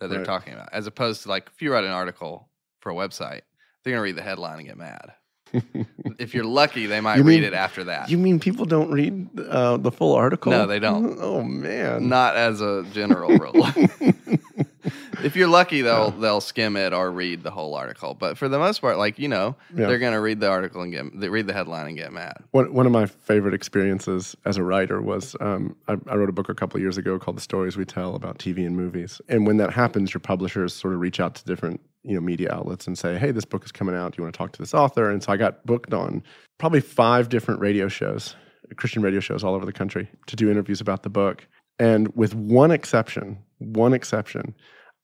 that 0.00 0.08
they're 0.08 0.18
Right. 0.18 0.26
talking 0.26 0.52
about, 0.54 0.68
as 0.72 0.86
opposed 0.86 1.22
to 1.22 1.28
like 1.28 1.48
if 1.54 1.62
you 1.62 1.72
write 1.72 1.84
an 1.84 1.90
article 1.90 2.48
for 2.80 2.90
a 2.90 2.94
website, 2.94 3.40
they're 3.82 3.92
gonna 3.94 4.02
read 4.02 4.16
the 4.16 4.22
headline 4.22 4.58
and 4.58 4.66
get 4.68 4.76
mad. 4.76 5.12
If 6.18 6.34
you're 6.34 6.44
lucky, 6.44 6.84
they 6.86 7.00
might 7.00 7.16
You 7.16 7.22
read 7.22 7.40
mean- 7.40 7.44
it 7.44 7.54
after 7.54 7.84
that. 7.84 8.10
you 8.10 8.18
mean 8.18 8.38
people 8.40 8.66
don't 8.66 8.90
read 8.90 9.28
uh, 9.38 9.78
the 9.78 9.90
full 9.90 10.14
article 10.14 10.52
No, 10.52 10.66
they 10.66 10.78
don't. 10.78 11.16
oh 11.20 11.42
man 11.42 12.08
Not 12.08 12.36
as 12.36 12.60
a 12.60 12.84
general 12.92 13.30
rule. 13.38 13.66
if 15.24 15.36
you're 15.36 15.48
lucky, 15.48 15.82
they'll 15.82 16.10
they'll 16.10 16.40
skim 16.40 16.76
it 16.76 16.92
or 16.92 17.10
read 17.10 17.42
the 17.42 17.50
whole 17.50 17.74
article. 17.74 18.14
But 18.14 18.38
for 18.38 18.48
the 18.48 18.58
most 18.58 18.80
part, 18.80 18.98
like 18.98 19.18
you 19.18 19.28
know, 19.28 19.56
Yeah. 19.74 19.86
they're 19.86 19.98
gonna 19.98 20.20
read 20.20 20.40
the 20.40 20.48
article 20.48 20.82
and 20.82 20.92
get 20.92 21.18
they 21.20 21.28
read 21.28 21.46
the 21.46 21.52
headline 21.52 21.86
and 21.86 21.96
get 21.96 22.12
mad. 22.12 22.36
One, 22.52 22.72
one 22.72 22.86
of 22.86 22.92
my 22.92 23.06
favorite 23.06 23.54
experiences 23.54 24.36
as 24.44 24.56
a 24.56 24.62
writer 24.62 25.00
was 25.02 25.36
um, 25.40 25.76
I, 25.88 25.96
I 26.08 26.16
wrote 26.16 26.28
a 26.28 26.32
book 26.32 26.48
a 26.48 26.54
couple 26.54 26.76
of 26.78 26.82
years 26.82 26.98
ago 26.98 27.18
called 27.18 27.36
The 27.36 27.42
Stories 27.42 27.76
We 27.76 27.84
Tell 27.84 28.14
about 28.14 28.38
TV 28.38 28.66
and 28.66 28.76
movies. 28.76 29.20
And 29.28 29.46
when 29.46 29.56
that 29.58 29.72
happens, 29.72 30.12
your 30.14 30.20
publishers 30.20 30.72
sort 30.74 30.94
of 30.94 31.00
reach 31.00 31.20
out 31.20 31.34
to 31.36 31.44
different 31.44 31.80
you 32.02 32.14
know 32.14 32.20
media 32.20 32.50
outlets 32.52 32.86
and 32.86 32.96
say, 32.98 33.18
"Hey, 33.18 33.30
this 33.30 33.44
book 33.44 33.64
is 33.64 33.72
coming 33.72 33.94
out. 33.94 34.12
Do 34.12 34.16
you 34.20 34.24
want 34.24 34.34
to 34.34 34.38
talk 34.38 34.52
to 34.52 34.58
this 34.62 34.72
author?" 34.74 35.10
And 35.10 35.22
so 35.22 35.32
I 35.32 35.36
got 35.36 35.64
booked 35.66 35.92
on 35.92 36.22
probably 36.58 36.80
five 36.80 37.28
different 37.28 37.60
radio 37.60 37.88
shows, 37.88 38.34
Christian 38.76 39.02
radio 39.02 39.20
shows 39.20 39.44
all 39.44 39.54
over 39.54 39.66
the 39.66 39.72
country, 39.72 40.08
to 40.26 40.36
do 40.36 40.50
interviews 40.50 40.80
about 40.80 41.02
the 41.02 41.10
book. 41.10 41.46
And 41.80 42.14
with 42.14 42.34
one 42.34 42.70
exception, 42.70 43.38
one 43.58 43.94
exception, 43.94 44.54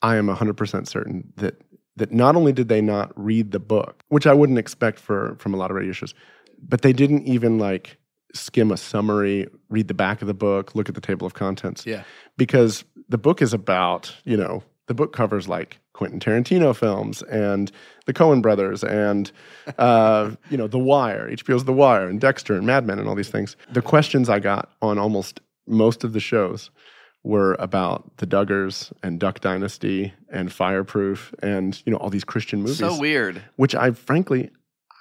I 0.02 0.16
am 0.16 0.28
100% 0.28 0.86
certain 0.86 1.32
that 1.36 1.60
that 1.96 2.12
not 2.12 2.36
only 2.36 2.52
did 2.52 2.68
they 2.68 2.82
not 2.82 3.10
read 3.16 3.52
the 3.52 3.58
book, 3.58 4.02
which 4.08 4.26
I 4.26 4.34
wouldn't 4.34 4.58
expect 4.58 4.98
for 4.98 5.34
from 5.38 5.54
a 5.54 5.56
lot 5.56 5.70
of 5.70 5.76
radio 5.76 5.92
shows, 5.92 6.14
but 6.62 6.82
they 6.82 6.92
didn't 6.92 7.26
even 7.26 7.58
like 7.58 7.96
skim 8.34 8.70
a 8.70 8.76
summary, 8.76 9.48
read 9.70 9.88
the 9.88 9.94
back 9.94 10.20
of 10.20 10.28
the 10.28 10.34
book, 10.34 10.74
look 10.74 10.90
at 10.90 10.94
the 10.94 11.00
table 11.00 11.26
of 11.26 11.32
contents. 11.32 11.86
Yeah. 11.86 12.02
Because 12.36 12.84
the 13.08 13.16
book 13.18 13.40
is 13.40 13.54
about, 13.54 14.14
you 14.24 14.36
know, 14.36 14.62
the 14.88 14.94
book 14.94 15.14
covers 15.14 15.48
like 15.48 15.80
Quentin 15.94 16.20
Tarantino 16.20 16.76
films 16.76 17.22
and 17.22 17.72
the 18.04 18.12
Coen 18.12 18.42
brothers 18.42 18.84
and, 18.84 19.32
uh, 19.78 20.32
you 20.50 20.56
know, 20.56 20.66
The 20.66 20.78
Wire, 20.78 21.30
HBO's 21.30 21.64
The 21.64 21.72
Wire 21.72 22.06
and 22.08 22.20
Dexter 22.20 22.54
and 22.54 22.66
Mad 22.66 22.86
Men 22.86 22.98
and 22.98 23.08
all 23.08 23.14
these 23.14 23.30
things. 23.30 23.56
The 23.72 23.82
questions 23.82 24.28
I 24.28 24.38
got 24.38 24.70
on 24.82 24.98
almost 24.98 25.40
most 25.66 26.04
of 26.04 26.12
the 26.12 26.20
shows 26.20 26.70
were 27.22 27.54
about 27.58 28.16
the 28.18 28.26
Duggars 28.26 28.92
and 29.02 29.18
Duck 29.18 29.40
Dynasty 29.40 30.12
and 30.30 30.52
Fireproof 30.52 31.34
and, 31.42 31.82
you 31.84 31.90
know, 31.92 31.98
all 31.98 32.10
these 32.10 32.24
Christian 32.24 32.60
movies, 32.60 32.78
So 32.78 32.98
weird. 32.98 33.42
which 33.56 33.74
I 33.74 33.90
frankly, 33.90 34.50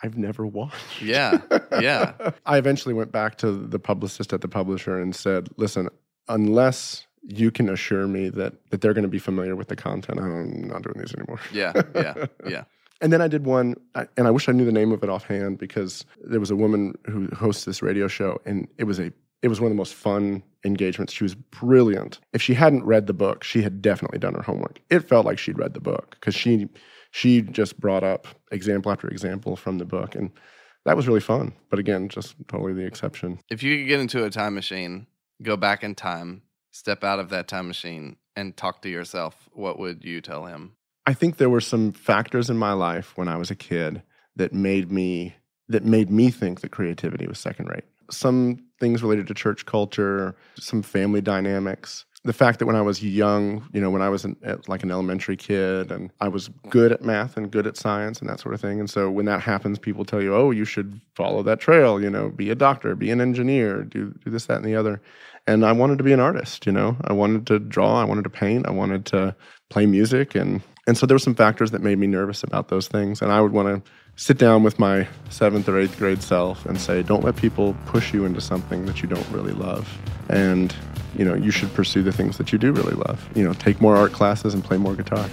I've 0.04 0.18
never 0.18 0.46
watched. 0.46 1.02
Yeah. 1.02 1.40
Yeah. 1.80 2.14
I 2.46 2.58
eventually 2.58 2.94
went 2.96 3.12
back 3.12 3.38
to 3.40 3.52
the 3.52 3.80
publicist 3.80 4.34
at 4.34 4.42
the 4.42 4.48
publisher 4.48 5.00
and 5.00 5.16
said, 5.16 5.50
"Listen, 5.58 5.88
unless 6.28 7.08
you 7.28 7.50
can 7.52 7.70
assure 7.70 8.08
me 8.08 8.30
that 8.30 8.54
that 8.72 8.82
they're 8.82 8.94
going 8.94 9.04
to 9.04 9.10
be 9.10 9.20
familiar 9.20 9.56
with 9.56 9.68
the 9.68 9.76
content, 9.76 10.20
I'm 10.20 10.68
not 10.68 10.82
doing 10.84 10.98
these 11.00 11.14
anymore." 11.16 11.40
Yeah. 11.54 11.74
Yeah. 11.96 12.26
Yeah. 12.48 12.64
And 13.02 13.12
then 13.12 13.22
I 13.22 13.28
did 13.28 13.46
one, 13.46 13.76
and 14.16 14.26
I 14.28 14.32
wish 14.32 14.48
I 14.48 14.54
knew 14.54 14.64
the 14.66 14.72
name 14.72 14.94
of 14.94 15.04
it 15.04 15.10
offhand 15.10 15.58
because 15.58 16.06
there 16.24 16.40
was 16.40 16.50
a 16.50 16.56
woman 16.56 16.94
who 17.06 17.28
hosts 17.36 17.66
this 17.66 17.82
radio 17.82 18.08
show, 18.08 18.40
and 18.46 18.68
it 18.78 18.86
was 18.86 19.00
a 19.00 19.12
it 19.42 19.48
was 19.48 19.60
one 19.60 19.68
of 19.68 19.76
the 19.76 19.78
most 19.78 19.94
fun 19.94 20.44
engagements. 20.64 21.14
She 21.14 21.24
was 21.24 21.36
brilliant. 21.36 22.20
If 22.34 22.42
she 22.42 22.54
hadn't 22.54 22.86
read 22.86 23.08
the 23.08 23.14
book, 23.14 23.44
she 23.44 23.62
had 23.62 23.82
definitely 23.82 24.20
done 24.20 24.34
her 24.34 24.42
homework. 24.42 24.80
It 24.90 25.02
felt 25.02 25.26
like 25.26 25.38
she'd 25.38 25.60
read 25.60 25.74
the 25.74 25.82
book 25.82 26.18
because 26.20 26.36
she 26.36 26.68
she 27.12 27.42
just 27.42 27.80
brought 27.80 28.04
up 28.04 28.28
example 28.52 28.92
after 28.92 29.08
example 29.08 29.56
from 29.56 29.78
the 29.78 29.86
book, 29.86 30.16
and 30.16 30.32
that 30.86 30.98
was 30.98 31.08
really 31.08 31.22
fun. 31.22 31.54
But 31.70 31.80
again, 31.80 32.10
just 32.10 32.36
totally 32.48 32.74
the 32.74 32.86
exception. 32.86 33.40
If 33.50 33.64
you 33.64 33.78
could 33.78 33.88
get 33.88 34.00
into 34.00 34.26
a 34.26 34.30
time 34.30 34.56
machine, 34.56 35.08
go 35.42 35.56
back 35.56 35.84
in 35.84 35.96
time, 35.96 36.42
step 36.72 37.04
out 37.04 37.20
of 37.20 37.30
that 37.30 37.48
time 37.48 37.68
machine, 37.68 38.18
and 38.36 38.56
talk 38.58 38.82
to 38.82 38.90
yourself, 38.90 39.50
what 39.54 39.80
would 39.80 40.04
you 40.04 40.22
tell 40.22 40.46
him? 40.46 40.76
I 41.06 41.14
think 41.14 41.38
there 41.38 41.50
were 41.50 41.62
some 41.62 41.92
factors 41.92 42.50
in 42.50 42.58
my 42.58 42.74
life 42.74 43.14
when 43.16 43.28
I 43.28 43.38
was 43.38 43.52
a 43.52 43.56
kid 43.56 44.02
that 44.36 44.54
made 44.54 44.92
me 44.92 45.36
that 45.68 45.84
made 45.84 46.12
me 46.12 46.30
think 46.30 46.62
that 46.62 46.72
creativity 46.72 47.26
was 47.26 47.40
second 47.40 47.70
rate. 47.70 47.86
Some 48.10 48.66
things 48.80 49.02
related 49.02 49.28
to 49.28 49.34
church 49.34 49.66
culture, 49.66 50.36
some 50.60 50.82
family 50.82 51.22
dynamics. 51.22 52.06
The 52.24 52.34
fact 52.34 52.58
that 52.58 52.66
when 52.66 52.76
I 52.76 52.82
was 52.82 53.04
young, 53.04 53.70
you 53.72 53.80
know, 53.80 53.92
when 53.92 54.02
I 54.02 54.10
was 54.10 54.26
an, 54.26 54.36
like 54.68 54.82
an 54.82 54.90
elementary 54.90 55.38
kid 55.38 55.92
and 55.92 56.12
I 56.20 56.28
was 56.28 56.50
good 56.70 56.92
at 56.92 57.04
math 57.04 57.38
and 57.38 57.52
good 57.52 57.68
at 57.68 57.78
science 57.78 58.20
and 58.20 58.28
that 58.28 58.40
sort 58.40 58.56
of 58.56 58.62
thing. 58.62 58.80
And 58.80 58.90
so 58.90 59.12
when 59.12 59.26
that 59.26 59.42
happens, 59.42 59.78
people 59.78 60.06
tell 60.06 60.24
you, 60.24 60.34
oh, 60.34 60.50
you 60.50 60.66
should 60.66 61.00
follow 61.16 61.44
that 61.44 61.60
trail, 61.60 62.02
you 62.02 62.10
know, 62.10 62.30
be 62.30 62.50
a 62.50 62.56
doctor, 62.56 62.96
be 62.96 63.12
an 63.12 63.22
engineer, 63.22 63.84
do, 63.84 64.12
do 64.24 64.32
this, 64.32 64.48
that, 64.48 64.58
and 64.58 64.66
the 64.66 64.76
other. 64.76 65.02
And 65.46 65.64
I 65.64 65.72
wanted 65.72 66.00
to 66.00 66.04
be 66.04 66.14
an 66.14 66.20
artist, 66.20 66.66
you 66.66 66.72
know, 66.72 66.98
I 67.04 67.14
wanted 67.14 67.46
to 67.48 67.60
draw, 67.60 68.02
I 68.02 68.06
wanted 68.06 68.24
to 68.24 68.32
paint, 68.32 68.68
I 68.68 68.72
wanted 68.72 69.06
to 69.08 69.36
play 69.70 69.86
music. 69.86 70.34
And, 70.34 70.64
and 70.88 70.98
so 70.98 71.06
there 71.06 71.14
were 71.14 71.20
some 71.20 71.36
factors 71.36 71.70
that 71.72 71.84
made 71.84 72.00
me 72.00 72.08
nervous 72.08 72.44
about 72.44 72.70
those 72.70 72.88
things. 72.88 73.22
And 73.22 73.32
I 73.32 73.40
would 73.40 73.52
want 73.52 73.86
to 73.86 73.92
sit 74.16 74.38
down 74.38 74.64
with 74.64 74.80
my 74.80 75.08
seventh 75.30 75.68
or 75.68 75.80
eighth 75.80 75.98
grade 75.98 76.22
self 76.22 76.66
and 76.66 76.80
say, 76.80 77.04
don't 77.04 77.24
let 77.24 77.36
people 77.36 77.76
push 77.86 78.14
you 78.14 78.26
into 78.26 78.42
something 78.42 78.86
that 78.86 79.02
you 79.02 79.10
don't 79.10 79.30
really 79.30 79.54
love. 79.54 79.98
And, 80.30 80.74
you 81.18 81.26
know, 81.26 81.34
you 81.36 81.52
should 81.52 81.74
pursue 81.74 82.02
the 82.02 82.12
things 82.12 82.38
that 82.38 82.52
you 82.52 82.58
do 82.58 82.72
really 82.72 82.96
love. 82.96 83.28
You 83.36 83.44
know, 83.44 83.54
take 83.54 83.82
more 83.82 83.96
art 83.96 84.14
classes 84.14 84.54
and 84.54 84.64
play 84.64 84.78
more 84.78 84.96
guitar. 84.96 85.28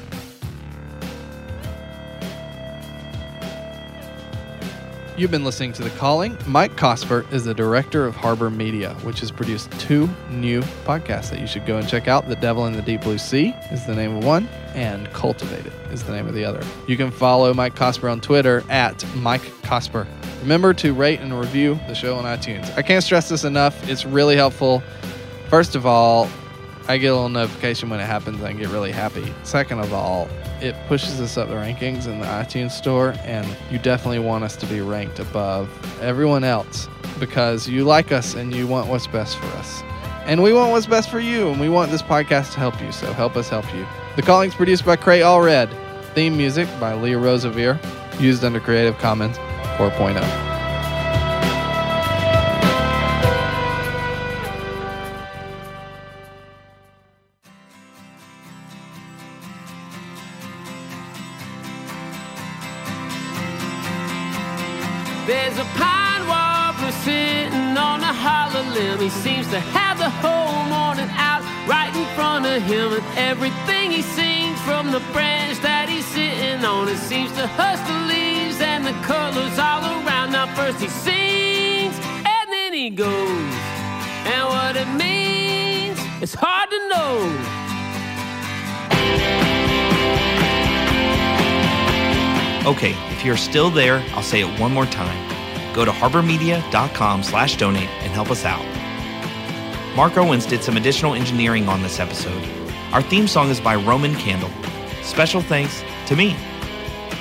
You've 5.23 5.31
been 5.31 5.45
listening 5.45 5.73
to 5.75 5.85
The 5.85 5.91
Calling. 5.91 6.37
Mike 6.49 6.75
Cosper 6.75 7.33
is 7.33 7.45
the 7.45 7.55
director 7.55 8.07
of 8.07 8.17
Harbor 8.17 8.51
Media, 8.51 8.95
which 9.05 9.21
has 9.21 9.31
produced 9.31 9.71
two 9.79 10.11
new 10.29 10.63
podcasts 10.85 11.31
that 11.31 11.39
you 11.39 11.47
should 11.47 11.65
go 11.65 11.77
and 11.77 11.89
check 11.89 12.09
out. 12.09 12.29
The 12.29 12.35
Devil 12.35 12.67
in 12.67 12.73
the 12.73 12.83
Deep 12.83 13.03
Blue 13.03 13.19
Sea 13.19 13.55
is 13.71 13.87
the 13.87 13.95
name 13.95 14.17
of 14.17 14.25
one, 14.25 14.49
and 14.75 15.09
Cultivated 15.13 15.73
is 15.93 16.03
the 16.03 16.11
name 16.11 16.27
of 16.27 16.35
the 16.35 16.45
other. 16.45 16.61
You 16.89 16.97
can 16.97 17.13
follow 17.13 17.55
Mike 17.55 17.77
Cosper 17.77 18.11
on 18.11 18.21
Twitter 18.21 18.65
at 18.69 19.07
Mike 19.15 19.45
Cosper. 19.63 20.09
Remember 20.41 20.75
to 20.75 20.93
rate 20.93 21.21
and 21.21 21.39
review 21.39 21.79
the 21.87 21.95
show 21.95 22.17
on 22.17 22.25
iTunes. 22.25 22.77
I 22.77 22.83
can't 22.83 23.05
stress 23.05 23.29
this 23.29 23.45
enough. 23.45 23.89
It's 23.89 24.05
really 24.05 24.35
helpful. 24.35 24.83
First 25.49 25.77
of 25.77 25.87
all, 25.87 26.29
I 26.89 26.99
get 26.99 27.13
a 27.13 27.15
little 27.15 27.29
notification 27.29 27.91
when 27.91 28.01
it 28.01 28.07
happens. 28.07 28.43
I 28.43 28.53
get 28.55 28.71
really 28.71 28.91
happy. 28.91 29.33
Second 29.45 29.79
of 29.79 29.93
all, 29.93 30.29
it 30.63 30.77
pushes 30.87 31.21
us 31.21 31.37
up 31.37 31.49
the 31.49 31.55
rankings 31.55 32.07
in 32.07 32.21
the 32.21 32.27
iTunes 32.27 32.71
store, 32.71 33.15
and 33.25 33.47
you 33.71 33.79
definitely 33.79 34.21
want 34.21 34.45
us 34.45 34.57
to 34.57 34.67
be 34.67 34.81
ranked 34.81 35.19
above 35.19 35.69
everyone 36.01 36.45
else 36.45 36.89
because 37.19 37.69
you 37.69 37.85
like 37.85 38.13
us 38.13 38.35
and 38.35 38.55
you 38.55 38.67
want 38.67 38.89
what's 38.89 39.07
best 39.07 39.37
for 39.39 39.47
us. 39.59 39.83
And 40.25 40.43
we 40.43 40.53
want 40.53 40.71
what's 40.71 40.87
best 40.87 41.11
for 41.11 41.19
you, 41.19 41.49
and 41.49 41.61
we 41.61 41.69
want 41.69 41.91
this 41.91 42.03
podcast 42.03 42.53
to 42.53 42.61
help 42.61 42.81
you, 42.81 42.93
so 42.93 43.13
help 43.13 43.37
us 43.37 43.49
help 43.49 43.73
you. 43.75 43.85
The 44.17 44.23
Calling's 44.23 44.55
produced 44.55 44.87
by 44.87 44.97
Cray 44.97 45.21
Allred. 45.21 45.71
Theme 46.15 46.37
music 46.37 46.69
by 46.79 46.95
Leah 46.95 47.19
Rosevere. 47.19 47.79
used 48.21 48.45
under 48.45 48.61
Creative 48.61 48.97
Commons 48.99 49.39
4.0. 49.79 50.52
And 73.03 73.19
everything 73.19 73.91
he 73.91 74.03
sings 74.03 74.61
from 74.63 74.91
the 74.91 75.01
branch 75.13 75.59
that 75.61 75.89
he's 75.89 76.07
sitting 76.07 76.65
on, 76.65 76.89
it 76.89 76.99
seems 76.99 77.33
to 77.33 77.47
hush 77.47 77.81
the 77.89 77.99
leaves 78.07 78.61
and 78.61 78.87
the 78.87 78.93
colors 79.07 79.59
all 79.59 79.83
around. 79.83 80.33
Now, 80.33 80.47
first 80.55 80.81
he 80.81 80.89
sings 80.89 81.97
and 81.97 82.47
then 82.51 82.73
he 82.73 82.91
goes. 82.91 83.55
And 84.25 84.49
what 84.49 84.77
it 84.77 84.89
means, 84.95 85.99
it's 86.23 86.35
hard 86.35 86.71
to 86.71 86.89
know. 86.89 87.63
Okay, 92.65 92.95
if 93.11 93.25
you're 93.25 93.37
still 93.37 93.71
there, 93.71 94.05
I'll 94.15 94.23
say 94.23 94.41
it 94.41 94.61
one 94.61 94.73
more 94.73 94.87
time. 94.87 95.19
Go 95.75 95.85
to 95.85 95.91
harbormedia.com 95.91 97.25
slash 97.25 97.57
donate 97.57 97.89
and 97.89 98.13
help 98.13 98.31
us 98.31 98.45
out. 98.45 98.65
Mark 99.97 100.17
Owens 100.17 100.47
did 100.47 100.63
some 100.63 100.77
additional 100.77 101.15
engineering 101.15 101.69
on 101.69 101.83
this 101.83 101.99
episode. 101.99 102.62
Our 102.93 103.01
theme 103.01 103.27
song 103.27 103.49
is 103.49 103.59
by 103.59 103.75
Roman 103.75 104.15
Candle. 104.17 104.51
Special 105.03 105.41
thanks 105.41 105.83
to 106.09 106.15
me. 106.15 106.37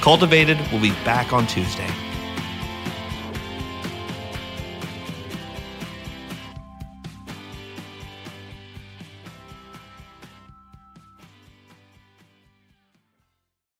Cultivated 0.02 0.60
will 0.70 0.82
be 0.82 0.92
back 1.06 1.32
on 1.32 1.48
Tuesday. 1.48 1.88